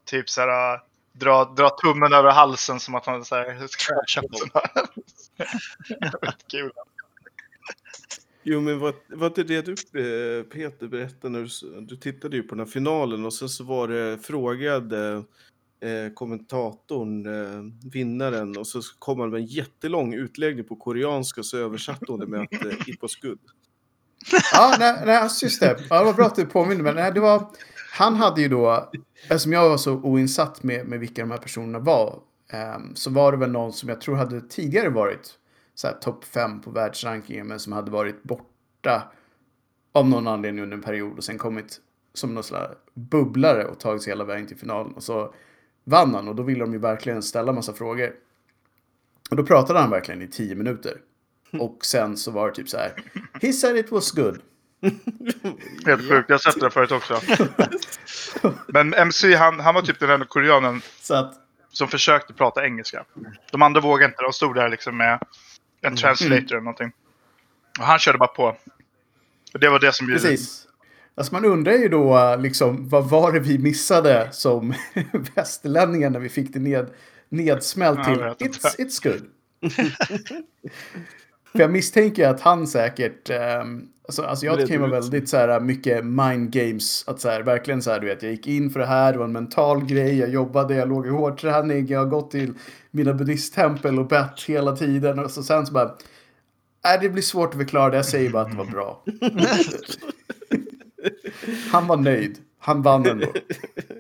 Typ 0.04 0.30
så 0.30 0.40
här, 0.40 0.74
äh, 0.74 0.80
dra, 1.12 1.44
dra 1.44 1.70
tummen 1.70 2.12
över 2.12 2.30
halsen 2.30 2.80
som 2.80 2.94
att 2.94 3.06
han 3.06 3.24
så 3.24 3.34
här, 3.34 3.46
Jävligt 5.88 6.48
kul. 6.50 6.72
Jo, 8.42 8.60
men 8.60 8.78
var, 8.78 8.94
var 9.08 9.32
det 9.34 9.44
det 9.44 9.62
du 9.62 9.72
eh, 9.72 10.42
Peter 10.42 10.86
berättade 10.86 11.28
när 11.28 11.40
du, 11.40 11.80
du 11.80 11.96
tittade 11.96 12.36
ju 12.36 12.42
på 12.42 12.54
den 12.54 12.66
här 12.66 12.72
finalen 12.72 13.24
och 13.24 13.34
sen 13.34 13.48
så 13.48 13.64
var 13.64 13.88
det 13.88 14.18
frågade 14.18 15.24
eh, 15.86 16.12
kommentatorn, 16.14 17.26
eh, 17.26 17.90
vinnaren, 17.92 18.56
och 18.56 18.66
så 18.66 18.80
kom 18.98 19.20
han 19.20 19.30
med 19.30 19.40
en 19.40 19.46
jättelång 19.46 20.14
utläggning 20.14 20.64
på 20.64 20.76
koreanska 20.76 21.42
så 21.42 21.58
översatte 21.58 22.04
hon 22.08 22.20
det 22.20 22.26
med 22.26 22.40
att 22.40 22.64
eh, 22.64 22.88
it 22.88 23.02
was 23.02 23.16
good. 23.16 23.38
Ja, 24.52 24.76
nej, 24.78 25.02
nej, 25.06 25.16
alltså 25.16 25.46
just 25.46 25.60
det. 25.60 25.76
Ja, 25.90 25.98
det 25.98 26.04
var 26.04 26.12
bra 26.12 26.26
att 26.26 26.34
du 26.34 26.46
påminner 26.46 26.82
mig. 26.82 26.94
Nej, 26.94 27.12
det 27.12 27.20
var, 27.20 27.50
han 27.92 28.14
hade 28.16 28.42
ju 28.42 28.48
då, 28.48 28.90
eftersom 29.22 29.52
jag 29.52 29.68
var 29.68 29.76
så 29.76 29.92
oinsatt 29.92 30.62
med, 30.62 30.86
med 30.86 31.00
vilka 31.00 31.22
de 31.22 31.30
här 31.30 31.38
personerna 31.38 31.78
var, 31.78 32.20
eh, 32.52 32.78
så 32.94 33.10
var 33.10 33.32
det 33.32 33.38
väl 33.38 33.50
någon 33.50 33.72
som 33.72 33.88
jag 33.88 34.00
tror 34.00 34.16
hade 34.16 34.40
tidigare 34.40 34.88
varit 34.88 35.34
så 35.74 35.86
här, 35.86 35.94
topp 35.94 36.24
fem 36.24 36.60
på 36.60 36.70
världsrankingen, 36.70 37.46
men 37.46 37.60
som 37.60 37.72
hade 37.72 37.90
varit 37.90 38.22
borta 38.22 39.12
av 39.92 40.08
någon 40.08 40.28
anledning 40.28 40.64
under 40.64 40.76
en 40.76 40.82
period 40.82 41.18
och 41.18 41.24
sen 41.24 41.38
kommit 41.38 41.80
som 42.14 42.34
någon 42.34 42.44
slags 42.44 42.74
bubblare 42.94 43.64
och 43.64 43.80
tagit 43.80 44.02
sig 44.02 44.10
hela 44.10 44.24
vägen 44.24 44.46
till 44.46 44.56
finalen. 44.56 44.92
Och 44.92 45.02
så 45.02 45.34
vann 45.86 46.14
han 46.14 46.28
och 46.28 46.34
då 46.34 46.42
ville 46.42 46.60
de 46.60 46.72
ju 46.72 46.78
verkligen 46.78 47.22
ställa 47.22 47.52
massa 47.52 47.72
frågor. 47.72 48.12
Och 49.30 49.36
då 49.36 49.46
pratade 49.46 49.78
han 49.78 49.90
verkligen 49.90 50.22
i 50.22 50.28
tio 50.28 50.54
minuter. 50.54 51.00
Och 51.52 51.84
sen 51.84 52.16
så 52.16 52.30
var 52.30 52.48
det 52.48 52.54
typ 52.54 52.68
så 52.68 52.76
här. 52.76 52.92
He 53.42 53.52
said 53.52 53.76
it 53.76 53.92
was 53.92 54.12
good. 54.12 54.40
Helt 55.86 56.08
sjukt, 56.08 56.28
jag 56.28 56.34
har 56.34 56.38
sett 56.38 56.60
det 56.60 56.70
förut 56.70 56.92
också. 56.92 57.20
Men 58.66 58.94
MC, 58.94 59.34
han, 59.34 59.60
han 59.60 59.74
var 59.74 59.82
typ 59.82 59.98
den 59.98 60.10
enda 60.10 60.26
koreanen 60.26 60.82
Så 61.00 61.14
att, 61.14 61.34
som 61.68 61.88
försökte 61.88 62.32
prata 62.32 62.64
engelska. 62.64 63.04
De 63.52 63.62
andra 63.62 63.80
vågade 63.80 64.12
inte, 64.12 64.22
de 64.22 64.32
stod 64.32 64.54
där 64.54 64.68
liksom 64.68 64.96
med 64.96 65.18
en 65.80 65.96
translator 65.96 66.52
eller 66.52 66.60
någonting. 66.60 66.92
Och 67.78 67.84
han 67.84 67.98
körde 67.98 68.18
bara 68.18 68.28
på. 68.28 68.56
Och 69.54 69.60
det 69.60 69.68
var 69.68 69.78
det 69.78 69.92
som 69.92 70.06
bjöd 70.06 70.22
precis. 70.22 70.66
Alltså 71.18 71.34
man 71.34 71.44
undrar 71.44 71.72
ju 71.72 71.88
då 71.88 72.36
liksom, 72.38 72.88
vad 72.88 73.10
var 73.10 73.32
det 73.32 73.40
vi 73.40 73.58
missade 73.58 74.28
som 74.32 74.74
västerlänningar 75.34 76.10
när 76.10 76.20
vi 76.20 76.28
fick 76.28 76.52
det 76.52 76.58
ned, 76.58 76.90
nedsmält 77.28 78.04
till 78.04 78.14
it's, 78.14 78.76
it's 78.78 79.02
good. 79.02 79.22
För 81.52 81.58
jag 81.58 81.70
misstänker 81.70 82.28
att 82.28 82.40
han 82.40 82.66
säkert, 82.66 83.30
um, 83.30 83.88
alltså, 84.04 84.22
alltså 84.22 84.46
jag 84.46 84.58
kan 84.58 84.68
ju 84.68 84.78
vara 84.78 84.90
väldigt 84.90 85.28
så 85.28 85.36
här 85.36 85.60
mycket 85.60 86.04
mind 86.04 86.50
games, 86.50 87.04
att 87.06 87.20
så 87.20 87.28
här, 87.28 87.42
verkligen 87.42 87.82
så 87.82 87.90
här, 87.90 88.00
du 88.00 88.06
vet, 88.06 88.22
jag 88.22 88.32
gick 88.32 88.46
in 88.46 88.70
för 88.70 88.80
det 88.80 88.86
här, 88.86 89.12
det 89.12 89.18
var 89.18 89.24
en 89.24 89.32
mental 89.32 89.84
grej, 89.84 90.18
jag 90.18 90.28
jobbade, 90.28 90.74
jag 90.74 90.88
låg 90.88 91.06
i 91.06 91.10
hårdträning, 91.10 91.86
jag 91.86 91.98
har 91.98 92.06
gått 92.06 92.30
till 92.30 92.54
mina 92.90 93.14
buddhisttempel 93.14 93.98
och 93.98 94.06
bett 94.06 94.42
hela 94.42 94.76
tiden 94.76 95.18
och 95.18 95.30
så 95.30 95.42
sen 95.42 95.66
så 95.66 95.72
bara, 95.72 95.94
nej 96.84 96.98
det 97.00 97.08
blir 97.08 97.22
svårt 97.22 97.50
att 97.50 97.60
förklara 97.60 97.90
det, 97.90 97.96
jag 97.96 98.06
säger 98.06 98.30
bara 98.30 98.42
att 98.42 98.50
det 98.50 98.56
var 98.56 98.64
bra. 98.64 99.04
Han 101.70 101.86
var 101.86 101.96
nöjd. 101.96 102.38
Han 102.58 102.82
vann 102.82 103.06
ändå. 103.06 103.32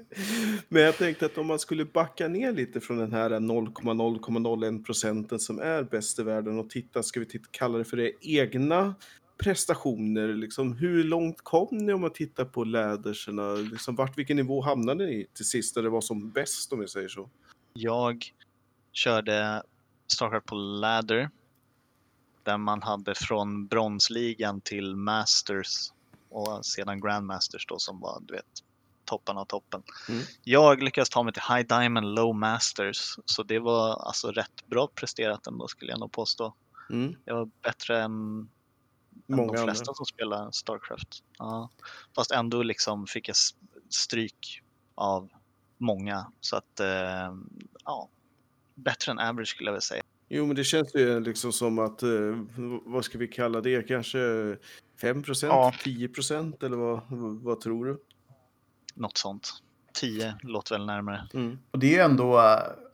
Men 0.68 0.82
jag 0.82 0.96
tänkte 0.96 1.26
att 1.26 1.38
om 1.38 1.46
man 1.46 1.58
skulle 1.58 1.84
backa 1.84 2.28
ner 2.28 2.52
lite 2.52 2.80
från 2.80 2.98
den 2.98 3.12
här 3.12 3.30
0,0,01 3.30 4.84
procenten 4.84 5.38
som 5.38 5.58
är 5.58 5.82
bäst 5.82 6.18
i 6.18 6.22
världen 6.22 6.58
och 6.58 6.70
titta, 6.70 7.02
ska 7.02 7.20
vi 7.20 7.26
titta, 7.26 7.48
kalla 7.50 7.78
det 7.78 7.84
för 7.84 7.96
det, 7.96 8.12
egna 8.20 8.94
prestationer, 9.38 10.28
liksom 10.28 10.72
hur 10.72 11.04
långt 11.04 11.40
kom 11.42 11.68
ni 11.70 11.92
om 11.92 12.00
man 12.00 12.10
tittar 12.10 12.44
på 12.44 12.64
läderserna, 12.64 13.52
liksom 13.52 13.96
vart, 13.96 14.18
vilken 14.18 14.36
nivå 14.36 14.62
hamnade 14.62 15.06
ni 15.06 15.26
till 15.34 15.48
sist 15.48 15.76
när 15.76 15.82
det 15.82 15.90
var 15.90 16.00
som 16.00 16.30
bäst 16.30 16.72
om 16.72 16.80
vi 16.80 16.88
säger 16.88 17.08
så? 17.08 17.30
Jag 17.72 18.24
körde 18.92 19.62
Starcraft 20.12 20.46
på 20.46 20.54
ladder. 20.54 21.30
Där 22.42 22.58
man 22.58 22.82
hade 22.82 23.14
från 23.14 23.66
bronsligan 23.66 24.60
till 24.60 24.96
masters 24.96 25.92
och 26.30 26.66
sedan 26.66 27.00
grandmasters 27.00 27.66
då 27.66 27.78
som 27.78 28.00
var 28.00 28.20
du 28.20 28.34
vet 28.34 28.62
toppen 29.04 29.38
av 29.38 29.44
toppen. 29.44 29.82
Mm. 30.08 30.22
Jag 30.44 30.82
lyckades 30.82 31.10
ta 31.10 31.22
mig 31.22 31.32
till 31.32 31.42
high 31.42 31.66
diamond 31.66 32.14
low 32.14 32.34
masters 32.34 33.18
så 33.24 33.42
det 33.42 33.58
var 33.58 34.06
alltså 34.06 34.30
rätt 34.30 34.66
bra 34.66 34.88
presterat 34.94 35.46
ändå 35.46 35.68
skulle 35.68 35.90
jag 35.90 36.00
nog 36.00 36.12
påstå. 36.12 36.54
Mm. 36.90 37.14
Jag 37.24 37.34
var 37.34 37.50
bättre 37.62 38.02
än, 38.02 38.12
än 38.12 38.48
Många 39.26 39.42
de 39.42 39.48
andra. 39.48 39.64
flesta 39.64 39.94
som 39.94 40.06
spelar 40.06 40.50
Starcraft. 40.50 41.22
Ja. 41.38 41.70
Fast 42.16 42.30
ändå 42.30 42.62
liksom 42.62 43.06
fick 43.06 43.28
jag 43.28 43.36
stryk 43.88 44.62
av 44.94 45.28
många 45.78 46.32
så 46.40 46.56
att 46.56 46.80
eh, 46.80 47.34
ja, 47.84 48.08
bättre 48.74 49.12
än 49.12 49.18
average 49.18 49.48
skulle 49.48 49.68
jag 49.68 49.72
väl 49.72 49.82
säga. 49.82 50.02
Jo, 50.28 50.46
men 50.46 50.56
det 50.56 50.64
känns 50.64 50.94
ju 50.94 51.20
liksom 51.20 51.52
som 51.52 51.78
att, 51.78 52.02
eh, 52.02 52.10
vad 52.84 53.04
ska 53.04 53.18
vi 53.18 53.28
kalla 53.28 53.60
det, 53.60 53.88
kanske 53.88 54.18
5 55.00 55.22
procent, 55.22 55.52
Ja. 55.52 55.72
10 55.82 56.08
procent 56.08 56.62
eller 56.62 56.76
vad, 56.76 57.00
vad 57.42 57.60
tror 57.60 57.84
du? 57.84 57.98
Något 58.94 59.18
sånt. 59.18 59.48
10 59.94 60.34
låter 60.42 60.74
väl 60.74 60.86
närmare. 60.86 61.28
Mm. 61.34 61.58
Och 61.70 61.78
det 61.78 61.86
är 61.86 61.90
ju 61.90 61.98
ändå, 62.00 62.38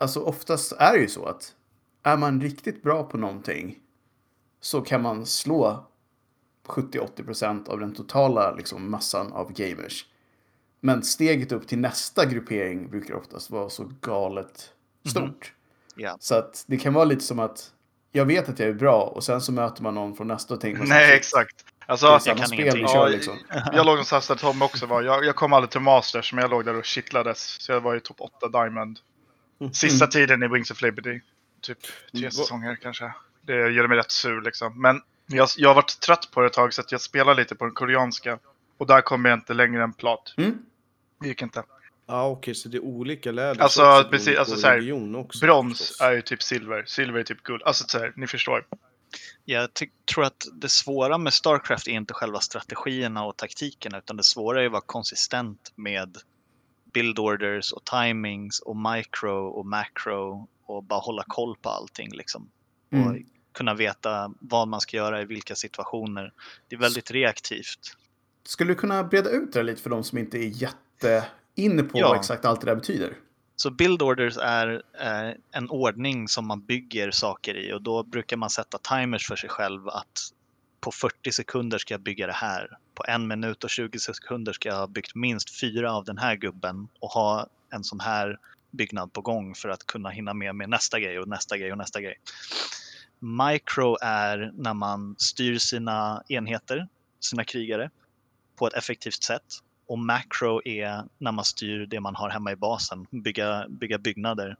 alltså 0.01 0.21
oftast 0.21 0.73
är 0.73 0.93
det 0.93 1.01
ju 1.01 1.09
så 1.09 1.27
att 1.27 1.55
är 2.03 2.17
man 2.17 2.41
riktigt 2.41 2.83
bra 2.83 3.03
på 3.05 3.17
någonting 3.19 3.79
så 4.61 4.81
kan 4.81 5.03
man 5.03 5.27
slå 5.27 5.87
70-80% 6.67 7.69
av 7.69 7.81
den 7.81 7.95
totala 7.95 8.55
liksom, 8.55 8.91
massan 8.91 9.33
av 9.33 9.53
gamers. 9.53 10.07
Men 10.81 11.03
steget 11.03 11.53
upp 11.53 11.69
till 11.69 11.79
nästa 11.79 12.27
gruppering 12.27 12.91
brukar 12.91 13.15
oftast 13.15 13.51
vara 13.51 13.71
så 13.71 13.91
galet 14.01 14.73
stort. 15.11 15.53
Ja. 15.97 16.17
Så 16.21 16.35
att 16.35 16.65
det 16.67 16.77
kan 16.77 16.95
vara 16.95 17.05
lite 17.05 17.25
som 17.25 17.39
att 17.39 17.73
jag 18.13 18.25
vet 18.27 18.49
att 18.49 18.59
jag 18.59 18.69
är 18.69 18.73
bra 18.75 19.03
och 19.03 19.25
sen 19.25 19.41
så 19.41 19.53
möter 19.53 19.83
man 19.83 19.95
någon 19.95 20.17
från 20.17 20.29
nästa 20.29 20.55
och 20.55 20.61
tänker 20.61 20.79
man 20.79 20.89
Nej, 20.89 21.07
"Shit, 21.09 21.17
exakt. 21.19 21.65
Alltså, 21.87 22.07
Jag 22.07 22.37
kan 22.37 22.47
spel 22.47 22.61
ingenting. 22.61 22.89
kör 22.89 22.95
Ja, 22.97 23.09
liksom. 23.09 23.39
jag 23.73 23.77
låg 23.77 23.87
någonstans 23.87 24.29
där 24.29 24.35
Tom 24.35 24.63
också 24.63 24.87
var. 24.87 25.03
Jag, 25.03 25.25
jag 25.25 25.37
kom 25.37 25.53
aldrig 25.53 25.71
till 25.71 25.81
Masters, 25.81 26.33
men 26.33 26.43
jag 26.43 26.51
låg 26.51 26.65
där 26.65 26.77
och 26.77 26.85
kittlades. 26.85 27.41
Så 27.63 27.73
jag 27.73 27.81
var 27.81 27.97
i 27.97 28.01
topp 28.01 28.17
8 28.21 28.49
Diamond. 28.49 28.99
Sista 29.73 30.07
tiden 30.07 30.43
i 30.43 30.49
Wings 30.49 30.71
of 30.71 30.83
Liberty. 30.83 31.21
Typ 31.61 31.83
tre 31.83 31.93
Mm, 32.15 32.25
vad- 32.25 32.33
säsonger 32.33 32.77
kanske. 32.83 33.13
Det 33.43 33.53
gör 33.71 33.87
mig 33.87 33.99
rätt 33.99 34.11
sur 34.11 34.41
liksom. 34.43 34.81
Men 34.83 35.01
jag, 35.27 35.49
jag 35.57 35.69
har 35.69 35.75
varit 35.75 36.01
trött 36.01 36.29
på 36.33 36.41
det 36.41 36.47
ett 36.47 36.53
tag 36.53 36.75
så 36.75 36.81
att 36.81 36.93
jag 36.93 37.01
spelar 37.01 37.35
lite 37.35 37.55
på 37.55 37.65
den 37.65 37.75
koreanska. 37.75 38.39
Och 38.79 38.87
där 38.87 39.01
kom 39.01 39.25
jag 39.25 39.35
inte 39.39 39.55
längre 39.55 39.83
än 39.83 39.93
plat. 39.93 40.35
Mm. 40.37 40.59
Det 41.21 41.29
gick 41.29 41.43
inte. 41.43 41.63
Ja, 42.07 42.27
okej, 42.29 42.55
så 42.55 42.69
det 42.69 42.77
är 42.77 42.85
olika 42.85 43.33
läder. 43.33 43.63
Alltså, 43.63 44.05
precis, 44.11 44.39
alltså 44.39 44.57
så 44.57 44.67
här, 44.67 45.41
Brons 45.41 46.01
är 46.01 46.13
ju 46.13 46.23
typ 46.23 46.43
silver. 46.43 46.85
Silver 46.87 47.21
är 47.21 47.25
typ 47.25 47.43
guld. 47.43 47.63
Alltså 47.63 47.85
så 47.89 47.99
här, 47.99 48.13
ni 48.17 48.27
förstår. 48.27 48.65
Jag 49.45 49.69
tror 50.15 50.25
att 50.25 50.47
det 50.53 50.69
svåra 50.69 51.19
med 51.19 51.33
Starcraft 51.33 51.89
är 51.89 51.93
inte 51.93 52.15
själva 52.15 52.41
strategierna 52.41 53.25
och 53.25 53.37
taktikerna 53.37 53.99
utan 53.99 54.17
det 54.17 54.23
svåra 54.23 54.63
är 54.63 54.67
att 54.67 54.73
vara 54.73 54.83
konsistent 54.87 55.73
med 55.75 56.17
build 56.95 57.19
orders 57.19 57.73
och 57.73 57.85
timings 57.85 58.61
och 58.61 58.77
micro 58.77 59.47
och 59.49 59.67
macro 59.67 60.49
och 60.67 60.85
bara 60.85 61.01
hålla 61.01 61.25
koll 61.27 61.57
på 61.63 61.69
allting 61.69 62.11
liksom. 62.13 62.51
Och 62.91 62.99
Mm. 62.99 63.27
kunna 63.53 63.75
veta 63.75 64.33
vad 64.41 64.69
man 64.69 64.81
ska 64.81 64.97
göra 64.97 65.23
i 65.23 65.25
vilka 65.25 65.55
situationer. 65.55 66.33
Det 66.69 66.77
är 66.77 66.81
väldigt 66.81 67.11
reaktivt. 67.11 67.97
Skulle 68.45 68.71
du 68.71 68.75
kunna 68.75 69.05
breda 69.05 69.31
ut 69.31 69.53
det 69.53 69.63
lite 69.63 69.83
för 69.83 69.91
de 69.91 70.05
som 70.05 70.19
inte 70.19 70.39
är 70.39 70.63
jätte 70.63 71.25
inne 71.55 71.83
på 71.83 71.99
Ja. 71.99 72.09
vad 72.09 72.17
exakt 72.19 72.45
allt 72.45 72.61
det 72.61 72.67
där 72.67 72.75
betyder? 72.77 73.17
Så 73.63 73.71
build 73.71 74.03
orders 74.03 74.37
är 74.37 74.83
eh, 75.01 75.35
en 75.51 75.71
ordning 75.71 76.29
som 76.29 76.47
man 76.47 76.61
bygger 76.61 77.11
saker 77.11 77.57
i 77.57 77.73
och 77.73 77.83
då 77.83 78.03
brukar 78.03 78.37
man 78.37 78.51
sätta 78.51 78.79
timers 78.79 79.27
för 79.27 79.37
sig 79.37 79.51
själv 79.51 79.89
att 79.89 80.33
på 80.81 80.93
40 80.93 81.33
sekunder 81.33 81.79
ska 81.79 81.95
jag 81.95 82.01
bygga 82.01 82.27
det 82.27 82.33
här. 82.33 82.79
På 82.95 83.05
en 83.09 83.29
minut 83.29 83.65
och 83.65 83.71
20 83.71 83.99
sekunder 83.99 84.53
ska 84.53 84.69
jag 84.69 84.77
ha 84.77 84.87
byggt 84.87 85.15
minst 85.15 85.61
fyra 85.61 85.93
av 85.93 86.05
den 86.05 86.19
här 86.19 86.37
gubben 86.37 86.89
och 87.01 87.11
ha 87.11 87.47
en 87.73 87.85
sån 87.85 88.01
här 88.01 88.39
byggnad 88.71 89.13
på 89.13 89.21
gång 89.21 89.55
för 89.55 89.69
att 89.69 89.87
kunna 89.87 90.11
hinna 90.11 90.35
med 90.35 90.55
med 90.55 90.69
nästa 90.69 91.01
grej 91.01 91.19
och 91.19 91.29
nästa 91.29 91.59
grej 91.59 91.73
och 91.73 91.79
nästa 91.79 92.01
grej. 92.01 92.15
Micro 93.19 93.97
är 94.01 94.53
när 94.55 94.75
man 94.75 95.15
styr 95.19 95.59
sina 95.59 96.23
enheter, 96.29 96.89
sina 97.21 97.45
krigare, 97.45 97.91
på 98.57 98.67
ett 98.67 98.75
effektivt 98.75 99.23
sätt. 99.23 99.63
Och 99.93 99.99
macro 99.99 100.63
är 100.65 101.05
när 101.19 101.33
man 101.33 101.45
styr 101.45 101.87
det 101.87 102.01
man 102.01 102.15
har 102.15 102.31
hemma 102.31 102.53
i 102.53 102.57
basen, 102.57 103.07
bygga, 103.11 103.67
bygga 103.69 103.99
byggnader. 103.99 104.57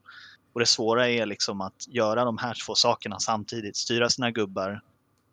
Och 0.53 0.61
det 0.61 0.67
svåra 0.67 1.09
är 1.09 1.27
liksom 1.27 1.61
att 1.61 1.89
göra 1.89 2.25
de 2.25 2.39
här 2.39 2.57
två 2.67 2.75
sakerna 2.75 3.19
samtidigt, 3.19 3.77
styra 3.77 4.09
sina 4.09 4.31
gubbar 4.31 4.81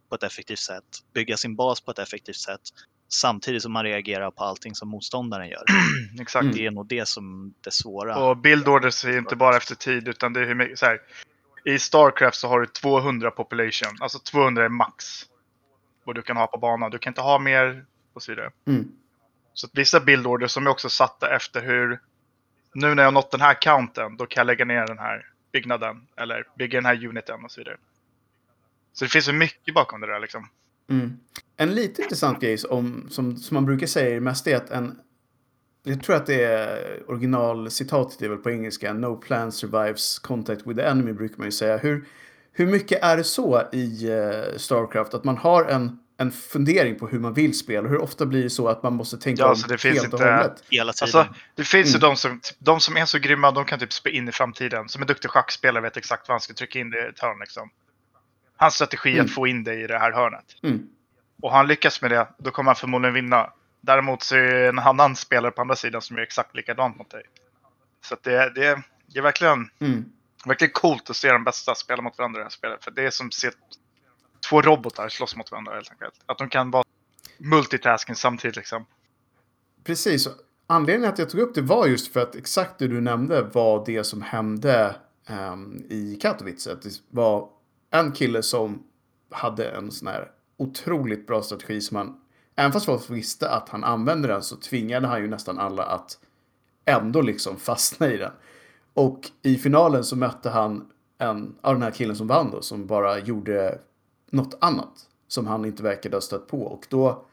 på 0.09 0.15
ett 0.15 0.23
effektivt 0.23 0.59
sätt, 0.59 0.83
bygga 1.13 1.37
sin 1.37 1.55
bas 1.55 1.81
på 1.81 1.91
ett 1.91 1.99
effektivt 1.99 2.35
sätt, 2.35 2.61
samtidigt 3.07 3.61
som 3.61 3.71
man 3.71 3.83
reagerar 3.83 4.31
på 4.31 4.43
allting 4.43 4.75
som 4.75 4.89
motståndaren 4.89 5.49
gör. 5.49 5.63
Exakt. 6.21 6.43
Mm. 6.43 6.55
Det 6.55 6.65
är 6.65 6.71
nog 6.71 6.87
det 6.87 7.07
som 7.07 7.53
det 7.61 7.71
svåra. 7.71 8.17
Och 8.17 8.37
build 8.37 8.67
orders 8.67 9.05
är 9.05 9.17
inte 9.17 9.35
bara 9.35 9.57
efter 9.57 9.75
tid 9.75 10.07
utan 10.07 10.33
det 10.33 10.41
är 10.41 10.45
hur 10.45 10.55
mycket, 10.55 10.79
så 10.79 10.85
här. 10.85 10.99
I 11.65 11.79
Starcraft 11.79 12.37
så 12.37 12.47
har 12.47 12.59
du 12.59 12.65
200 12.65 13.31
population, 13.31 13.97
alltså 13.99 14.19
200 14.19 14.65
är 14.65 14.69
max. 14.69 15.05
Vad 16.03 16.15
du 16.15 16.21
kan 16.21 16.37
ha 16.37 16.47
på 16.47 16.57
banan. 16.57 16.91
Du 16.91 16.99
kan 16.99 17.11
inte 17.11 17.21
ha 17.21 17.39
mer 17.39 17.85
och 18.13 18.23
så 18.23 18.31
vidare. 18.31 18.51
Mm. 18.67 18.91
Så 19.59 19.67
att 19.67 19.71
vissa 19.77 19.99
bildorder 19.99 20.47
som 20.47 20.67
är 20.67 20.69
också 20.69 20.89
satta 20.89 21.35
efter 21.35 21.61
hur, 21.61 21.99
nu 22.73 22.95
när 22.95 23.03
jag 23.03 23.07
har 23.07 23.11
nått 23.11 23.31
den 23.31 23.41
här 23.41 23.61
counten, 23.61 24.17
då 24.17 24.25
kan 24.25 24.41
jag 24.41 24.47
lägga 24.47 24.65
ner 24.65 24.87
den 24.87 24.99
här 24.99 25.25
byggnaden. 25.51 26.07
Eller 26.17 26.47
bygga 26.57 26.77
den 26.77 26.85
här 26.85 27.05
uniten 27.07 27.45
och 27.45 27.51
så 27.51 27.61
vidare. 27.61 27.77
Så 28.93 29.05
det 29.05 29.09
finns 29.09 29.25
så 29.25 29.33
mycket 29.33 29.73
bakom 29.73 30.01
det 30.01 30.07
där 30.07 30.19
liksom. 30.19 30.47
Mm. 30.89 31.19
En 31.57 31.75
lite 31.75 32.01
intressant 32.01 32.41
grej 32.41 32.57
som, 32.57 33.07
som, 33.09 33.37
som 33.37 33.55
man 33.55 33.65
brukar 33.65 33.87
säga 33.87 34.09
i 34.09 34.13
det 34.13 34.19
mesta 34.19 34.49
är 34.49 34.55
att 34.55 34.69
en... 34.69 34.99
Jag 35.83 36.03
tror 36.03 36.15
att 36.15 36.25
det 36.25 36.43
är 36.43 37.03
originalcitatet 37.09 38.21
är 38.21 38.29
väl 38.29 38.37
på 38.37 38.51
engelska. 38.51 38.93
No 38.93 39.15
plan 39.15 39.51
survives 39.51 40.19
contact 40.19 40.67
with 40.67 40.79
the 40.79 40.85
enemy 40.85 41.13
brukar 41.13 41.37
man 41.37 41.47
ju 41.47 41.51
säga. 41.51 41.77
Hur, 41.77 42.05
hur 42.51 42.67
mycket 42.67 43.03
är 43.03 43.17
det 43.17 43.23
så 43.23 43.69
i 43.71 44.09
eh, 44.11 44.57
Starcraft 44.57 45.13
att 45.13 45.23
man 45.23 45.37
har 45.37 45.65
en, 45.65 45.99
en 46.19 46.31
fundering 46.31 46.99
på 46.99 47.07
hur 47.07 47.19
man 47.19 47.33
vill 47.33 47.57
spela? 47.57 47.89
Hur 47.89 48.01
ofta 48.01 48.25
blir 48.25 48.43
det 48.43 48.49
så 48.49 48.67
att 48.67 48.83
man 48.83 48.93
måste 48.93 49.17
tänka 49.17 49.41
Ja, 49.43 49.49
om 49.49 49.55
så 49.55 49.67
det 49.67 49.77
finns 49.77 50.01
helt 50.01 50.13
och 50.13 50.19
inte- 50.19 50.31
hållet? 50.33 50.63
Hela 50.69 50.93
tiden. 50.93 51.19
Alltså, 51.19 51.33
det 51.55 51.63
finns 51.63 51.87
ju 51.87 51.91
Mm. 51.97 51.99
de 52.01 52.15
som, 52.15 52.41
de 52.59 52.79
som 52.79 52.97
är 52.97 53.05
så 53.05 53.19
grymma, 53.19 53.51
de 53.51 53.65
kan 53.65 53.79
typ 53.79 53.93
spela 53.93 54.15
in 54.17 54.29
i 54.29 54.31
framtiden. 54.31 54.89
Som 54.89 55.01
en 55.01 55.07
duktig 55.07 55.31
schackspelare 55.31 55.81
vet 55.83 55.97
exakt 55.97 56.27
vad 56.27 56.33
han 56.33 56.41
ska 56.41 56.53
trycka 56.53 56.79
in 56.79 56.89
det 56.89 57.05
i 57.05 57.09
ett 57.09 57.19
hörn 57.19 57.39
liksom. 57.39 57.69
Hans 58.57 58.73
strategi 58.73 59.09
är 59.09 59.13
Mm. 59.13 59.25
att 59.25 59.31
få 59.31 59.47
in 59.47 59.63
det 59.63 59.73
i 59.75 59.87
det 59.87 59.99
här 59.99 60.11
hörnet. 60.11 60.45
Mm. 60.63 60.87
Och 61.41 61.51
har 61.51 61.57
han 61.57 61.67
lyckas 61.67 62.01
med 62.01 62.11
det, 62.11 62.27
då 62.37 62.51
kommer 62.51 62.69
han 62.69 62.75
förmodligen 62.75 63.13
vinna. 63.13 63.53
Däremot 63.81 64.23
så 64.23 64.35
är 64.35 64.41
det 64.41 64.67
en 64.67 64.79
annan 64.79 65.15
spelare 65.15 65.51
på 65.51 65.61
andra 65.61 65.75
sidan 65.75 66.01
som 66.01 66.17
är 66.17 66.21
exakt 66.21 66.55
likadant 66.55 66.97
mot 66.97 67.09
dig. 67.11 67.23
Så 68.05 68.13
att 68.13 68.23
det, 68.23 68.51
det, 68.55 68.81
det 69.13 69.19
är 69.19 69.23
verkligen, 69.23 69.69
Mm. 69.81 70.05
verkligen 70.45 70.71
coolt 70.73 71.09
att 71.09 71.15
se 71.15 71.31
de 71.31 71.43
bästa 71.43 71.75
spela 71.75 72.01
mot 72.01 72.17
varandra 72.17 72.39
i 72.39 72.41
det 72.41 72.45
här 72.45 72.49
spelet. 72.49 72.83
För 72.83 72.91
det 72.91 73.03
är 73.05 73.09
som 73.09 73.27
att 73.27 73.33
se 73.33 73.51
två 74.49 74.61
robotar 74.61 75.09
slåss 75.09 75.35
mot 75.35 75.51
varandra 75.51 75.73
helt 75.73 75.91
enkelt. 75.91 76.13
Att 76.25 76.37
de 76.37 76.49
kan 76.49 76.71
vara 76.71 76.83
multitasking 77.37 78.15
samtidigt 78.15 78.55
liksom. 78.55 78.85
Precis. 79.83 80.27
Och 80.27 80.33
Anledningen 80.71 81.13
att 81.13 81.19
jag 81.19 81.29
tog 81.29 81.41
upp 81.41 81.55
det 81.55 81.61
var 81.61 81.87
just 81.87 82.13
för 82.13 82.19
att 82.19 82.35
exakt 82.35 82.79
det 82.79 82.87
du 82.87 83.01
nämnde 83.01 83.41
var 83.41 83.85
det 83.85 84.03
som 84.03 84.21
hände 84.21 84.95
um, 85.29 85.85
i 85.89 86.15
Katowice. 86.21 86.71
Att 86.71 86.81
det 86.81 87.01
var 87.09 87.49
en 87.91 88.11
kille 88.11 88.43
som 88.43 88.83
hade 89.31 89.69
en 89.69 89.91
sån 89.91 90.07
här 90.07 90.31
otroligt 90.57 91.27
bra 91.27 91.41
strategi 91.41 91.81
som 91.81 91.97
han, 91.97 92.21
även 92.55 92.71
fast 92.71 92.85
folk 92.85 93.09
visste 93.09 93.49
att 93.49 93.69
han 93.69 93.83
använde 93.83 94.27
den 94.27 94.43
så 94.43 94.55
tvingade 94.55 95.07
han 95.07 95.21
ju 95.21 95.27
nästan 95.27 95.59
alla 95.59 95.83
att 95.83 96.17
ändå 96.85 97.21
liksom 97.21 97.57
fastna 97.57 98.07
i 98.07 98.17
den. 98.17 98.31
Och 98.93 99.19
i 99.41 99.57
finalen 99.57 100.03
så 100.03 100.15
mötte 100.15 100.49
han 100.49 100.91
en 101.17 101.55
av 101.61 101.73
den 101.73 101.83
här 101.83 101.91
killen 101.91 102.15
som 102.15 102.27
vann 102.27 102.51
då, 102.51 102.61
som 102.61 102.87
bara 102.87 103.19
gjorde 103.19 103.79
något 104.31 104.57
annat 104.61 105.07
som 105.27 105.47
han 105.47 105.65
inte 105.65 105.83
verkade 105.83 106.15
ha 106.15 106.21
stött 106.21 106.47
på. 106.47 106.61
Och 106.61 106.85
då 106.89 107.25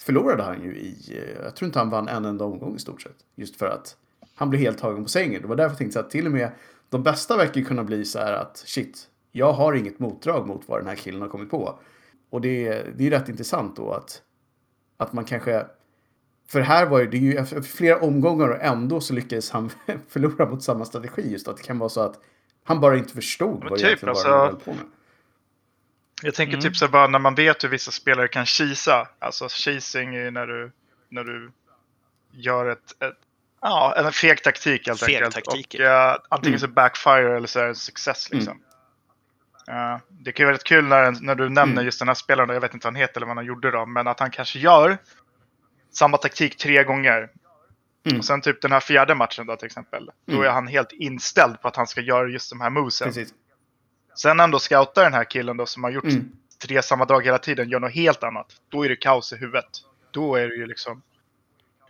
förlorade 0.00 0.42
han 0.42 0.62
ju 0.62 0.76
i, 0.76 1.18
eh, 1.18 1.44
jag 1.44 1.56
tror 1.56 1.66
inte 1.66 1.78
han 1.78 1.90
vann 1.90 2.08
en 2.08 2.24
enda 2.24 2.44
omgång 2.44 2.76
i 2.76 2.78
stort 2.78 3.02
sett. 3.02 3.16
Just 3.34 3.56
för 3.56 3.66
att 3.66 3.96
han 4.34 4.50
blev 4.50 4.62
helt 4.62 4.78
tagen 4.78 5.02
på 5.02 5.08
sängen. 5.08 5.42
Det 5.42 5.48
var 5.48 5.56
därför 5.56 5.70
jag 5.70 5.78
tänkte 5.78 6.00
att 6.00 6.10
till 6.10 6.26
och 6.26 6.32
med 6.32 6.50
de 6.88 7.02
bästa 7.02 7.36
verkar 7.36 7.60
kunna 7.60 7.84
bli 7.84 8.04
så 8.04 8.18
här 8.18 8.32
att 8.32 8.56
shit, 8.56 9.08
jag 9.32 9.52
har 9.52 9.72
inget 9.74 9.98
motdrag 9.98 10.46
mot 10.46 10.62
vad 10.66 10.80
den 10.80 10.86
här 10.86 10.96
killen 10.96 11.20
har 11.22 11.28
kommit 11.28 11.50
på. 11.50 11.78
Och 12.30 12.40
det 12.40 12.66
är, 12.68 12.92
det 12.96 13.06
är 13.06 13.10
rätt 13.10 13.28
intressant 13.28 13.76
då 13.76 13.92
att, 13.92 14.22
att 14.96 15.12
man 15.12 15.24
kanske, 15.24 15.66
för 16.48 16.60
här 16.60 16.86
var 16.86 16.98
ju, 17.00 17.06
det 17.06 17.18
ju 17.18 17.34
efter 17.36 17.60
flera 17.60 18.00
omgångar 18.00 18.48
och 18.48 18.60
ändå 18.62 19.00
så 19.00 19.14
lyckades 19.14 19.50
han 19.50 19.70
förlora 20.08 20.50
mot 20.50 20.62
samma 20.62 20.84
strategi. 20.84 21.32
Just 21.32 21.48
att 21.48 21.56
det 21.56 21.62
kan 21.62 21.78
vara 21.78 21.88
så 21.88 22.00
att 22.00 22.20
han 22.64 22.80
bara 22.80 22.96
inte 22.96 23.14
förstod 23.14 23.58
Men 23.60 23.68
vad 23.68 23.78
typ, 23.78 23.86
egentligen 23.86 24.10
alltså- 24.10 24.28
var 24.28 24.38
han 24.38 24.46
höll 24.46 24.56
på 24.60 24.70
med. 24.70 24.84
Jag 26.22 26.34
tänker 26.34 26.54
Mm. 26.54 26.62
typ 26.62 26.76
så 26.76 26.88
bara 26.88 27.06
när 27.06 27.18
man 27.18 27.34
vet 27.34 27.64
hur 27.64 27.68
vissa 27.68 27.90
spelare 27.90 28.28
kan 28.28 28.46
kisa. 28.46 29.08
Alltså 29.18 29.48
cheesing 29.50 30.14
är 30.14 30.30
när 30.30 30.46
du, 30.46 30.72
när 31.08 31.24
du 31.24 31.50
gör 32.32 32.66
ett, 32.66 33.02
ett 33.02 33.14
ja, 33.60 33.94
en 33.96 34.12
feg 34.12 34.42
taktik 34.42 34.86
helt 34.86 35.00
Feg 35.00 35.14
enkelt. 35.16 35.34
taktik, 35.34 35.74
Och 35.78 35.80
eh, 35.86 36.16
antingen 36.28 36.58
Mm. 36.58 36.60
så 36.60 36.68
backfire 36.68 37.36
eller 37.36 37.46
så 37.46 37.58
är 37.58 37.62
det 37.62 37.68
en 37.68 37.74
success 37.74 38.30
liksom. 38.30 38.60
Eh, 39.68 39.98
det 40.08 40.32
kan 40.32 40.42
ju 40.44 40.46
vara 40.46 40.54
rätt 40.54 40.64
kul 40.64 40.84
när, 40.84 41.10
när 41.20 41.34
du 41.34 41.48
nämner 41.48 41.72
Mm. 41.72 41.84
just 41.84 41.98
den 41.98 42.08
här 42.08 42.14
spelaren, 42.14 42.48
jag 42.50 42.60
vet 42.60 42.74
inte 42.74 42.86
vad 42.86 42.94
han 42.94 43.00
heter 43.00 43.16
eller 43.16 43.26
vad 43.26 43.36
han 43.36 43.44
gjorde 43.46 43.70
då, 43.70 43.86
men 43.86 44.06
att 44.06 44.20
han 44.20 44.30
kanske 44.30 44.58
gör 44.58 44.98
samma 45.92 46.16
taktik 46.16 46.56
tre 46.56 46.84
gånger. 46.84 47.30
Mm. 48.06 48.18
Och 48.18 48.24
sen 48.24 48.40
typ 48.40 48.62
den 48.62 48.72
här 48.72 48.80
fjärde 48.80 49.14
matchen 49.14 49.46
då 49.46 49.56
till 49.56 49.66
exempel. 49.66 50.10
Då 50.26 50.32
Mm. 50.34 50.46
är 50.46 50.50
han 50.50 50.66
helt 50.66 50.92
inställd 50.92 51.60
på 51.62 51.68
att 51.68 51.76
han 51.76 51.86
ska 51.86 52.00
göra 52.00 52.28
just 52.28 52.50
de 52.50 52.60
här 52.60 52.70
movesen. 52.70 53.08
Precis. 53.08 53.34
Sen 54.16 54.40
ändå 54.40 54.58
scoutar 54.58 55.04
den 55.04 55.14
här 55.14 55.24
killen 55.24 55.56
då 55.56 55.66
som 55.66 55.84
har 55.84 55.90
gjort 55.90 56.04
Mm. 56.04 56.32
tre 56.62 56.82
samma 56.82 57.04
drag 57.04 57.24
hela 57.24 57.38
tiden 57.38 57.68
gör 57.68 57.80
något 57.80 57.92
helt 57.92 58.22
annat. 58.22 58.46
Då 58.68 58.84
är 58.84 58.88
det 58.88 58.96
kaos 58.96 59.32
i 59.32 59.36
huvudet. 59.36 59.64
Då 60.10 60.34
är 60.36 60.48
det 60.48 60.54
ju 60.54 60.66
liksom... 60.66 61.02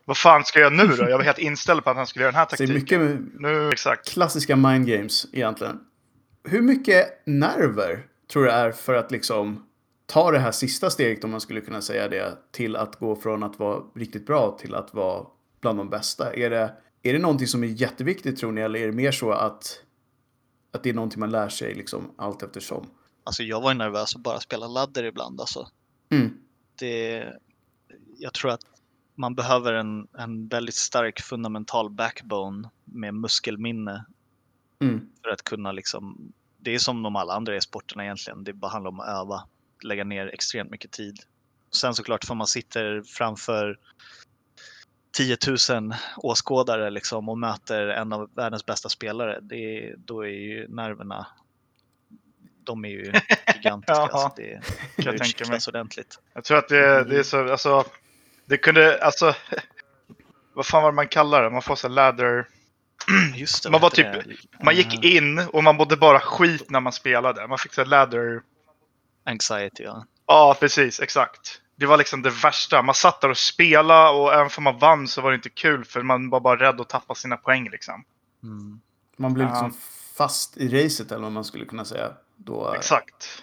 Vad 0.04 0.16
fan 0.16 0.44
ska 0.44 0.60
jag 0.60 0.72
nu 0.72 0.86
då? 0.86 1.08
Jag 1.10 1.18
var 1.18 1.24
helt 1.24 1.38
inställd 1.38 1.84
på 1.84 1.90
att 1.90 1.96
han 1.96 2.06
skulle 2.06 2.22
göra 2.22 2.32
den 2.32 2.38
här 2.38 2.46
Så 2.50 2.56
det 2.56 2.64
är 2.64 2.66
taktiken. 2.74 3.02
mycket 3.10 3.40
Nu, 3.40 3.70
exakt. 3.70 4.08
klassiska 4.08 4.56
mind 4.56 4.86
games 4.86 5.26
egentligen. 5.32 5.80
Hur 6.44 6.62
mycket 6.62 7.22
nerver 7.26 8.06
tror 8.32 8.44
du 8.44 8.50
är 8.50 8.72
för 8.72 8.94
att 8.94 9.10
liksom 9.10 9.66
ta 10.06 10.30
det 10.30 10.38
här 10.38 10.52
sista 10.52 10.90
steget, 10.90 11.24
om 11.24 11.30
man 11.30 11.40
skulle 11.40 11.60
kunna 11.60 11.80
säga 11.80 12.08
det, 12.08 12.38
till 12.52 12.76
att 12.76 12.96
gå 12.96 13.16
från 13.16 13.42
att 13.42 13.58
vara 13.58 13.82
riktigt 13.94 14.26
bra 14.26 14.58
till 14.60 14.74
att 14.74 14.94
vara 14.94 15.26
bland 15.60 15.78
de 15.78 15.90
bästa? 15.90 16.32
Är 16.34 16.50
det, 16.50 16.72
är 17.02 17.12
det 17.12 17.18
någonting 17.18 17.46
som 17.46 17.62
är 17.64 17.66
jätteviktigt 17.68 18.38
tror 18.38 18.52
ni, 18.52 18.60
eller 18.60 18.80
är 18.80 18.86
det 18.86 18.92
mer 18.92 19.12
så 19.12 19.32
att, 19.32 19.80
att 20.76 20.82
det 20.82 20.90
är 20.90 20.94
någonting 20.94 21.20
man 21.20 21.30
lär 21.30 21.48
sig 21.48 21.74
liksom 21.74 22.14
allt 22.16 22.42
eftersom? 22.42 22.90
Alltså 23.24 23.42
jag 23.42 23.60
var 23.60 23.70
ju 23.70 23.78
nervös 23.78 24.16
att 24.16 24.22
bara 24.22 24.40
spela 24.40 24.66
ladder 24.66 25.04
ibland. 25.04 25.40
Alltså. 25.40 25.68
Mm. 26.10 26.38
Det, 26.78 27.24
jag 28.18 28.34
tror 28.34 28.50
att 28.50 28.60
man 29.14 29.34
behöver 29.34 29.72
en, 29.72 30.08
en 30.18 30.48
väldigt 30.48 30.74
stark 30.74 31.20
fundamental 31.20 31.90
backbone 31.90 32.70
med 32.84 33.14
muskelminne 33.14 34.04
Mm. 34.82 35.08
för 35.22 35.30
att 35.30 35.42
kunna 35.42 35.72
liksom, 35.72 36.32
det 36.58 36.74
är 36.74 36.78
som 36.78 37.02
de 37.02 37.16
alla 37.16 37.34
andra 37.34 37.56
e-sporterna 37.56 38.04
egentligen, 38.04 38.44
det 38.44 38.52
bara 38.52 38.70
handlar 38.70 38.90
om 38.90 39.00
att 39.00 39.08
öva, 39.08 39.48
lägga 39.82 40.04
ner 40.04 40.26
extremt 40.26 40.70
mycket 40.70 40.90
tid. 40.90 41.18
Sen 41.72 41.94
såklart, 41.94 42.30
om 42.30 42.38
man 42.38 42.46
sitter 42.46 43.02
framför 43.02 43.78
10 45.16 45.36
000 45.70 45.94
åskådare 46.16 46.90
liksom 46.90 47.28
och 47.28 47.38
möter 47.38 47.88
en 47.88 48.12
av 48.12 48.30
världens 48.34 48.66
bästa 48.66 48.88
spelare, 48.88 49.38
det, 49.42 49.94
då 49.98 50.20
är 50.24 50.28
ju 50.30 50.68
nerverna, 50.68 51.26
de 52.64 52.84
är 52.84 52.88
ju 52.88 53.12
gigantiska. 53.54 53.94
Alltså 54.02 54.32
det, 54.36 54.60
jag 54.96 55.14
det 55.14 55.18
tänka 55.18 55.46
mig. 55.48 55.60
ordentligt. 55.68 56.18
Jag 56.34 56.44
tror 56.44 56.58
att 56.58 56.68
det, 56.68 57.04
det 57.04 57.18
är 57.18 57.22
så, 57.22 57.50
alltså... 57.50 57.84
Det 58.48 58.56
kunde, 58.56 59.04
alltså... 59.04 59.34
Vad 60.54 60.66
fan 60.66 60.82
var 60.82 60.92
det 60.92 60.96
man 60.96 61.08
kallar 61.08 61.42
det? 61.42 61.50
Man 61.50 61.62
får 61.62 61.76
så 61.76 61.88
ladder... 61.88 62.46
Just 63.34 63.62
det, 63.62 63.70
Man 63.70 63.80
var 63.80 63.90
typ- 63.90 64.06
det? 64.12 64.24
Man 64.64 64.74
gick 64.76 65.04
Eh, 65.04 65.16
in 65.16 65.38
och 65.38 65.64
man 65.64 65.76
mådde 65.76 65.96
bara 65.96 66.20
skit 66.20 66.70
när 66.70 66.80
man 66.80 66.92
spelade. 66.92 67.46
Man 67.46 67.58
fick 67.58 67.74
så 67.74 67.84
ladder... 67.84 68.42
Anxiety, 69.24 69.82
ja. 69.82 70.04
Ja, 70.26 70.56
precis. 70.60 71.00
Exakt. 71.00 71.60
Det 71.76 71.86
var 71.86 71.96
liksom 71.96 72.22
det 72.22 72.30
värsta. 72.30 72.82
Man 72.82 72.94
satt 72.94 73.20
där 73.20 73.28
och 73.30 73.36
spelade 73.36 74.18
och 74.18 74.34
även 74.34 74.50
om 74.56 74.64
man 74.64 74.78
vann 74.78 75.08
så 75.08 75.20
var 75.20 75.30
det 75.30 75.34
inte 75.34 75.48
kul 75.50 75.84
för 75.84 76.02
man 76.02 76.30
var 76.30 76.40
bara 76.40 76.60
rädd 76.60 76.80
att 76.80 76.88
tappa 76.88 77.14
sina 77.14 77.36
poäng 77.36 77.68
liksom. 77.70 78.04
Mm. 78.42 78.80
Man 79.16 79.40
Ja. 79.40 79.48
liksom 79.48 79.72
fast 80.16 80.56
i 80.56 80.68
racet, 80.84 81.12
eller 81.12 81.22
vad 81.22 81.32
man 81.32 81.44
skulle 81.44 81.64
kunna 81.64 81.84
säga. 81.84 82.12
Då, 82.36 82.74
Exakt. 82.76 83.42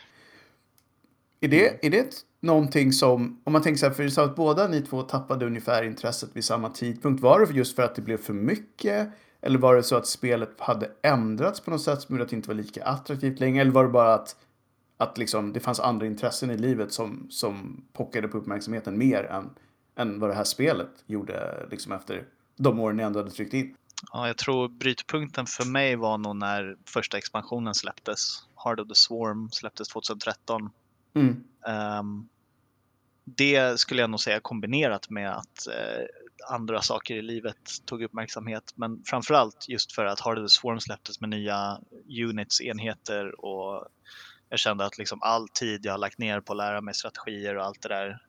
Är 1.41 1.47
det, 1.47 1.86
är 1.86 1.89
det 1.89 2.25
någonting 2.39 2.93
som, 2.93 3.41
om 3.43 3.53
man 3.53 3.61
tänker 3.61 3.79
så 3.79 3.86
här, 3.86 3.93
för 3.93 4.03
du 4.03 4.11
sa 4.11 4.23
att 4.23 4.36
båda 4.36 4.67
ni 4.67 4.81
två 4.81 5.01
tappade 5.01 5.45
ungefär 5.45 5.84
intresset 5.84 6.29
vid 6.34 6.45
samma 6.45 6.69
tidpunkt. 6.69 7.21
Var 7.21 7.39
det 7.45 7.53
just 7.53 7.75
för 7.75 7.84
att 7.84 7.95
det 7.95 8.01
blev 8.01 8.17
för 8.17 8.34
mycket? 8.34 9.09
Eller 9.41 9.59
var 9.59 9.75
det 9.75 9.84
så 9.84 9.95
att 9.95 10.07
spelet 10.07 10.59
hade 10.59 10.91
ändrats 11.01 11.59
på 11.59 11.71
något 11.71 11.81
sätt 11.81 12.01
som 12.01 12.15
gjorde 12.15 12.23
att 12.23 12.29
det 12.29 12.36
inte 12.36 12.47
var 12.47 12.55
lika 12.55 12.84
attraktivt 12.84 13.39
längre? 13.39 13.61
Eller 13.61 13.71
var 13.71 13.84
det 13.84 13.89
bara 13.89 14.13
att, 14.13 14.36
att 15.04 15.18
liksom, 15.18 15.54
det 15.54 15.60
fanns 15.60 15.80
andra 15.80 16.06
intressen 16.06 16.51
i 16.51 16.58
livet 16.58 16.93
som, 16.93 17.28
som 17.30 17.84
pockade 17.93 18.28
på 18.28 18.38
uppmärksamheten 18.38 18.97
mer 18.97 19.24
än, 19.24 19.49
än 19.95 20.20
vad 20.20 20.30
det 20.30 20.34
här 20.34 20.43
spelet 20.43 20.91
gjorde 21.06 21.68
liksom 21.72 21.91
efter 21.91 22.26
de 22.58 22.80
åren 22.80 22.97
ni 22.97 23.04
ändå 23.04 23.20
hade 23.20 23.32
tryckt 23.32 23.54
in? 23.54 23.76
Ja, 24.12 24.28
jag 24.28 24.38
tror 24.38 24.68
brytpunkten 24.68 25.45
för 25.45 25.66
mig 25.66 25.95
var 25.95 26.18
nog 26.18 26.36
när 26.36 26.78
första 26.86 27.18
expansionen 27.18 27.74
släpptes. 27.74 28.47
Heart 28.64 28.80
of 28.80 28.88
the 28.88 28.95
Swarm 28.95 29.49
släpptes 29.51 29.88
2013. 29.88 30.70
Mm. 31.16 31.43
Ehm, 31.68 32.30
det 33.24 33.80
skulle 33.80 34.01
jag 34.01 34.10
nog 34.10 34.20
säga 34.20 34.39
kombinerat 34.39 35.10
med 35.10 35.32
att 35.38 35.68
eh, 35.68 36.06
andra 36.49 36.82
saker 36.82 37.16
i 37.16 37.22
livet 37.22 37.70
tog 37.86 38.04
uppmärksamhet. 38.04 38.74
Men 38.76 39.04
framförallt 39.06 39.66
just 39.70 39.91
för 39.91 40.06
att 40.06 40.20
Heart 40.20 40.38
of 40.38 40.45
the 40.45 40.49
Swarm 40.49 40.80
släpptes 40.80 41.22
med 41.22 41.30
nya 41.30 41.80
units, 42.30 42.62
enheter 42.62 43.45
och 43.45 43.88
jag 44.54 44.60
kände 44.60 44.86
att 44.86 44.97
liksom 44.97 45.20
all 45.22 45.47
tid 45.49 45.86
jag 45.86 45.93
har 45.93 45.97
lagt 45.97 46.18
ner 46.18 46.39
på 46.39 46.54
att 46.54 46.58
lära 46.58 46.82
mig 46.82 46.93
strategier 46.93 47.58
och 47.58 47.66
allt 47.66 47.82
det 47.82 47.89
där 47.89 48.20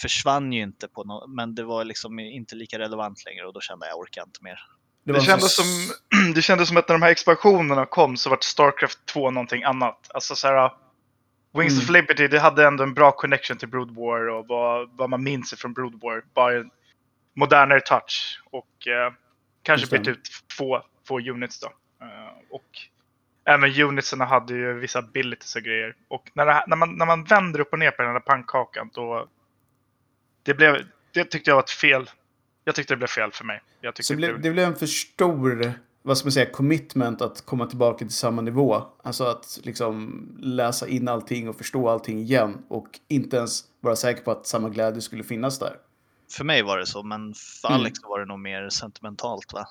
försvann 0.00 0.52
ju 0.52 0.62
inte 0.62 0.88
på 0.88 1.04
något, 1.04 1.30
men 1.30 1.54
det 1.54 1.62
var 1.62 1.84
liksom 1.84 2.18
inte 2.18 2.54
lika 2.54 2.78
relevant 2.78 3.24
längre 3.24 3.46
och 3.46 3.52
då 3.52 3.60
kände 3.60 3.86
jag 3.86 3.92
jag 3.92 3.98
orkar 3.98 4.22
inte 4.22 4.44
mer. 4.44 4.58
Det, 5.04 5.14
en 5.14 5.20
kändes 5.20 5.56
som, 5.56 5.64
det 6.34 6.42
kändes 6.42 6.68
som 6.68 6.76
att 6.76 6.88
när 6.88 6.94
de 6.94 7.02
här 7.02 7.10
expansionerna 7.10 7.86
kom 7.86 8.16
så 8.16 8.30
var 8.30 8.38
Starcraft 8.40 9.06
2 9.06 9.30
någonting 9.30 9.62
annat. 9.62 10.10
Alltså 10.14 10.34
så 10.34 10.46
här, 10.46 10.72
Wings 11.58 11.78
of 11.78 11.88
Mm. 11.88 11.92
Liberty, 11.92 12.28
det 12.28 12.38
hade 12.38 12.66
ändå 12.66 12.82
en 12.82 12.94
bra 12.94 13.12
connection 13.12 13.56
till 13.56 13.68
Brood 13.68 13.90
War 13.90 14.28
och 14.28 14.46
vad, 14.46 14.96
vad 14.96 15.10
man 15.10 15.22
minns 15.22 15.54
från 15.58 15.72
Brood 15.72 16.00
War. 16.02 16.24
Bara 16.34 16.56
en 16.56 16.70
modernare 17.34 17.80
touch 17.80 18.42
och 18.50 18.86
eh, 18.86 19.12
kanske 19.62 19.86
det. 19.86 19.98
bytt 19.98 20.08
ut 20.08 20.28
två, 20.58 20.82
två 21.08 21.20
units 21.20 21.60
då. 21.60 21.66
Eh, 22.02 22.32
och 22.50 22.66
även 23.46 23.80
unitsen 23.82 24.20
hade 24.20 24.54
ju 24.54 24.72
vissa 24.72 24.98
abilities 24.98 25.56
och 25.56 25.62
grejer. 25.62 25.96
Och 26.08 26.30
när, 26.34 26.46
det, 26.46 26.64
när, 26.66 26.76
man, 26.76 26.96
när 26.98 27.06
man 27.06 27.24
vänder 27.24 27.60
upp 27.60 27.72
och 27.72 27.78
ner 27.78 27.90
på 27.90 28.02
den 28.02 28.12
här 28.12 28.20
pannkakan 28.20 28.90
då... 28.94 29.28
Det, 30.42 30.54
blev, 30.54 30.76
det 31.14 31.24
tyckte 31.24 31.50
jag 31.50 31.54
var 31.56 31.62
ett 31.62 31.70
fel. 31.70 32.10
Jag 32.64 32.74
tyckte 32.74 32.94
det 32.94 32.98
blev 32.98 33.06
fel 33.08 33.32
för 33.32 33.44
mig. 33.44 33.62
Så 34.00 34.12
det 34.12 34.16
blev, 34.16 34.40
det 34.40 34.50
blev 34.50 34.68
en 34.68 34.76
för 34.76 34.86
stor, 34.86 35.72
vad 36.02 36.18
ska 36.18 36.26
man 36.26 36.32
säga, 36.32 36.50
commitment 36.50 37.22
att 37.22 37.46
komma 37.46 37.66
tillbaka 37.66 37.98
till 37.98 38.10
samma 38.10 38.42
nivå. 38.42 38.82
Alltså 39.02 39.24
att 39.24 39.58
liksom 39.62 40.28
läsa 40.40 40.88
in 40.88 41.08
allting 41.08 41.48
och 41.48 41.56
förstå 41.56 41.88
allting 41.88 42.18
igen 42.18 42.64
och 42.68 42.88
inte 43.08 43.36
ens 43.36 43.64
vara 43.80 43.96
säker 43.96 44.22
på 44.22 44.30
att 44.30 44.46
samma 44.46 44.68
glädje 44.68 45.00
skulle 45.00 45.24
finnas 45.24 45.58
där. 45.58 45.76
För 46.36 46.44
mig 46.44 46.62
var 46.62 46.78
det 46.78 46.86
så, 46.86 47.02
men 47.02 47.34
för 47.34 47.68
Mm. 47.68 47.80
Alex 47.80 47.98
var 48.02 48.20
det 48.20 48.26
nog 48.26 48.38
mer 48.38 48.68
sentimentalt 48.68 49.52
va? 49.52 49.68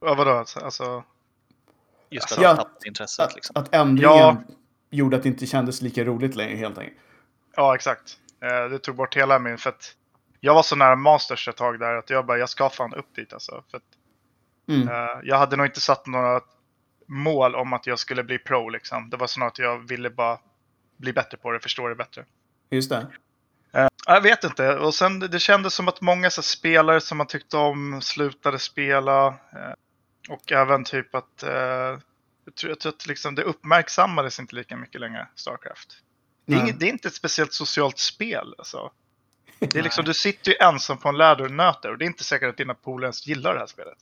Ja, 0.00 0.14
vadå? 0.14 0.30
Alltså, 0.30 0.60
Alltså, 0.60 1.04
Just 2.14 2.24
Alltså, 2.24 2.34
att 2.34 2.42
ja, 2.42 2.48
han 2.48 2.56
tappade 2.56 2.88
intresset 2.88 3.26
Att, 3.26 3.34
liksom. 3.34 3.56
att 3.56 3.74
ändringen 3.74 4.10
Ja. 4.18 4.36
gjorde 4.90 5.16
att 5.16 5.22
det 5.22 5.28
inte 5.28 5.46
kändes 5.46 5.82
lika 5.82 6.04
roligt 6.04 6.34
längre 6.36 6.56
helt 6.56 6.78
enkelt. 6.78 6.98
Ja, 7.56 7.74
exakt. 7.74 8.18
Eh, 8.42 8.70
Det 8.70 8.78
tog 8.78 8.96
bort 8.96 9.16
hela 9.16 9.38
min... 9.38 9.58
För 9.58 9.70
att 9.70 9.94
jag 10.40 10.54
var 10.54 10.62
så 10.62 10.76
nära 10.76 10.96
Masters 10.96 11.48
ett 11.48 11.56
tag 11.56 11.78
där 11.78 11.94
att 11.94 12.10
jag 12.10 12.26
bara, 12.26 12.38
jag 12.38 12.48
ska 12.48 12.70
fan 12.70 12.94
upp 12.94 13.14
dit 13.14 13.32
alltså. 13.32 13.62
För 13.70 13.76
att, 13.76 13.82
Mm. 14.68 14.88
eh, 14.88 14.94
jag 15.22 15.38
hade 15.38 15.56
nog 15.56 15.66
inte 15.66 15.80
satt 15.80 16.06
några 16.06 16.40
mål 17.06 17.54
om 17.54 17.72
att 17.72 17.86
jag 17.86 17.98
skulle 17.98 18.24
bli 18.24 18.38
pro 18.38 18.68
liksom. 18.68 19.10
Det 19.10 19.16
var 19.16 19.26
snarare 19.26 19.48
att 19.48 19.58
jag 19.58 19.88
ville 19.88 20.10
bara 20.10 20.38
bli 20.96 21.12
bättre 21.12 21.36
på 21.36 21.50
det, 21.52 21.60
förstå 21.60 21.88
det 21.88 21.94
bättre. 21.94 22.24
Just 22.70 22.90
det. 22.90 23.06
Jag 24.06 24.20
vet 24.20 24.44
inte. 24.44 24.76
Och 24.78 24.94
sen 24.94 25.18
det, 25.20 25.38
kändes 25.38 25.74
som 25.74 25.88
att 25.88 26.00
många 26.00 26.30
så, 26.30 26.42
spelare 26.42 27.00
som 27.00 27.18
man 27.18 27.26
tyckte 27.26 27.56
om 27.56 28.00
slutade 28.02 28.58
spela. 28.58 29.26
Eh, 29.26 29.34
och 30.28 30.52
även 30.52 30.84
typ 30.84 31.14
att... 31.14 31.42
Eh, 31.42 31.98
jag 32.46 32.54
tror, 32.54 32.70
jag 32.70 32.80
tror 32.80 32.92
att 32.92 33.06
liksom, 33.06 33.34
det 33.34 33.42
uppmärksammades 33.42 34.40
inte 34.40 34.56
lika 34.56 34.76
mycket 34.76 35.00
längre, 35.00 35.28
Starcraft. 35.34 35.96
Det 36.46 36.54
är, 36.54 36.60
inget, 36.60 36.80
det 36.80 36.86
är 36.86 36.90
inte 36.90 37.08
ett 37.08 37.14
speciellt 37.14 37.52
socialt 37.52 37.98
spel. 37.98 38.54
Alltså. 38.58 38.90
Det 39.58 39.76
är 39.76 39.82
liksom, 39.82 40.04
du 40.04 40.14
sitter 40.14 40.50
ju 40.50 40.56
ensam 40.60 40.98
på 40.98 41.08
en 41.08 41.16
läder 41.16 41.44
och 41.44 41.50
nöter 41.50 41.90
och 41.90 41.98
det 41.98 42.04
är 42.04 42.06
inte 42.06 42.24
säkert 42.24 42.48
att 42.48 42.56
dina 42.56 42.74
polare 42.74 43.06
ens 43.06 43.26
gillar 43.26 43.54
det 43.54 43.60
här 43.60 43.66
spelet. 43.66 43.98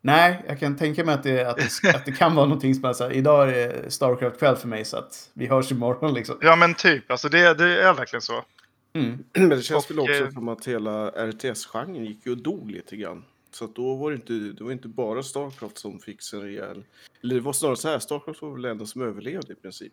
Nej, 0.00 0.44
jag 0.48 0.60
kan 0.60 0.76
tänka 0.76 1.04
mig 1.04 1.14
att 1.14 1.22
det, 1.22 1.44
att 1.44 1.56
det, 1.82 1.96
att 1.96 2.04
det 2.04 2.12
kan 2.12 2.34
vara 2.34 2.46
någonting 2.46 2.74
som 2.74 2.84
är 2.84 2.92
så 2.92 3.04
här, 3.04 3.12
idag 3.12 3.48
är 3.48 3.52
det 3.54 3.90
Starcraft-kväll 3.90 4.56
för 4.56 4.68
mig 4.68 4.84
så 4.84 4.96
att 4.96 5.30
vi 5.32 5.46
hörs 5.46 5.72
imorgon 5.72 6.14
liksom. 6.14 6.38
Ja 6.40 6.56
men 6.56 6.74
typ, 6.74 7.10
alltså 7.10 7.28
det, 7.28 7.54
det 7.54 7.82
är 7.82 7.94
verkligen 7.94 8.22
så. 8.22 8.44
Mm. 8.92 9.24
Men 9.32 9.48
det 9.48 9.62
känns 9.62 9.84
Och, 9.84 9.90
väl 9.90 10.00
också 10.00 10.24
eh, 10.24 10.30
som 10.30 10.48
att 10.48 10.66
hela 10.66 11.10
RTS-genren 11.10 12.04
gick 12.04 12.26
ju 12.26 12.32
och 12.32 12.38
dog 12.38 12.70
lite 12.70 12.96
grann. 12.96 13.24
Så 13.50 13.64
att 13.64 13.74
då 13.74 13.94
var 13.94 14.10
det 14.10 14.16
inte, 14.16 14.32
det 14.32 14.64
var 14.64 14.72
inte 14.72 14.88
bara 14.88 15.22
Starcraft 15.22 15.78
som 15.78 15.98
fick 16.00 16.22
sig 16.22 16.38
en 16.38 16.44
rejäl... 16.44 16.84
Eller 17.22 17.34
det 17.34 17.40
var 17.40 17.52
snarare 17.52 17.76
så 17.76 17.88
här, 17.88 17.98
Starcraft 17.98 18.42
var 18.42 18.50
väl 18.50 18.62
det 18.62 18.70
enda 18.70 18.86
som 18.86 19.02
överlevde 19.02 19.52
i 19.52 19.56
princip. 19.56 19.92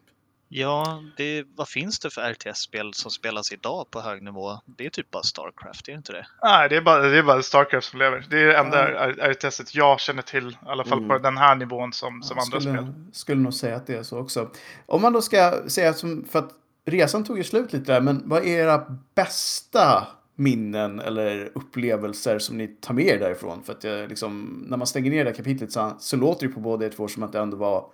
Ja, 0.50 1.04
det, 1.18 1.44
vad 1.56 1.70
finns 1.70 2.00
det 2.00 2.10
för 2.10 2.22
RTS-spel 2.34 2.94
som 2.94 3.12
spelas 3.12 3.52
idag 3.52 3.92
på 3.92 4.02
hög 4.02 4.24
nivå? 4.24 4.60
Det 4.66 4.86
är 4.86 4.90
typ 4.90 5.12
bara 5.12 5.24
Starcraft, 5.24 5.88
är 5.88 5.92
det 5.92 5.98
inte 5.98 6.12
det? 6.12 6.28
Nej, 6.42 6.70
det 6.70 6.76
är 6.76 6.82
bara, 6.82 7.02
det 7.02 7.18
är 7.18 7.24
bara 7.24 7.42
Starcraft 7.42 7.88
som 7.90 8.00
lever. 8.00 8.26
Det 8.30 8.40
är 8.42 8.46
det 8.46 8.58
enda 8.58 8.92
Ja. 8.92 9.32
RTS-et 9.34 9.76
jag 9.76 10.00
känner 10.00 10.22
till, 10.22 10.48
i 10.50 10.56
alla 10.66 10.84
fall 10.84 10.98
på 11.00 11.04
Mm. 11.06 11.22
den 11.22 11.38
här 11.38 11.56
nivån 11.56 11.94
som, 11.94 12.24
som 12.24 12.40
andra 12.40 12.60
skulle, 12.62 12.78
spel. 12.78 12.94
skulle 13.12 13.42
nog 13.42 13.54
säga 13.54 13.76
att 13.76 13.88
det 13.88 13.96
är 13.96 14.04
så 14.04 14.18
också. 14.20 14.50
Om 14.86 15.02
man 15.02 15.14
då 15.14 15.22
ska 15.22 15.70
säga 15.70 15.94
som, 15.94 16.26
för 16.32 16.40
att 16.40 16.52
resan 16.86 17.24
tog 17.24 17.38
ju 17.38 17.44
slut 17.44 17.74
lite 17.74 17.94
där, 17.94 18.02
men 18.02 18.30
vad 18.30 18.44
är 18.44 18.48
era 18.48 18.86
bästa 19.16 20.08
minnen 20.36 21.00
eller 21.00 21.52
upplevelser 21.56 22.40
som 22.40 22.58
ni 22.58 22.68
tar 22.68 22.94
med 22.94 23.06
er 23.06 23.20
därifrån? 23.20 23.64
För 23.64 23.74
att 23.74 23.84
jag, 23.84 24.10
liksom, 24.10 24.64
när 24.68 24.78
man 24.78 24.88
stänger 24.88 25.12
ner 25.12 25.24
det 25.24 25.30
här 25.30 25.38
kapitlet 25.38 25.72
så, 25.72 25.96
så 26.00 26.18
låter 26.18 26.48
det 26.48 26.54
på 26.54 26.60
båda 26.60 26.86
er 26.86 26.90
två 26.90 27.08
som 27.08 27.24
att 27.24 27.32
det 27.32 27.40
ändå 27.40 27.58
var 27.58 27.92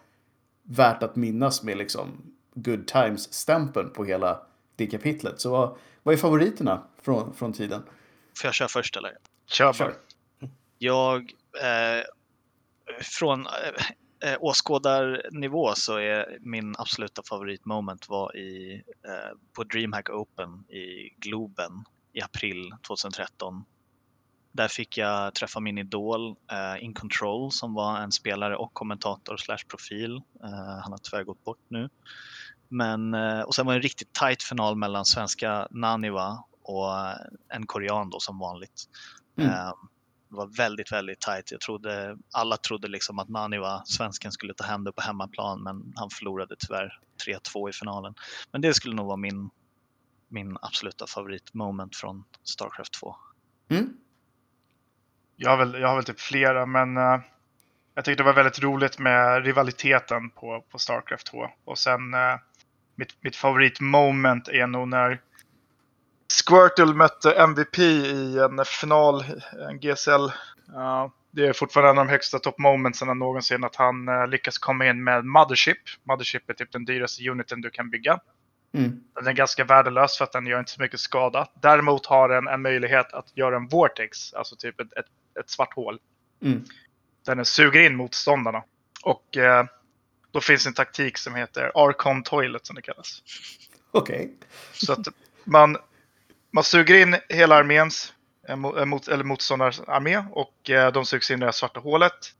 värt 0.64 1.04
att 1.04 1.16
minnas 1.16 1.64
med 1.64 1.78
liksom 1.78 2.34
good 2.54 2.88
times-stämpeln 2.88 3.89
på 3.89 4.06
hela 4.06 4.42
det 4.76 4.88
kapitlet. 4.88 5.42
Så 5.42 5.52
vad, 5.52 5.78
vad 6.04 6.14
är 6.14 6.18
favoriterna 6.18 6.84
från, 7.02 7.34
från 7.34 7.54
tiden? 7.54 7.82
Får 8.38 8.48
jag 8.48 8.54
köra 8.54 8.68
först 8.68 8.98
eller? 8.98 9.18
Kör 9.46 9.66
bara. 9.66 9.74
Kör. 9.74 9.94
Jag, 10.78 11.22
eh, 11.62 12.04
från 13.02 13.46
eh, 13.46 14.32
eh, 14.32 14.38
åskådarnivå 14.39 15.74
så 15.76 15.98
är 15.98 16.38
min 16.42 16.76
absoluta 16.78 17.22
favoritmoment 17.30 18.10
var 18.10 18.38
i, 18.38 18.84
eh, 19.06 19.38
på 19.54 19.64
DreamHack 19.64 20.10
Open 20.10 20.64
i 20.70 21.14
Globen 21.18 21.72
i 22.14 22.22
april 22.22 22.74
2013. 22.88 23.66
Där 24.51 24.68
fick 24.68 24.97
jag 24.97 25.36
träffa 25.36 25.59
min 25.59 25.78
idol 25.78 26.36
eh, 26.51 26.84
In 26.84 26.93
Control 26.93 27.51
som 27.51 27.74
var 27.74 27.97
en 27.97 28.12
spelare 28.12 28.55
och 28.55 28.74
kommentator 28.74 29.38
slash 29.38 29.66
profil. 29.68 30.16
Eh, 30.43 30.80
han 30.84 30.91
har 30.91 30.97
tyvärr 30.97 31.24
gått 31.24 31.43
bort 31.43 31.66
nu. 31.68 31.89
Men, 32.70 33.14
eh, 33.14 33.41
och 33.41 33.55
sen 33.55 33.66
var 33.66 33.74
det 33.74 33.78
en 33.78 33.84
riktigt 33.84 34.14
tight 34.14 34.43
final 34.43 34.76
mellan 34.76 35.05
svenska 35.05 35.68
Naniva 35.72 36.43
och 36.64 36.89
en 37.49 37.66
korean 37.66 38.09
då 38.09 38.20
som 38.20 38.39
vanligt. 38.39 38.84
Mm. 39.38 39.51
Eh, 39.51 39.74
det 40.30 40.36
var 40.36 40.47
väldigt, 40.47 40.91
väldigt 40.91 41.20
tajt. 41.20 41.51
Jag 41.51 41.62
trodde, 41.62 42.18
alla 42.34 42.57
trodde 42.57 42.88
liksom 42.88 43.20
att 43.20 43.30
Naniva, 43.30 43.82
svensken, 43.86 44.32
skulle 44.32 44.53
ta 44.53 44.64
hem 44.64 44.84
det 44.84 44.91
på 44.91 45.01
hemmaplan, 45.01 45.64
men 45.64 45.93
han 45.95 46.09
förlorade 46.09 46.55
tyvärr 46.59 46.99
3-2 47.26 47.70
i 47.70 47.74
finalen. 47.74 48.14
Men 48.51 48.62
det 48.62 48.74
skulle 48.74 48.95
nog 48.95 49.05
vara 49.05 49.18
min, 49.18 49.49
min 50.32 50.58
absoluta 50.62 51.08
favoritmoment 51.08 51.96
från 51.96 52.24
Starcraft 52.44 52.94
2. 52.94 53.16
Mm? 53.70 53.94
Jag 55.36 55.50
har 55.50 55.58
väl, 55.58 55.82
jag 55.82 55.88
har 55.88 55.96
väl 55.96 56.04
typ 56.04 56.20
flera, 56.20 56.66
men 56.66 56.98
eh, 56.98 57.20
jag 57.96 58.06
tyckte 58.06 58.24
det 58.24 58.28
var 58.28 58.34
väldigt 58.34 58.64
roligt 58.64 59.00
med 59.00 59.46
rivaliteten 59.46 60.30
på, 60.30 60.66
på 60.70 60.80
Starcraft 60.80 61.28
2. 61.28 61.48
Och 61.66 61.78
sen 61.78 62.14
eh, 62.14 62.36
mitt, 62.96 63.24
mitt 63.24 63.36
favoritmoment 63.36 64.48
är 64.48 64.68
nog 64.68 64.88
när 64.88 65.22
Squirtle 66.46 66.94
mötte 66.94 67.32
MVP 67.32 67.80
i 67.80 68.40
en 68.40 68.66
final, 68.66 69.24
en 69.70 69.80
GSL. 69.80 70.32
Ja, 70.68 71.12
det 71.32 71.48
är 71.48 71.54
fortfarande 71.54 71.90
en 71.92 71.98
av 71.98 72.06
de 72.06 72.12
högsta 72.12 72.40
top 72.40 72.60
momentsen 72.60 73.18
någonsin 73.18 73.64
att 73.64 73.76
han 73.76 74.08
eh, 74.08 74.28
lyckas 74.28 74.58
komma 74.58 74.86
in 74.86 75.04
med 75.04 75.26
Mothership. 75.26 75.78
Mothership 76.04 76.50
är 76.50 76.54
typ 76.54 76.72
den 76.72 76.86
dyraste 76.86 77.30
uniten 77.30 77.62
du 77.62 77.70
kan 77.70 77.90
bygga. 77.90 78.20
Mm. 78.74 79.04
Den 79.16 79.28
är 79.28 79.34
ganska 79.34 79.64
värdelös 79.64 80.18
för 80.18 80.24
att 80.24 80.32
den 80.32 80.48
gör 80.48 80.60
inte 80.60 80.72
så 80.72 80.82
mycket 80.82 81.00
skada. 81.00 81.48
Däremot 81.62 82.06
har 82.06 82.30
den 82.30 82.48
en 82.48 82.62
möjlighet 82.62 83.14
att 83.14 83.38
göra 83.38 83.56
en 83.56 83.68
vortex, 83.68 84.34
alltså 84.34 84.56
typ 84.56 84.80
ett, 84.80 84.94
ett, 84.94 85.06
ett 85.40 85.50
svart 85.50 85.74
hål. 85.74 86.00
Mm. 86.42 86.66
Där 87.26 87.36
den 87.36 87.46
suger 87.46 87.80
in 87.80 87.96
motståndarna. 87.96 88.64
Och 89.04 89.38
eh, 89.38 89.66
då 90.32 90.42
finns 90.42 90.68
en 90.68 90.74
taktik 90.74 91.18
som 91.18 91.36
heter 91.36 91.72
Archon 91.76 92.24
Toilet 92.24 92.66
som 92.66 92.76
det 92.76 92.82
kallas. 92.82 93.24
Okej. 93.92 94.34
Så 94.74 94.94
att 94.94 95.08
man, 95.44 95.78
man 96.52 96.64
suger 96.64 96.96
in 96.96 97.16
hela 97.30 97.56
arméns, 97.56 98.14
eh, 98.48 98.54
eh, 98.54 98.86
mot, 98.86 99.08
eller 99.08 99.24
motståndarens 99.24 99.80
armé 99.80 100.24
och 100.32 100.70
eh, 100.70 100.92
de 100.92 101.06
sugs 101.06 101.32
in 101.32 101.44
i 101.44 101.46
det 101.46 101.54
svarta 101.54 101.80
hålet. 101.80 102.34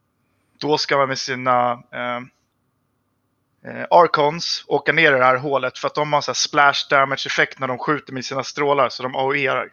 Då 0.58 0.78
ska 0.78 0.98
man 0.98 1.08
med 1.08 1.20
sina, 1.20 1.72
eh, 1.72 2.22
eh, 3.66 3.86
Archons 3.90 4.66
åka 4.68 4.92
ner 4.92 5.16
i 5.16 5.18
det 5.18 5.26
här 5.26 5.36
hålet 5.36 5.78
för 5.78 5.88
att 5.88 5.96
de 5.96 6.14
har 6.14 6.22
så 6.22 6.34
splash 6.34 6.88
damage 6.90 7.28
effekt 7.28 7.60
när 7.60 7.68
de 7.68 7.78
skjuter 7.78 8.14
med 8.14 8.26
sina 8.26 8.44
strålar 8.44 8.90
så 8.90 9.04
de 9.04 9.16
AOErar. 9.16 9.70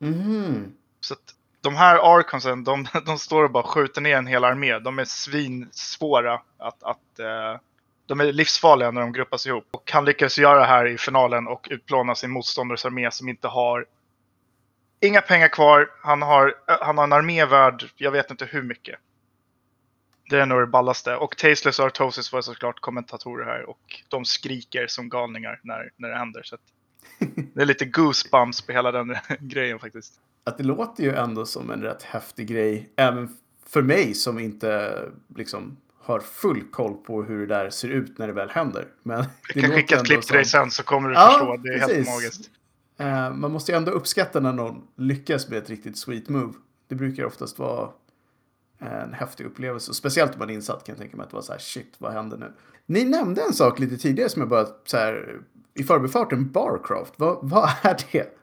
Mhm. 0.00 0.72
Så 1.00 1.14
att 1.14 1.34
de 1.60 1.76
här 1.76 2.18
Archonsen, 2.18 2.64
de, 2.64 2.86
de 3.06 3.18
står 3.18 3.44
och 3.44 3.50
bara 3.50 3.62
skjuter 3.62 4.00
ner 4.00 4.16
en 4.16 4.26
hel 4.26 4.44
armé. 4.44 4.78
De 4.78 4.98
är 4.98 5.04
svinsvåra 5.04 6.34
att, 6.58 6.82
att 6.82 7.18
eh, 7.18 7.60
de 8.06 8.20
är 8.20 8.32
livsfarliga 8.32 8.90
när 8.90 9.00
de 9.00 9.12
gruppas 9.12 9.46
ihop. 9.46 9.68
Och 9.70 9.90
han 9.92 10.04
lyckas 10.04 10.38
göra 10.38 10.60
det 10.60 10.66
här 10.66 10.86
i 10.86 10.98
finalen 10.98 11.48
och 11.48 11.68
utplåna 11.70 12.14
sin 12.14 12.30
motståndares 12.30 12.84
armé 12.84 13.10
som 13.10 13.28
inte 13.28 13.48
har 13.48 13.86
inga 15.00 15.20
pengar 15.20 15.48
kvar. 15.48 15.90
Han 16.02 16.22
har, 16.22 16.54
han 16.66 16.98
har 16.98 17.04
en 17.04 17.12
armé 17.12 17.44
värd, 17.44 17.84
jag 17.96 18.10
vet 18.10 18.30
inte 18.30 18.44
hur 18.44 18.62
mycket. 18.62 18.98
Det 20.34 20.40
är 20.42 20.46
nog 20.46 20.60
det 20.60 20.66
ballaste. 20.66 21.16
Och 21.16 21.36
Tasteless 21.36 21.78
och 21.78 21.86
Artosis 21.86 22.32
var 22.32 22.42
såklart 22.42 22.80
kommentatorer 22.80 23.44
här 23.44 23.70
och 23.70 24.02
de 24.08 24.24
skriker 24.24 24.86
som 24.86 25.08
galningar 25.08 25.60
när, 25.62 25.90
när 25.96 26.08
det 26.08 26.16
händer. 26.16 26.42
Så 26.44 26.56
det 27.54 27.62
är 27.62 27.66
lite 27.66 27.84
goosebumps 27.84 28.60
på 28.60 28.72
hela 28.72 28.92
den 28.92 29.16
grejen 29.40 29.78
faktiskt. 29.78 30.20
Att 30.44 30.58
det 30.58 30.64
låter 30.64 31.04
ju 31.04 31.14
ändå 31.14 31.46
som 31.46 31.70
en 31.70 31.82
rätt 31.82 32.02
häftig 32.02 32.46
grej, 32.48 32.88
även 32.96 33.36
för 33.66 33.82
mig 33.82 34.14
som 34.14 34.38
inte 34.38 34.98
liksom 35.36 35.76
har 36.00 36.20
full 36.20 36.62
koll 36.70 36.94
på 36.94 37.22
hur 37.22 37.46
det 37.46 37.54
där 37.54 37.70
ser 37.70 37.88
ut 37.88 38.18
när 38.18 38.26
det 38.26 38.32
väl 38.32 38.50
händer. 38.50 38.86
Men 39.02 39.24
Jag 39.54 39.62
kan 39.62 39.70
skicka 39.72 39.96
ett 39.96 40.06
klipp 40.06 40.22
till 40.22 40.36
dig 40.36 40.44
sen 40.44 40.70
så 40.70 40.82
kommer 40.82 41.08
du 41.08 41.14
Ja, 41.14 41.30
förstå. 41.30 41.56
Det 41.56 41.68
är 41.74 41.78
helt 41.78 41.92
precis. 41.92 42.14
magiskt. 42.14 42.50
Eh, 42.98 43.34
man 43.34 43.52
måste 43.52 43.72
ju 43.72 43.78
ändå 43.78 43.90
uppskatta 43.92 44.40
när 44.40 44.52
någon 44.52 44.82
lyckas 44.96 45.48
med 45.48 45.58
ett 45.58 45.70
riktigt 45.70 45.98
sweet 45.98 46.28
move. 46.28 46.52
Det 46.88 46.94
brukar 46.94 47.24
oftast 47.24 47.58
vara 47.58 47.90
en 48.86 49.12
häftig 49.12 49.44
upplevelse. 49.46 49.94
Speciellt 49.94 50.32
om 50.32 50.38
man 50.38 50.50
är 50.50 50.54
insatt 50.54 50.84
kan 50.84 50.92
jag 50.92 51.00
tänka 51.00 51.16
mig 51.16 51.24
att 51.24 51.30
det 51.30 51.36
var 51.36 51.42
så 51.42 51.52
här 51.52 51.58
shit, 51.58 51.94
vad 51.98 52.12
händer 52.12 52.36
nu? 52.36 52.52
Ni 52.86 53.04
nämnde 53.04 53.42
en 53.42 53.52
sak 53.52 53.78
lite 53.78 53.96
tidigare 53.96 54.28
som 54.28 54.42
jag 54.42 54.48
bara 54.48 54.66
så 54.84 54.96
här 54.96 55.40
i 55.74 55.84
förbifarten, 55.84 56.50
Barcraft. 56.50 57.14
Vad, 57.16 57.38
vad 57.42 57.70
är 57.82 57.96
det? 58.12 58.38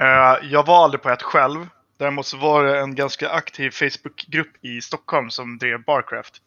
Eh, 0.00 0.50
jag 0.50 0.66
var 0.66 0.84
aldrig 0.84 1.02
på 1.02 1.10
ett 1.10 1.22
själv. 1.22 1.66
Däremot 1.96 2.26
så 2.26 2.36
var 2.36 2.64
det 2.64 2.80
en 2.80 2.94
ganska 2.94 3.30
aktiv 3.30 3.70
Facebookgrupp 3.70 4.64
i 4.64 4.80
Stockholm 4.80 5.30
som 5.30 5.58
drev 5.58 5.84
Barcraft. 5.84 6.42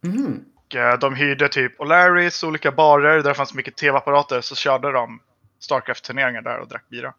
Mhm. 0.00 0.44
Och, 0.54 0.74
eh, 0.74 0.98
de 0.98 1.14
hyrde 1.14 1.48
typ 1.48 1.80
O'Larrys, 1.80 2.46
olika 2.46 2.72
barer, 2.72 3.16
där 3.16 3.28
det 3.28 3.34
fanns 3.34 3.54
mycket 3.54 3.76
tv-apparater, 3.76 4.40
så 4.40 4.54
körde 4.54 4.92
de 4.92 5.20
Starcraft-turneringar 5.60 6.42
där 6.42 6.58
och 6.58 6.68
drack 6.68 6.88
bira. 6.88 7.14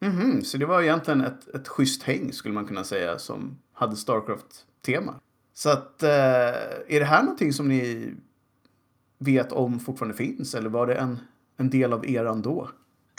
Mhm, 0.00 0.44
Så 0.44 0.56
det 0.58 0.66
var 0.66 0.82
egentligen 0.82 1.20
ett, 1.20 1.48
ett 1.54 1.68
schysst 1.68 2.02
häng 2.02 2.32
skulle 2.32 2.54
man 2.54 2.66
kunna 2.66 2.84
säga 2.84 3.18
som 3.18 3.58
hade 3.72 3.96
Starcraft-tema. 3.96 5.20
Så 5.54 5.70
att, 5.70 6.02
eh, 6.02 6.10
är 6.88 6.98
det 7.00 7.04
här 7.04 7.22
någonting 7.22 7.52
som 7.52 7.68
ni 7.68 8.12
vet 9.18 9.52
om 9.52 9.80
fortfarande 9.80 10.16
finns 10.16 10.54
eller 10.54 10.68
var 10.70 10.86
det 10.86 10.94
en, 10.94 11.18
en 11.56 11.70
del 11.70 11.92
av 11.92 12.06
eran 12.10 12.42
då? 12.42 12.70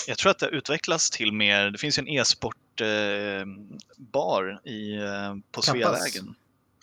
Jag 0.07 0.17
tror 0.17 0.31
att 0.31 0.39
det 0.39 0.47
utvecklas 0.47 1.09
till 1.09 1.33
mer, 1.33 1.69
det 1.71 1.77
finns 1.77 1.97
ju 1.97 2.01
en 2.01 2.07
e-sport 2.07 2.81
eh, 2.81 2.87
i, 4.63 4.95
eh, 4.95 5.35
på 5.51 5.61
Kappas. 5.61 5.65
Sveavägen. 5.65 6.35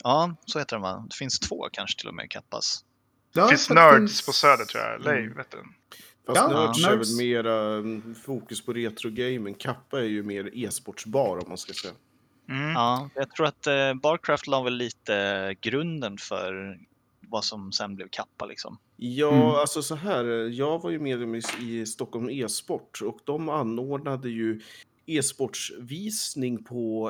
Ja, 0.05 0.37
så 0.47 0.59
heter 0.59 0.77
den 0.77 0.83
va? 0.83 1.07
Det 1.11 1.17
finns 1.17 1.39
två 1.41 1.69
kanske 1.73 1.99
till 2.01 2.09
och 2.09 2.15
med 2.15 2.31
Kappas. 2.31 2.85
Ja, 3.33 3.43
Det 3.43 3.49
finns 3.49 3.71
Nerds 3.71 3.97
finns- 3.99 4.27
på 4.27 4.33
Söder 4.33 4.65
tror 4.65 4.85
jag. 4.85 5.01
Lej, 5.05 5.23
Mm. 5.23 5.37
vet 5.37 5.51
du. 5.51 5.59
Fast 6.27 6.41
Ja, 6.41 6.49
Nerds 6.49 6.87
är 6.87 6.91
Nerds. 6.97 7.11
väl 7.11 7.27
mera 7.27 7.73
mm, 7.77 8.15
fokus 8.15 8.61
på 8.65 8.73
retrogaming. 8.73 9.55
Kappa 9.55 9.99
är 9.99 10.05
ju 10.05 10.23
mer 10.23 10.51
e-sportsbar 10.55 11.37
om 11.39 11.45
man 11.49 11.59
ska 11.59 11.73
säga. 11.73 11.95
Mm. 12.49 12.71
Ja, 12.71 13.11
jag 13.15 13.31
tror 13.31 13.47
att 13.47 13.67
eh, 13.67 13.95
Barcraft 13.95 14.47
la 14.47 14.63
väl 14.63 14.75
lite 14.77 15.55
grunden 15.61 16.19
för 16.19 16.79
vad 17.29 17.45
som 17.45 17.73
sen 17.73 17.95
blev 17.97 18.09
Kappa 18.09 18.47
liksom. 18.47 18.79
Ja, 18.97 19.33
Mm. 19.33 19.47
alltså 19.47 19.83
så 19.83 19.95
här. 19.95 20.25
Jag 20.49 20.83
var 20.83 20.91
ju 20.91 20.99
medlem 20.99 21.35
i, 21.35 21.43
i 21.61 21.87
Stockholm 21.87 22.31
e-sport 22.31 23.01
och 23.03 23.19
de 23.25 23.49
anordnade 23.49 24.29
ju 24.31 24.61
e-sportsvisning 25.07 26.65
på, 26.65 27.09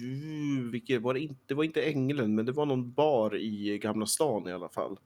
uh, 0.00 0.70
vilket 0.70 1.02
var 1.02 1.14
det 1.14 1.20
inte, 1.20 1.40
det 1.46 1.54
var 1.54 1.64
inte 1.64 1.82
Ängeln, 1.82 2.34
men 2.34 2.46
det 2.46 2.52
var 2.52 2.66
någon 2.66 2.92
bar 2.92 3.36
i 3.36 3.78
Gamla 3.78 4.06
stan 4.06 4.48
i 4.48 4.52
alla 4.52 4.68
fall. 4.68 4.98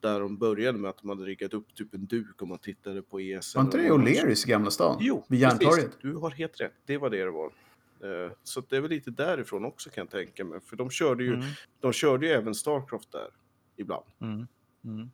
Där 0.00 0.20
de 0.20 0.36
började 0.38 0.78
med 0.78 0.88
att 0.88 0.98
de 0.98 1.08
hade 1.08 1.24
riggat 1.24 1.54
upp 1.54 1.74
typ 1.74 1.94
en 1.94 2.06
duk 2.06 2.42
om 2.42 2.48
man 2.48 2.58
tittade 2.58 3.02
på 3.02 3.20
E 3.20 3.32
ESN. 3.34 3.58
Var 3.58 3.64
inte 3.64 3.78
det. 3.78 3.90
O'Learys 3.90 4.46
i 4.46 4.50
Gamla 4.50 4.70
stan? 4.70 4.96
Jo, 5.00 5.24
Vid 5.28 5.42
precis. 5.42 5.62
Järntorget? 5.62 5.90
Du 6.00 6.14
har 6.14 6.30
helt 6.30 6.60
rätt. 6.60 6.72
Det 6.86 6.98
var 6.98 7.10
det 7.10 7.24
det 7.24 7.30
var. 7.30 7.46
Eh, 7.46 8.32
Så 8.42 8.62
det 8.68 8.76
är 8.76 8.80
väl 8.80 8.90
lite 8.90 9.10
därifrån 9.10 9.64
också 9.64 9.90
kan 9.90 10.02
jag 10.02 10.10
tänka 10.10 10.44
mig. 10.44 10.60
För 10.60 10.76
de 10.76 10.90
körde 10.90 11.24
ju, 11.24 11.34
Mm. 11.34 11.46
de 11.80 11.92
körde 11.92 12.26
ju 12.26 12.32
även 12.32 12.54
Starcraft 12.54 13.12
där 13.12 13.28
ibland. 13.76 14.04
Mm. 14.20 14.46
Mm. 14.84 15.10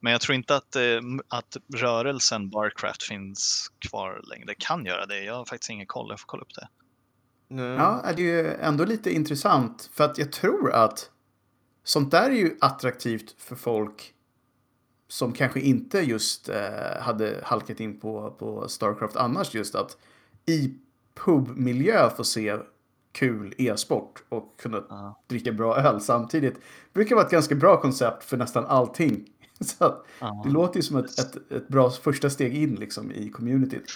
Men 0.00 0.12
jag 0.12 0.20
tror 0.20 0.34
inte 0.34 0.56
att, 0.56 0.76
eh, 0.76 0.82
att 1.28 1.56
rörelsen 1.74 2.50
Barcraft 2.50 3.02
finns 3.02 3.72
kvar 3.78 4.20
längre. 4.30 4.44
Det 4.46 4.54
kan 4.58 4.84
göra 4.86 5.06
det. 5.06 5.24
Jag 5.24 5.34
har 5.34 5.44
faktiskt 5.44 5.70
ingen 5.70 5.86
koll. 5.86 6.06
Jag 6.10 6.20
får 6.20 6.26
kolla 6.26 6.42
upp 6.42 6.54
det. 6.54 6.68
Ja, 7.48 8.12
det 8.16 8.22
är 8.22 8.44
ju 8.44 8.46
ändå 8.54 8.84
lite 8.84 9.10
intressant 9.10 9.90
för 9.92 10.04
att 10.04 10.18
jag 10.18 10.32
tror 10.32 10.72
att 10.72 11.10
sånt 11.84 12.10
där 12.10 12.30
är 12.30 12.34
ju 12.34 12.56
attraktivt 12.60 13.34
för 13.42 13.56
folk 13.56 14.13
som 15.08 15.32
kanske 15.32 15.60
inte 15.60 15.98
just 16.00 16.48
eh, 16.48 17.00
hade 17.00 17.40
halkat 17.44 17.80
in 17.80 18.00
på, 18.00 18.30
på 18.38 18.68
Starcraft 18.68 19.16
annars 19.16 19.54
just 19.54 19.74
att 19.74 19.96
i 20.46 20.74
pubmiljö 21.14 22.10
få 22.10 22.24
se 22.24 22.56
kul 23.12 23.54
e-sport 23.58 24.22
och 24.28 24.60
kunna 24.60 24.84
Ja. 24.88 25.22
dricka 25.26 25.52
bra 25.52 25.76
öl 25.76 26.00
samtidigt. 26.00 26.54
brukar 26.92 27.14
vara 27.16 27.24
ett 27.26 27.30
ganska 27.32 27.54
bra 27.54 27.80
koncept 27.80 28.24
för 28.24 28.36
nästan 28.36 28.66
allting. 28.66 29.24
Så 29.60 29.84
att 29.84 30.04
Ja. 30.20 30.42
det 30.44 30.50
låter 30.50 30.76
ju 30.76 30.82
som 30.82 30.96
ett, 30.96 31.18
ett, 31.18 31.52
ett 31.52 31.68
bra 31.68 31.90
första 31.90 32.30
steg 32.30 32.54
in 32.56 32.74
liksom 32.74 33.12
i 33.12 33.30
communityt. 33.30 33.86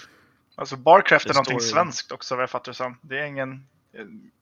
Alltså 0.55 0.77
Barcraft 0.77 1.25
är 1.25 1.29
Det 1.29 1.33
någonting 1.33 1.59
svenskt 1.59 2.11
också 2.11 2.35
vad 2.35 2.43
jag 2.43 2.49
fattar 2.49 2.71
det 2.71 2.75
som. 2.75 2.97
Det 3.01 3.19
är 3.19 3.25
ingen... 3.25 3.67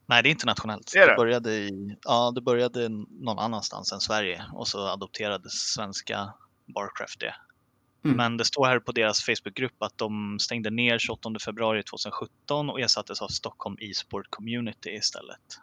Nej, 0.05 0.23
det 0.23 0.29
är 0.29 0.31
internationellt. 0.31 0.93
Är 0.95 1.07
det? 1.07 1.15
började, 1.15 1.51
i, 1.53 1.95
ja, 2.03 2.31
det 2.35 2.41
började 2.41 2.89
någon 3.09 3.39
annanstans 3.39 3.91
än 3.91 3.99
Sverige 3.99 4.45
och 4.53 4.67
så 4.67 4.87
adopterades 4.87 5.51
svenska 5.53 6.33
Barcraft 6.67 7.19
det. 7.19 7.35
Mm. 8.03 8.17
Men 8.17 8.37
det 8.37 8.45
står 8.45 8.65
här 8.65 8.79
på 8.79 8.91
deras 8.91 9.23
Facebookgrupp 9.23 9.83
att 9.83 9.97
de 9.97 10.39
stängde 10.39 10.69
ner 10.69 10.99
28 10.99 11.29
februari 11.45 11.83
2017 11.83 12.69
och 12.69 12.79
ersattes 12.79 13.21
av 13.21 13.27
Stockholm 13.27 13.77
e-sport 13.79 14.25
community 14.29 14.89
istället. 14.89 15.59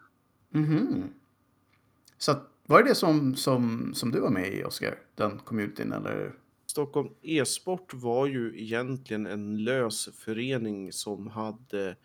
Mhm. 0.50 1.12
Så 2.18 2.32
att, 2.32 2.50
var 2.66 2.82
det 2.82 2.88
det 2.88 2.94
som, 2.94 3.36
som, 3.36 3.94
som 3.94 4.10
du 4.10 4.20
var 4.20 4.30
med 4.30 4.52
i, 4.52 4.64
Oskar? 4.64 4.98
Den 5.14 5.38
communityn, 5.38 5.92
eller? 5.92 6.32
Stockholm 6.66 7.08
e-sport 7.22 7.94
var 7.94 8.26
ju 8.26 8.62
egentligen 8.62 9.26
en 9.26 9.64
lös 9.64 10.08
förening 10.24 10.92
som 10.92 11.26
hade 11.26 11.96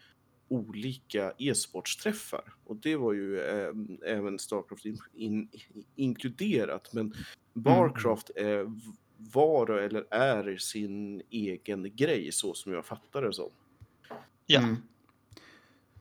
olika 0.50 1.34
e-sportsträffar. 1.38 2.54
Och 2.66 2.76
det 2.76 2.95
var 2.95 3.14
ju 3.14 3.39
eh, 3.39 3.74
även 4.06 4.39
Starcraft 4.39 4.86
in, 4.86 4.97
in, 5.14 5.50
inkluderat. 5.95 6.93
Men 6.93 7.14
Barcraft 7.54 8.30
är, 8.36 8.66
var 9.18 9.70
eller 9.70 10.06
är 10.10 10.58
sin 10.58 11.22
egen 11.30 11.95
grej 11.95 12.32
så 12.32 12.54
som 12.54 12.74
jag 12.74 12.86
fattar 12.86 13.22
det 13.22 13.34
som. 13.34 13.50
Ja, 14.45 14.60
Mm. 14.60 14.76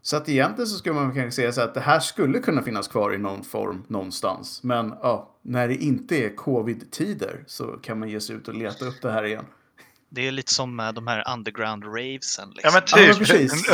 Så 0.03 0.16
att 0.16 0.28
egentligen 0.28 0.66
så 0.66 0.76
skulle 0.76 0.94
man 0.94 1.14
kanske 1.14 1.30
säga 1.30 1.53
så 1.53 1.61
att 1.61 1.74
det 1.74 1.80
här 1.80 2.01
skulle 2.01 2.38
kunna 2.38 2.62
finnas 2.62 2.88
kvar 2.88 3.14
i 3.14 3.18
någon 3.18 3.44
form 3.44 3.84
någonstans. 3.88 4.62
Men 4.62 4.94
ja, 5.03 5.36
när 5.42 5.68
det 5.68 5.74
inte 5.74 6.16
är 6.24 6.36
covid-tider 6.36 7.44
så 7.46 7.66
kan 7.66 7.99
man 7.99 8.09
ge 8.09 8.20
sig 8.20 8.36
ut 8.36 8.49
och 8.49 8.55
leta 8.55 8.84
upp 8.84 9.03
det 9.03 9.11
här 9.11 9.24
igen. 9.24 9.44
Det 10.11 10.28
är 10.28 10.32
lite 10.32 10.54
som 10.54 10.76
med 10.76 10.94
de 10.94 11.06
här 11.06 11.24
underground 11.34 11.84
ravesen. 11.84 12.52
Ja 12.62 12.70
Liksom. 12.70 12.72
men 12.74 12.82
Ja, 12.86 13.06
men 13.06 13.16
typ. 13.16 13.28
precis. 13.28 13.66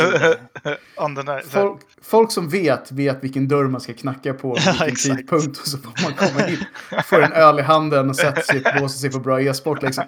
Folk, 1.51 1.81
folk 2.01 2.31
som 2.31 2.49
vet, 2.49 2.91
vet 2.91 3.23
vilken 3.23 3.47
dörr 3.47 3.67
man 3.67 3.81
ska 3.81 3.93
knacka 3.93 4.33
på 4.33 4.53
vid 4.53 4.63
Ja, 4.65 4.71
vilken 4.71 4.87
exakt. 4.87 5.17
tidpunkt 5.17 5.57
och 5.59 5.67
så 5.67 5.77
får 5.77 5.93
man 6.03 6.13
komma 6.13 6.47
in, 6.49 6.65
får 7.05 7.21
en 7.23 7.33
öl 7.33 7.59
i 7.59 7.61
handen 7.61 8.09
och 8.09 8.15
sätter 8.15 8.41
sig 8.41 8.57
och 8.65 8.73
blåser 8.77 8.99
sig 8.99 9.11
på 9.11 9.19
bra 9.19 9.41
e-sport 9.41 9.81
liksom. 9.81 10.03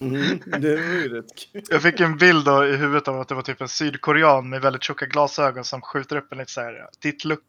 Mm, 0.00 0.40
det 0.46 0.68
ju 0.68 1.08
rätt 1.08 1.24
kul. 1.52 1.62
Jag 1.70 1.82
fick 1.82 2.00
en 2.00 2.16
bild 2.16 2.44
då 2.44 2.66
i 2.66 2.76
huvudet 2.76 3.08
av 3.08 3.20
att 3.20 3.28
det 3.28 3.34
var 3.34 3.42
typ 3.42 3.60
en 3.60 3.68
sydkorean 3.68 4.48
med 4.48 4.60
väldigt 4.62 4.82
tjocka 4.82 5.06
glasögon 5.06 5.64
som 5.64 5.80
skjuter 5.80 6.16
upp 6.16 6.32
en 6.32 6.38
lite 6.38 6.52
så 6.52 6.60
här 6.60 6.86
tittlucka. 7.02 7.42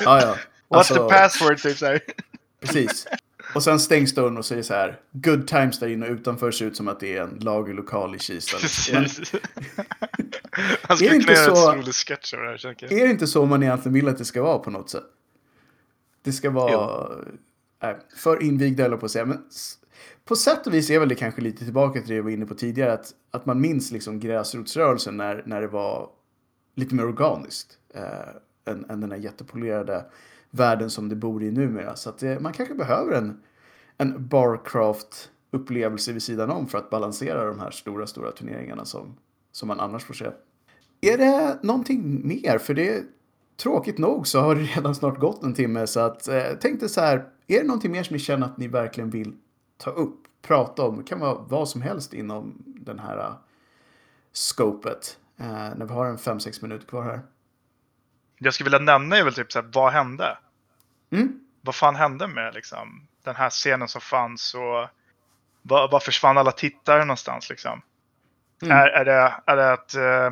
Ja, 0.00 0.20
ja. 0.20 0.34
What's 0.68 0.78
Alltså- 0.78 0.94
the 1.08 1.14
password? 1.14 1.58
Typ 1.58 1.78
så 1.78 1.86
här. 1.86 2.00
Precis. 2.60 3.06
Och 3.54 3.62
sen 3.62 3.80
stängs 3.80 4.14
dörren 4.14 4.36
och 4.38 4.44
säger 4.44 4.62
så 4.62 4.74
här. 4.74 5.00
Good 5.12 5.46
times 5.48 5.78
där 5.78 5.88
inne 5.88 6.06
och 6.06 6.12
utanför 6.12 6.50
ser 6.50 6.66
ut 6.66 6.76
som 6.76 6.88
att 6.88 7.00
det 7.00 7.16
är 7.16 7.22
en 7.22 7.38
lagerlokal 7.40 8.14
i 8.14 8.18
Kista. 8.18 8.56
Men. 8.92 9.02
Han 10.82 10.96
skulle 10.96 11.20
kunna 11.20 11.32
göra 11.32 11.56
så- 11.56 11.72
en 11.72 11.78
rolig 11.78 11.94
sketch 11.94 12.34
av 12.34 12.40
det 12.40 12.46
här. 12.46 12.58
tänker 12.58 12.86
jag. 12.90 13.00
är 13.00 13.04
det 13.04 13.10
inte 13.10 13.26
så 13.26 13.46
man 13.46 13.62
egentligen 13.62 13.94
vill 13.94 14.08
att 14.08 14.18
det 14.18 14.24
ska 14.24 14.42
vara 14.42 14.58
på 14.58 14.70
något 14.70 14.90
sätt? 14.90 15.04
Det 16.22 16.32
ska 16.32 16.50
vara... 16.50 17.08
Nej, 17.82 17.96
för 18.16 18.42
invigda 18.42 18.84
eller 18.84 18.96
på 18.96 19.06
att 19.06 19.12
säga. 19.12 19.24
Men 19.24 19.44
på 20.24 20.36
sätt 20.36 20.66
och 20.66 20.74
vis 20.74 20.90
är 20.90 20.98
väl 20.98 21.08
det 21.08 21.14
kanske 21.14 21.40
lite 21.40 21.64
tillbaka 21.64 22.00
till 22.00 22.08
det 22.08 22.14
jag 22.14 22.22
var 22.22 22.30
inne 22.30 22.46
på 22.46 22.54
tidigare. 22.54 22.92
Att, 22.92 23.14
att 23.30 23.46
man 23.46 23.60
minns 23.60 23.90
liksom 23.90 24.20
gräsrotsrörelsen 24.20 25.16
när, 25.16 25.42
när 25.46 25.60
det 25.60 25.66
var 25.68 26.08
lite 26.74 26.94
mer 26.94 27.06
organiskt. 27.06 27.78
Eh, 27.94 28.72
än, 28.72 28.90
än 28.90 29.00
den 29.00 29.10
här 29.10 29.18
jättepolerade 29.18 30.04
världen 30.50 30.90
som 30.90 31.08
det 31.08 31.16
bor 31.16 31.42
i 31.42 31.50
numera. 31.50 31.96
Så 31.96 32.10
att 32.10 32.18
det, 32.18 32.40
man 32.40 32.52
kanske 32.52 32.74
behöver 32.74 33.12
en, 33.12 33.40
en 33.96 34.28
Barcraft-upplevelse 34.28 36.12
vid 36.12 36.22
sidan 36.22 36.50
om 36.50 36.66
för 36.66 36.78
att 36.78 36.90
balansera 36.90 37.44
de 37.44 37.60
här 37.60 37.70
stora, 37.70 38.06
stora 38.06 38.32
turneringarna 38.32 38.84
som, 38.84 39.16
som 39.52 39.68
man 39.68 39.80
annars 39.80 40.04
får 40.04 40.14
se. 40.14 40.30
Är 41.00 41.18
det 41.18 41.58
någonting 41.62 42.28
mer? 42.28 42.58
För 42.58 42.74
det 42.74 43.04
tråkigt 43.56 43.98
nog 43.98 44.26
så 44.26 44.40
har 44.40 44.54
det 44.54 44.60
redan 44.76 44.94
snart 44.94 45.18
gått 45.18 45.42
en 45.42 45.54
timme 45.54 45.86
så 45.86 46.00
att 46.00 46.28
eh, 46.28 46.52
tänkte 46.60 46.88
så 46.88 47.00
här. 47.00 47.28
Är 47.46 47.60
det 47.60 47.66
någonting 47.66 47.92
mer 47.92 48.02
som 48.02 48.14
ni 48.14 48.20
känner 48.20 48.46
att 48.46 48.58
ni 48.58 48.68
verkligen 48.68 49.10
vill 49.10 49.36
ta 49.76 49.90
upp, 49.90 50.16
prata 50.42 50.82
om? 50.82 50.96
Det 50.96 51.02
kan 51.02 51.20
vara 51.20 51.38
vad 51.48 51.68
som 51.68 51.82
helst 51.82 52.14
inom 52.14 52.62
den 52.66 52.98
här 52.98 53.18
uh, 53.18 53.34
scopet. 54.32 55.18
Eh, 55.36 55.46
när 55.46 55.86
vi 55.86 55.92
har 55.92 56.06
en 56.06 56.16
5-6 56.16 56.62
minuter 56.62 56.86
kvar 56.86 57.02
här. 57.02 57.20
Det 58.40 58.46
jag 58.46 58.54
skulle 58.54 58.70
vilja 58.70 58.92
nämna 58.92 59.16
är 59.16 59.24
väl 59.24 59.34
typ 59.34 59.52
så 59.52 59.60
här, 59.60 59.70
vad 59.72 59.92
hände? 59.92 60.38
Mm. 61.12 61.40
Vad 61.60 61.74
fan 61.74 61.96
hände 61.96 62.26
med 62.26 62.54
liksom, 62.54 63.06
den 63.24 63.36
här 63.36 63.50
scenen 63.50 63.88
som 63.88 64.00
fanns 64.00 64.54
och 64.54 64.88
vad, 65.62 65.90
vad 65.90 66.02
försvann 66.02 66.38
alla 66.38 66.52
tittare 66.52 67.04
någonstans 67.04 67.50
liksom? 67.50 67.82
Mm. 68.62 68.76
Är, 68.76 68.86
är, 68.86 69.04
det, 69.04 69.34
är 69.46 69.56
det 69.56 69.72
att 69.72 69.94
eh, 69.94 70.30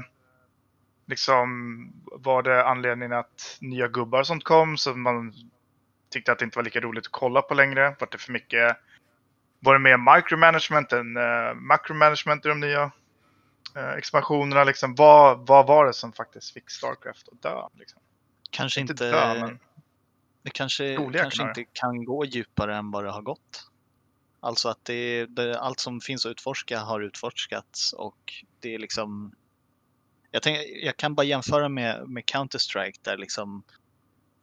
liksom 1.06 1.58
var 2.04 2.42
det 2.42 2.64
anledningen 2.66 3.12
att 3.12 3.58
nya 3.60 3.88
gubbar 3.88 4.22
sånt 4.22 4.44
kom 4.44 4.76
så 4.76 4.94
man 4.94 5.34
tyckte 6.10 6.32
att 6.32 6.38
det 6.38 6.44
inte 6.44 6.58
var 6.58 6.64
lika 6.64 6.80
roligt 6.80 7.06
att 7.06 7.12
kolla 7.12 7.42
på 7.42 7.54
längre? 7.54 7.96
Var 7.98 8.08
det 8.10 8.18
för 8.18 8.32
mycket? 8.32 8.76
Var 9.60 9.72
det 9.72 9.78
mer 9.78 10.16
micromanagement 10.16 10.92
än 10.92 11.16
uh, 11.16 11.54
macromanagement 11.54 12.46
i 12.46 12.48
de 12.48 12.60
nya 12.60 12.90
expansionerna? 13.98 14.64
Liksom, 14.64 14.94
vad, 14.94 15.46
vad 15.46 15.66
var 15.66 15.86
det 15.86 15.92
som 15.92 16.12
faktiskt 16.12 16.52
fick 16.52 16.70
Starcraft 16.70 17.28
att 17.28 17.42
dö? 17.42 17.62
Liksom? 17.74 18.00
Kanske 18.50 18.80
Inte 18.80 18.92
inte, 18.92 19.10
dö, 19.10 19.40
men 19.40 19.58
det 20.42 20.50
kanske, 20.50 20.96
kanske 21.12 21.42
inte 21.42 21.64
kan 21.72 22.04
gå 22.04 22.24
djupare 22.24 22.76
än 22.76 22.90
vad 22.90 23.04
det 23.04 23.10
har 23.10 23.22
gått. 23.22 23.70
Alltså 24.40 24.68
att 24.68 24.84
det, 24.84 25.26
det, 25.26 25.60
allt 25.60 25.80
som 25.80 26.00
finns 26.00 26.26
att 26.26 26.30
utforska 26.30 26.80
har 26.80 27.00
utforskats 27.00 27.92
och 27.92 28.44
det 28.60 28.74
är 28.74 28.78
liksom 28.78 29.34
jag, 30.30 30.42
tänk, 30.42 30.58
jag 30.82 30.96
kan 30.96 31.14
bara 31.14 31.26
jämföra 31.26 31.68
med, 31.68 32.08
med 32.08 32.24
Counter-Strike 32.24 32.98
där 33.02 33.16
liksom 33.16 33.62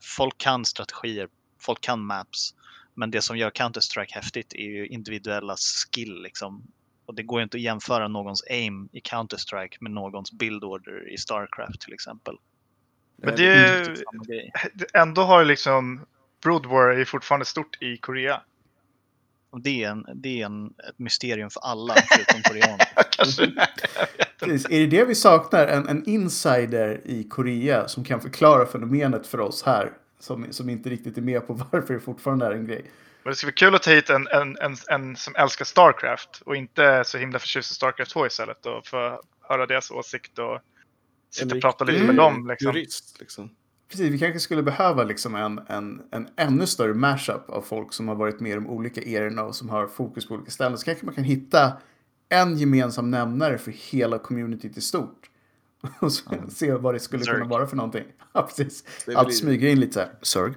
folk 0.02 0.38
kan 0.38 0.64
strategier, 0.64 1.28
folk 1.60 1.80
kan 1.80 2.04
maps. 2.04 2.54
Men 2.94 3.10
det 3.10 3.22
som 3.22 3.38
gör 3.38 3.50
Counter-Strike 3.50 4.14
häftigt 4.14 4.54
är 4.54 4.66
ju 4.66 4.86
individuella 4.86 5.56
skill 5.56 6.22
liksom. 6.22 6.72
Och 7.06 7.14
det 7.14 7.22
går 7.22 7.40
ju 7.40 7.44
inte 7.44 7.56
att 7.56 7.62
jämföra 7.62 8.08
någons 8.08 8.44
aim 8.50 8.88
i 8.92 9.00
Counter-Strike 9.00 9.76
med 9.80 9.92
någons 9.92 10.32
build 10.32 10.64
order 10.64 11.12
i 11.12 11.18
Starcraft 11.18 11.80
till 11.80 11.94
exempel. 11.94 12.34
Men 13.16 13.36
det 13.36 13.46
är 13.46 13.84
samma 13.84 14.24
grej. 14.24 14.52
ändå 14.94 15.22
har 15.22 15.40
ju 15.40 15.46
liksom 15.46 16.06
Brood 16.42 16.66
War 16.66 16.88
är 16.88 17.04
fortfarande 17.04 17.44
stort 17.44 17.82
i 17.82 17.96
Korea. 17.96 18.40
Och 19.50 19.60
det 19.60 19.84
är, 19.84 19.90
en, 19.90 20.06
det 20.14 20.42
är 20.42 20.46
en, 20.46 20.66
ett 20.66 20.98
mysterium 20.98 21.50
för 21.50 21.60
alla 21.60 21.94
förutom 21.94 22.42
koreaner. 22.44 22.86
Är 24.70 24.80
det 24.80 24.86
det 24.86 25.04
vi 25.04 25.14
saknar? 25.14 25.66
En, 25.66 25.88
en 25.88 26.08
insider 26.08 27.00
i 27.04 27.24
Korea 27.24 27.88
som 27.88 28.04
kan 28.04 28.20
förklara 28.20 28.66
fenomenet 28.66 29.26
för 29.26 29.40
oss 29.40 29.62
här. 29.62 29.92
Som, 30.18 30.52
som 30.52 30.68
inte 30.68 30.90
riktigt 30.90 31.18
är 31.18 31.22
med 31.22 31.46
på 31.46 31.52
varför 31.72 31.94
det 31.94 32.00
fortfarande 32.00 32.46
är 32.46 32.50
en 32.50 32.66
grej. 32.66 32.90
Men 33.22 33.30
det 33.30 33.36
skulle 33.36 33.50
vara 33.50 33.54
kul 33.54 33.74
att 33.74 33.82
ta 33.82 33.90
hit 33.90 34.10
en, 34.10 34.28
en, 34.28 34.56
en, 34.60 34.76
en 34.88 35.16
som 35.16 35.34
älskar 35.36 35.64
Starcraft 35.64 36.42
och 36.46 36.56
inte 36.56 36.84
är 36.84 37.02
så 37.02 37.18
himla 37.18 37.38
förtjust 37.38 37.70
i 37.70 37.74
Starcraft 37.74 38.10
2 38.10 38.26
istället 38.26 38.66
och 38.66 38.86
få 38.86 39.22
höra 39.40 39.66
deras 39.66 39.90
åsikt 39.90 40.38
och 40.38 40.60
sitta 41.30 41.54
och 41.54 41.60
prata 41.60 41.84
lite 41.84 42.04
med 42.04 42.16
dem. 42.16 42.48
Liksom. 42.48 42.72
Jurist, 42.72 43.16
liksom. 43.20 43.50
Precis, 43.88 44.12
vi 44.12 44.18
kanske 44.18 44.40
skulle 44.40 44.62
behöva 44.62 45.04
liksom 45.04 45.34
en, 45.34 45.60
en, 45.68 46.02
en 46.10 46.28
ännu 46.36 46.66
större 46.66 46.94
mashup 46.94 47.50
av 47.50 47.62
folk 47.62 47.92
som 47.92 48.08
har 48.08 48.14
varit 48.14 48.40
med 48.40 48.52
i 48.52 48.54
de 48.54 48.66
olika 48.66 49.00
erorna 49.02 49.44
och 49.44 49.56
som 49.56 49.68
har 49.68 49.86
fokus 49.86 50.28
på 50.28 50.34
olika 50.34 50.50
ställen. 50.50 50.78
Så 50.78 50.84
kanske 50.84 51.06
man 51.06 51.14
kan 51.14 51.24
hitta 51.24 51.72
en 52.28 52.56
gemensam 52.56 53.10
nämnare 53.10 53.58
för 53.58 53.70
hela 53.70 54.18
communityt 54.18 54.76
i 54.76 54.80
stort. 54.80 55.30
Och 56.00 56.12
så, 56.12 56.30
se 56.48 56.72
vad 56.72 56.94
det 56.94 57.00
skulle 57.00 57.24
kunna 57.24 57.38
Zerg. 57.38 57.48
vara 57.48 57.66
för 57.66 57.76
någonting. 57.76 58.04
Ja, 58.32 58.42
precis. 58.42 58.84
Allt 59.16 59.30
i- 59.30 59.32
smyger 59.32 59.68
in 59.68 59.80
lite 59.80 59.92
så 59.92 60.00
här. 60.00 60.10
Zerg. 60.22 60.54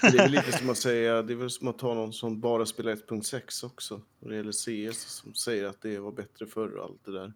Det 0.00 0.06
är 0.06 0.12
väl 0.22 0.30
lite 0.30 0.52
som 0.58 0.70
att 0.70 0.78
säga, 0.78 1.22
det 1.22 1.32
är 1.32 1.36
väl 1.36 1.50
som 1.50 1.68
att 1.68 1.78
ta 1.78 1.94
någon 1.94 2.12
som 2.12 2.40
bara 2.40 2.66
spelar 2.66 2.92
1.6 2.96 3.66
också. 3.66 4.00
När 4.20 4.28
det 4.30 4.36
gäller 4.36 4.52
CS 4.92 4.98
som 5.00 5.34
säger 5.34 5.64
att 5.66 5.82
det 5.82 5.98
var 5.98 6.12
bättre 6.12 6.46
förr 6.46 6.68
och 6.76 6.84
allt 6.84 7.04
det 7.04 7.12
där. 7.12 7.32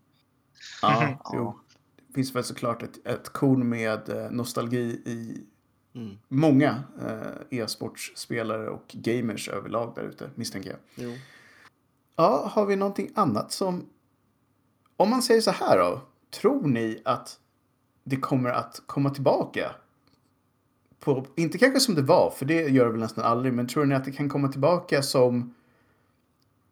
Ja, 0.82 1.18
Ja. 1.24 1.30
jo. 1.34 1.58
Det 2.08 2.14
finns 2.14 2.34
väl 2.34 2.44
såklart 2.44 2.82
ett, 2.82 3.06
ett 3.06 3.28
korn 3.28 3.68
med 3.68 4.08
eh, 4.08 4.30
nostalgi 4.30 5.02
i 5.06 5.44
Mm. 5.96 6.18
många 6.28 6.82
eh, 7.02 7.58
e-sportspelare 7.60 8.68
och 8.68 8.84
gamers 8.92 9.48
överlag 9.48 9.92
där 9.96 10.02
ute, 10.02 10.30
misstänker 10.34 10.70
jag. 10.70 10.78
Jo. 10.94 11.16
Ja, 12.16 12.50
har 12.52 12.66
vi 12.66 12.76
någonting 12.76 13.12
annat 13.14 13.52
som... 13.52 13.86
Om 14.96 15.10
man 15.10 15.22
säger 15.22 15.40
så 15.40 15.50
här 15.50 15.78
då. 15.78 16.00
Tror 16.40 16.68
ni 16.68 17.02
att 17.04 17.38
det 18.04 18.16
kommer 18.16 18.50
att 18.50 18.82
komma 18.86 19.10
tillbaka? 19.10 19.70
På, 21.00 21.26
inte 21.36 21.58
kanske 21.58 21.80
som 21.80 21.94
det 21.94 22.02
var, 22.02 22.30
för 22.30 22.44
det 22.44 22.54
gör 22.54 22.84
det 22.84 22.90
väl 22.90 23.00
nästan 23.00 23.24
aldrig. 23.24 23.52
Men 23.52 23.68
tror 23.68 23.84
ni 23.84 23.94
att 23.94 24.04
det 24.04 24.12
kan 24.12 24.28
komma 24.28 24.48
tillbaka 24.48 25.02
som 25.02 25.54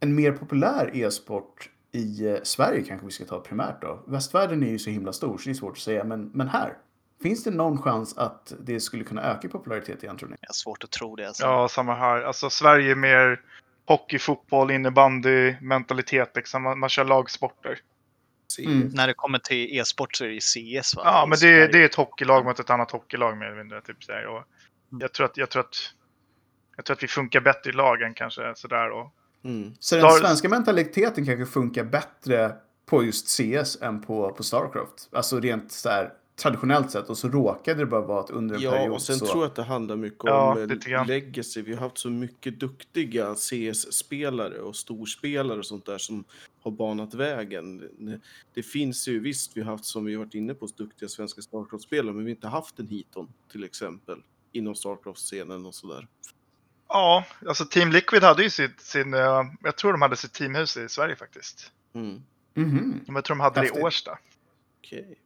en 0.01 0.15
mer 0.15 0.33
populär 0.33 0.91
e-sport 0.95 1.71
i 1.93 2.27
eh, 2.27 2.37
Sverige 2.43 2.83
kanske 2.83 3.07
vi 3.07 3.13
ska 3.13 3.25
ta 3.25 3.41
primärt 3.41 3.83
då. 3.83 4.03
Västvärlden 4.07 4.63
är 4.63 4.71
ju 4.71 4.79
så 4.79 4.91
himla 4.91 5.13
stor 5.13 5.39
så 5.39 5.45
det 5.45 5.51
är 5.51 5.55
svårt 5.55 5.73
att 5.73 5.79
säga. 5.79 6.05
Men, 6.05 6.31
men 6.35 6.49
här, 6.49 6.77
finns 7.23 7.45
det 7.45 7.51
någon 7.51 7.83
chans 7.83 8.19
att 8.19 8.53
det 8.61 8.81
skulle 8.81 9.05
kunna 9.05 9.23
öka 9.23 9.49
i 9.49 9.51
popularitet 9.51 10.03
igen 10.03 10.17
tror 10.17 10.29
ni? 10.29 10.37
Jag 10.41 10.55
svårt 10.55 10.85
att 10.85 10.91
tro 10.91 11.17
det. 11.17 11.27
Alltså. 11.27 11.43
Ja, 11.45 11.69
samma 11.69 11.95
här. 11.95 12.23
Alltså 12.23 12.51
Sverige 12.51 12.91
är 12.91 12.97
mer 12.97 13.41
hockey, 13.87 14.19
fotboll, 14.19 14.71
innebandy, 14.71 15.55
mentalitet 15.61 16.37
liksom. 16.37 16.63
Man, 16.63 16.79
man 16.79 16.89
kör 16.89 17.05
lagsporter. 17.05 17.79
Mm. 18.59 18.89
När 18.89 19.07
det 19.07 19.15
kommer 19.15 19.39
till 19.39 19.79
e-sport 19.79 20.17
så 20.17 20.25
är 20.25 20.29
det 20.29 20.35
ju 20.35 20.41
CS 20.81 20.97
va? 20.97 21.03
Ja, 21.05 21.27
men 21.29 21.39
det, 21.39 21.67
det 21.73 21.79
är 21.79 21.85
ett 21.85 21.95
hockeylag 21.95 22.45
mot 22.45 22.61
ett 22.61 22.71
annat 22.71 22.91
hockeylag 22.91 23.37
mer 23.37 23.47
eller 23.47 23.57
mindre. 23.59 23.81
Typ 23.81 24.05
så 24.05 24.13
här. 24.13 24.27
Och 24.27 24.45
jag, 25.01 25.13
tror 25.13 25.27
att, 25.27 25.37
jag, 25.37 25.51
tror 25.51 25.61
att, 25.61 25.77
jag 26.77 26.85
tror 26.85 26.97
att 26.97 27.03
vi 27.03 27.09
funkar 27.09 27.41
bättre 27.41 27.71
i 27.71 27.73
lagen 27.73 28.15
kanske 28.15 28.53
sådär. 28.57 28.91
Och, 28.91 29.15
Mm. 29.45 29.75
Så 29.79 29.97
den 29.97 30.05
Star- 30.05 30.19
svenska 30.19 30.49
mentaliteten 30.49 31.27
kanske 31.27 31.47
funkar 31.47 31.85
bättre 31.85 32.55
på 32.87 33.05
just 33.05 33.29
CS 33.29 33.83
än 33.83 34.01
på, 34.03 34.33
på 34.33 34.43
Starcraft. 34.43 35.09
Alltså 35.13 35.41
rent 35.41 35.73
så 35.73 35.89
här 35.89 36.13
traditionellt 36.43 36.91
sett. 36.91 37.09
Och 37.09 37.19
så 37.19 37.29
råkade 37.29 37.81
det 37.81 37.87
bara 37.87 38.01
vara 38.01 38.21
att 38.21 38.31
under 38.31 38.55
en 38.57 38.61
Ja, 38.61 38.71
period 38.71 38.93
och 38.93 39.03
sen 39.03 39.17
så... 39.17 39.27
tror 39.27 39.43
jag 39.43 39.49
att 39.51 39.55
det 39.57 39.63
handlar 39.63 39.97
mycket 39.97 40.21
Ja, 40.25 40.53
om 40.53 40.71
eh, 40.87 41.07
legacy. 41.07 41.63
Vi 41.63 41.75
har 41.75 41.81
haft 41.81 41.99
så 41.99 42.11
mycket 42.11 42.61
duktiga 42.61 43.35
CS-spelare 43.35 44.59
och 44.61 44.77
storspelare 44.77 45.59
och 45.59 45.67
sånt 45.67 45.87
där 45.87 45.99
som 45.99 46.25
har 46.63 46.71
banat 46.71 47.15
vägen. 47.15 47.89
Det 48.55 48.63
finns 48.63 49.09
ju 49.09 49.21
visst, 49.21 49.57
vi 49.57 49.63
har 49.63 49.71
haft 49.73 49.85
som 49.85 50.05
vi 50.05 50.15
har 50.15 50.25
varit 50.25 50.35
inne 50.35 50.55
på, 50.55 50.67
duktiga 50.77 51.09
svenska 51.09 51.43
Starcraft-spelare, 51.43 52.13
men 52.15 52.25
vi 52.25 52.31
har 52.31 52.37
inte 52.37 52.49
haft 52.49 52.79
en 52.79 52.89
Hiton 52.89 53.29
till 53.53 53.65
exempel 53.65 54.23
inom 54.53 54.75
Starcraft-scenen 54.75 55.67
och 55.67 55.75
sådär. 55.75 56.09
ja, 56.89 57.25
alltså 57.49 57.65
Team 57.65 57.93
Liquid 57.93 58.23
hade 58.23 58.43
ju 58.43 58.51
sitt, 58.51 58.81
sin, 58.81 59.15
eh, 59.15 59.43
jag 59.63 59.77
tror 59.77 59.93
de 59.93 60.03
hade 60.03 60.17
sitt 60.17 60.33
teamhus 60.33 60.77
i 60.77 60.89
Sverige 60.89 61.17
faktiskt. 61.17 61.73
Mm. 61.95 62.23
Mhm. 62.55 63.01
Men 63.07 63.15
Jag 63.15 63.25
tror 63.25 63.37
de 63.37 63.41
hade 63.41 63.55
det 63.55 63.61
Häftigt. 63.61 63.79
i 63.81 63.83
Årsta. 63.85 64.19
Okej. 64.81 65.19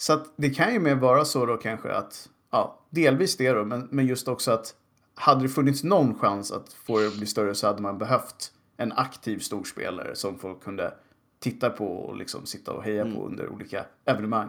Så 0.00 0.12
att 0.12 0.32
det 0.36 0.50
kan 0.50 0.72
ju 0.72 0.80
mer 0.80 0.94
vara 0.94 1.24
så 1.24 1.46
då 1.46 1.56
kanske 1.56 1.92
att, 1.92 2.28
ja, 2.50 2.78
delvis 2.90 3.36
det 3.36 3.52
då, 3.52 3.64
men, 3.64 3.88
men 3.90 4.06
just 4.06 4.28
också 4.28 4.50
att 4.50 4.74
hade 5.14 5.42
det 5.42 5.48
funnits 5.48 5.84
någon 5.84 6.18
chans 6.18 6.52
att 6.52 6.72
få 6.72 6.98
det 6.98 7.06
att 7.06 7.16
bli 7.16 7.26
större 7.26 7.54
så 7.54 7.66
hade 7.66 7.82
man 7.82 7.98
behövt 7.98 8.52
en 8.76 8.92
aktiv 8.92 9.38
storspelare 9.38 10.16
som 10.16 10.38
folk 10.38 10.62
kunde 10.62 10.94
titta 11.38 11.70
på 11.70 11.86
och 11.86 12.16
liksom 12.16 12.46
sitta 12.46 12.72
och 12.72 12.84
heja 12.84 13.04
på 13.04 13.26
under 13.26 13.48
olika 13.48 13.84
evenemang. 14.04 14.48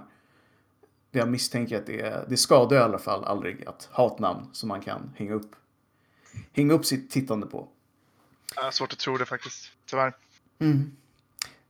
Jag 1.12 1.30
misstänker 1.30 1.78
att 1.78 1.86
det, 1.86 2.26
det 2.30 2.38
skadar 2.38 2.78
i 2.78 2.80
alla 2.80 3.00
fall 3.00 3.24
aldrig 3.24 3.66
att 3.66 3.90
ha 3.92 4.08
ett 4.14 4.20
namn 4.20 4.50
som 4.52 4.70
man 4.70 4.82
kan 4.82 5.14
hänga 5.16 5.34
upp, 5.34 5.56
hänga 6.52 6.74
upp 6.74 6.86
sitt 6.86 7.12
tittande 7.12 7.48
på. 7.48 7.68
Jag 8.56 8.64
har 8.64 8.72
svårt 8.72 8.94
att 8.94 9.00
tro 9.00 9.18
det 9.18 9.26
faktiskt, 9.26 9.72
tyvärr. 9.86 10.14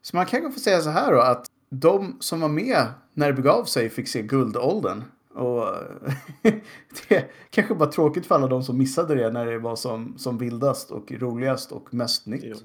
Så 0.01 0.15
man 0.15 0.25
kanske 0.25 0.51
får 0.51 0.59
säga 0.59 0.81
så 0.81 0.89
här 0.89 1.11
då 1.11 1.21
att 1.21 1.51
de 1.71 2.17
som 2.19 2.39
var 2.41 2.49
med 2.49 2.85
när 3.13 3.27
det 3.27 3.33
begav 3.33 3.63
sig 3.65 3.89
fick 3.89 4.07
se 4.07 4.21
guldåldern. 4.21 5.03
Och 5.33 5.65
det 7.07 7.15
är 7.15 7.27
kanske 7.49 7.75
bara 7.75 7.91
tråkigt 7.91 8.25
för 8.25 8.35
alla 8.35 8.47
de 8.47 8.63
som 8.63 8.77
missade 8.77 9.15
det 9.15 9.31
när 9.31 9.45
det 9.45 9.59
var 9.59 9.75
som, 9.75 10.17
som 10.17 10.37
vildast 10.37 10.91
och 10.91 11.11
roligast 11.11 11.71
och 11.71 11.93
mest 11.93 12.25
nytt. 12.25 12.63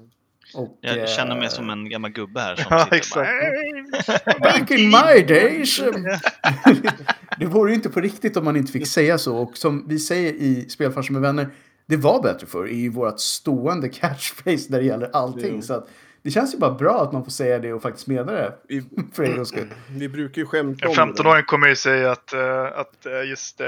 Och, 0.55 0.77
Jag 0.81 1.09
känner 1.09 1.35
mig 1.35 1.43
eh, 1.45 1.49
som 1.49 1.69
en 1.69 1.89
gammal 1.89 2.11
gubbe 2.11 2.39
här 2.39 2.55
som 2.55 2.65
Ja, 2.69 2.83
sitter 2.83 2.95
exakt. 2.95 4.25
bara... 4.25 4.39
Back 4.39 4.71
in 4.71 4.89
my 4.89 5.21
days! 5.27 5.79
det 7.39 7.45
vore 7.45 7.69
ju 7.71 7.75
inte 7.75 7.89
på 7.89 8.01
riktigt 8.01 8.37
om 8.37 8.45
man 8.45 8.55
inte 8.55 8.71
fick 8.71 8.87
säga 8.87 9.17
så. 9.17 9.37
Och 9.37 9.57
som 9.57 9.85
vi 9.87 9.99
säger 9.99 10.33
i 10.33 10.69
Spelfarsen 10.69 11.13
med 11.13 11.21
vänner, 11.21 11.47
det 11.85 11.97
var 11.97 12.21
bättre 12.23 12.47
för 12.47 12.71
i 12.71 12.89
vårt 12.89 13.19
stående 13.19 13.89
catchphrase 13.99 14.71
när 14.71 14.79
det 14.79 14.85
gäller 14.85 15.09
allting. 15.13 15.55
Jo. 15.55 15.61
Så 15.61 15.73
att, 15.73 15.89
det 16.27 16.31
känns 16.31 16.53
ju 16.53 16.57
bara 16.57 16.71
bra 16.73 17.01
att 17.03 17.11
man 17.13 17.23
får 17.23 17.31
säga 17.31 17.59
det 17.59 17.73
och 17.73 17.81
faktiskt 17.81 18.07
mena 18.07 18.31
det. 18.31 18.55
Vi, 18.67 18.83
För 19.13 19.23
en 19.23 19.35
gångs 19.35 19.49
skull. 19.49 19.73
vi 19.89 20.09
brukar 20.09 20.41
ju 20.41 20.45
skämta 20.45 20.85
En 20.85 20.99
om 20.99 21.13
det. 21.13 21.21
15-åring 21.23 21.43
kommer 21.45 21.67
ju 21.67 21.75
säga 21.75 22.11
att, 22.11 22.33
eh, 22.33 22.63
att 22.65 23.05
eh, 23.05 23.29
just 23.29 23.61
eh, 23.61 23.67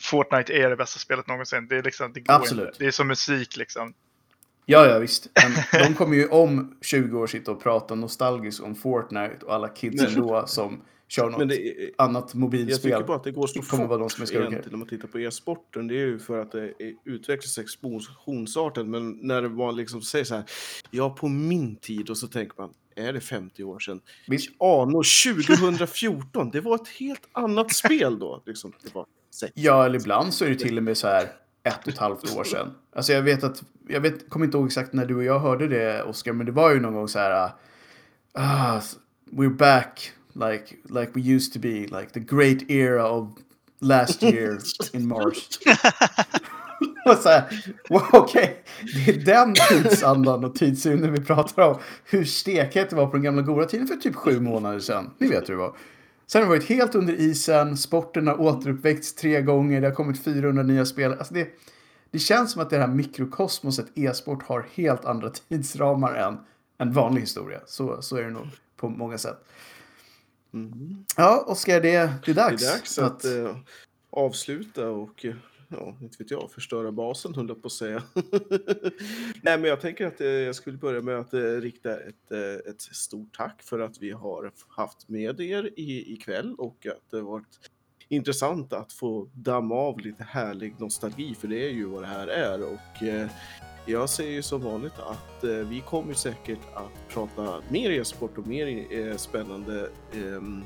Fortnite 0.00 0.52
är 0.52 0.70
det 0.70 0.76
bästa 0.76 0.98
spelet 0.98 1.26
någonsin. 1.26 1.66
Det, 1.68 1.76
är 1.76 1.82
liksom, 1.82 2.12
det 2.12 2.20
går 2.20 2.34
Absolut. 2.34 2.66
inte. 2.66 2.78
Det 2.78 2.86
är 2.86 2.90
som 2.90 3.08
musik 3.08 3.56
liksom. 3.56 3.94
Ja, 4.66 4.86
ja 4.86 4.98
visst. 4.98 5.28
Men 5.72 5.82
de 5.82 5.94
kommer 5.94 6.16
ju 6.16 6.28
om 6.28 6.76
20 6.80 7.18
år 7.18 7.26
sitta 7.26 7.50
och 7.50 7.62
prata 7.62 7.94
nostalgiskt 7.94 8.60
om 8.60 8.74
Fortnite 8.74 9.38
och 9.46 9.54
alla 9.54 9.68
kidsen 9.68 10.12
Men- 10.12 10.22
då 10.22 10.46
som 10.46 10.80
kör 11.08 11.30
något 11.30 11.48
det, 11.48 11.90
annat 11.98 12.30
jag 12.32 12.40
mobilspel. 12.40 12.92
tycker 12.92 13.06
bara 13.06 13.16
att 13.16 13.24
det 13.24 13.30
går 13.30 13.46
så 13.46 13.62
kommer 13.62 13.86
vara 13.86 13.98
de 13.98 14.10
fort 14.10 14.28
som 14.28 14.36
är 14.36 14.40
egentligen 14.40 14.70
när 14.70 14.78
man 14.78 14.88
tittar 14.88 15.08
på 15.08 15.18
e-sporten. 15.20 15.86
Det 15.86 15.94
är 15.94 16.06
ju 16.06 16.18
för 16.18 16.38
att 16.38 16.52
det 16.52 16.72
utvecklas 17.04 17.58
explosionsartat. 17.58 18.86
Men 18.86 19.10
när 19.10 19.42
var 19.42 19.72
liksom 19.72 20.02
säger 20.02 20.24
så 20.24 20.34
här, 20.34 20.44
ja 20.90 21.10
på 21.10 21.28
min 21.28 21.76
tid 21.76 22.10
och 22.10 22.18
så 22.18 22.26
tänker 22.26 22.54
man, 22.58 22.70
är 22.96 23.12
det 23.12 23.20
50 23.20 23.64
år 23.64 23.78
sedan? 23.78 24.00
Visst. 24.28 24.50
Anno 24.62 25.02
2014, 25.02 26.50
det 26.50 26.60
var 26.60 26.74
ett 26.74 26.88
helt 26.88 27.28
annat 27.32 27.74
spel 27.74 28.18
då. 28.18 28.42
Liksom, 28.46 28.72
det 28.82 28.94
var. 28.94 29.06
Ja, 29.54 29.86
eller 29.86 30.00
ibland 30.00 30.34
så 30.34 30.44
är 30.44 30.48
det 30.48 30.56
till 30.56 30.78
och 30.78 30.84
med 30.84 30.96
så 30.96 31.06
här 31.06 31.28
ett 31.62 31.86
och 31.86 31.92
ett 31.92 31.98
halvt 31.98 32.36
år 32.36 32.44
sedan. 32.44 32.74
Alltså 32.92 33.12
jag 33.12 33.22
vet 33.22 33.44
att, 33.44 33.62
jag 33.88 34.00
vet, 34.00 34.30
kommer 34.30 34.46
inte 34.46 34.58
ihåg 34.58 34.66
exakt 34.66 34.92
när 34.92 35.06
du 35.06 35.16
och 35.16 35.24
jag 35.24 35.38
hörde 35.38 35.68
det, 35.68 36.02
Oscar, 36.02 36.32
men 36.32 36.46
det 36.46 36.52
var 36.52 36.74
ju 36.74 36.80
någon 36.80 36.94
gång 36.94 37.08
så 37.08 37.18
här, 37.18 37.50
ah, 38.32 38.80
we're 39.30 39.56
back, 39.56 40.12
like, 40.38 40.76
like 40.84 41.12
we 41.14 41.20
used 41.20 41.52
to 41.52 41.58
be, 41.58 41.86
like 41.86 42.12
the 42.12 42.20
great 42.20 42.70
era 42.70 43.08
of 43.08 43.28
last 43.80 44.22
year 44.22 44.58
in 44.92 45.08
Mars. 45.08 45.58
och 47.06 47.16
så 47.16 47.28
här, 47.28 47.74
wow, 47.88 48.08
okej, 48.12 48.64
det 48.94 49.10
är 49.10 49.24
den 49.24 49.54
tidsandan 49.68 50.44
och 50.44 50.54
tidsynden 50.54 51.12
vi 51.12 51.20
pratar 51.20 51.62
om. 51.62 51.78
Hur 52.04 52.24
stekhet 52.24 52.90
det 52.90 52.96
var 52.96 53.06
på 53.06 53.12
den 53.12 53.22
gamla 53.22 53.42
goda 53.42 53.66
tiden 53.66 53.86
för 53.86 53.96
typ 53.96 54.14
sju 54.14 54.40
månader 54.40 54.78
sedan. 54.78 55.10
Ni 55.18 55.28
vet 55.28 55.48
hur 55.48 55.54
det 55.54 55.60
var. 55.60 55.76
Sen 56.26 56.42
har 56.42 56.46
det 56.46 56.58
varit 56.58 56.68
helt 56.68 56.94
under 56.94 57.14
isen, 57.14 57.76
sporten 57.76 58.26
har 58.26 58.40
återuppväckts 58.40 59.14
tre 59.14 59.42
gånger, 59.42 59.80
det 59.80 59.86
har 59.86 59.94
kommit 59.94 60.24
400 60.24 60.62
nya 60.62 60.84
spel. 60.84 61.12
Alltså 61.12 61.34
det, 61.34 61.48
det 62.10 62.18
känns 62.18 62.52
som 62.52 62.62
att 62.62 62.70
det 62.70 62.78
här 62.78 62.86
mikrokosmoset 62.86 63.86
e-sport 63.94 64.42
har 64.42 64.66
helt 64.74 65.04
andra 65.04 65.30
tidsramar 65.30 66.14
än 66.14 66.38
en 66.78 66.92
vanlig 66.92 67.20
historia. 67.20 67.60
Så, 67.66 68.02
så 68.02 68.16
är 68.16 68.22
det 68.22 68.30
nog 68.30 68.46
på 68.76 68.88
många 68.88 69.18
sätt. 69.18 69.44
Mm. 70.54 71.04
Ja, 71.16 71.44
Oskar, 71.48 71.80
det, 71.80 71.90
det 71.90 71.96
är 71.96 72.18
Det 72.26 72.32
dags. 72.32 72.62
är 72.62 72.72
dags 72.72 72.98
att 72.98 73.24
eh, 73.24 73.56
avsluta 74.10 74.88
och 74.90 75.24
eh, 75.24 75.34
ja, 75.68 75.96
inte 76.02 76.16
vet 76.22 76.30
jag, 76.30 76.50
förstöra 76.50 76.92
basen 76.92 77.34
höll 77.34 77.48
jag 77.48 77.62
på 77.62 77.66
att 77.66 77.72
säga. 77.72 78.02
Nej, 79.42 79.58
men 79.58 79.64
jag 79.64 79.80
tänker 79.80 80.06
att 80.06 80.20
eh, 80.20 80.26
jag 80.28 80.54
skulle 80.54 80.78
börja 80.78 81.00
med 81.00 81.18
att 81.18 81.34
eh, 81.34 81.40
rikta 81.40 81.96
ett, 82.00 82.30
eh, 82.32 82.70
ett 82.72 82.80
stort 82.82 83.36
tack 83.36 83.62
för 83.62 83.78
att 83.80 83.98
vi 84.00 84.10
har 84.10 84.52
haft 84.68 85.08
med 85.08 85.40
er 85.40 85.70
i, 85.76 86.12
ikväll 86.12 86.54
och 86.58 86.86
att 86.86 87.10
det 87.10 87.16
har 87.16 87.24
varit 87.24 87.70
intressant 88.08 88.72
att 88.72 88.92
få 88.92 89.28
damma 89.32 89.74
av 89.74 90.00
lite 90.00 90.24
härlig 90.24 90.74
nostalgi, 90.80 91.34
för 91.40 91.48
det 91.48 91.64
är 91.64 91.70
ju 91.70 91.84
vad 91.84 92.02
det 92.02 92.06
här 92.06 92.26
är. 92.28 92.62
Och 92.62 93.02
eh, 93.02 93.28
jag 93.88 94.10
säger 94.10 94.32
ju 94.32 94.42
som 94.42 94.60
vanligt 94.60 94.98
att 94.98 95.44
eh, 95.44 95.50
vi 95.50 95.80
kommer 95.80 96.14
säkert 96.14 96.58
att 96.74 97.14
prata 97.14 97.62
mer 97.68 97.90
e-sport 97.90 98.38
och 98.38 98.46
mer 98.46 98.86
eh, 98.90 99.16
spännande 99.16 99.88
ehm, 100.14 100.64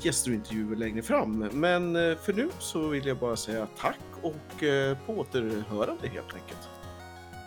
gäster 0.00 0.30
och 0.30 0.34
intervjuer 0.34 0.76
längre 0.76 1.02
fram. 1.02 1.38
Men 1.52 1.96
eh, 1.96 2.16
för 2.16 2.32
nu 2.32 2.48
så 2.58 2.88
vill 2.88 3.06
jag 3.06 3.16
bara 3.16 3.36
säga 3.36 3.66
tack 3.78 3.98
och 4.22 4.62
eh, 4.62 4.96
på 5.06 5.12
återhörande 5.12 6.08
helt 6.08 6.34
enkelt. 6.34 6.68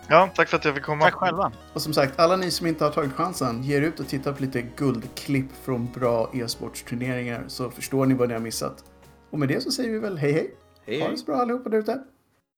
Ja, 0.08 0.30
tack 0.36 0.50
för 0.50 0.58
att 0.58 0.66
jag 0.66 0.76
fick 0.76 0.84
komma. 0.84 1.04
Tack 1.04 1.14
själva. 1.14 1.52
Och 1.74 1.82
som 1.82 1.94
sagt, 1.94 2.20
alla 2.20 2.36
ni 2.36 2.52
som 2.52 2.68
inte 2.68 2.84
har 2.84 2.92
tagit 2.92 3.14
chansen, 3.14 3.64
ge 3.64 3.78
er 3.78 3.82
ut 3.82 4.00
och 4.00 4.08
titta 4.08 4.34
på 4.34 4.44
lite 4.44 4.62
guldklipp 4.62 5.52
från 5.64 5.92
bra 5.92 6.30
e-sportsturneringar 6.34 7.44
så 7.48 7.72
förstår 7.72 8.06
ni 8.06 8.14
vad 8.14 8.28
ni 8.28 8.34
har 8.34 8.42
missat. 8.42 8.84
Och 9.30 9.40
med 9.40 9.48
det 9.48 9.62
så 9.62 9.72
säger 9.72 9.92
vi 9.92 10.00
väl 10.00 10.18
hej 10.18 10.32
hej. 10.32 10.56
Hej, 10.86 11.02
Ha 11.02 11.10
det 11.10 11.18
så 11.18 11.26
bra 11.26 11.36
allihopa 11.36 11.70
där 11.70 11.78
ute. 11.78 12.04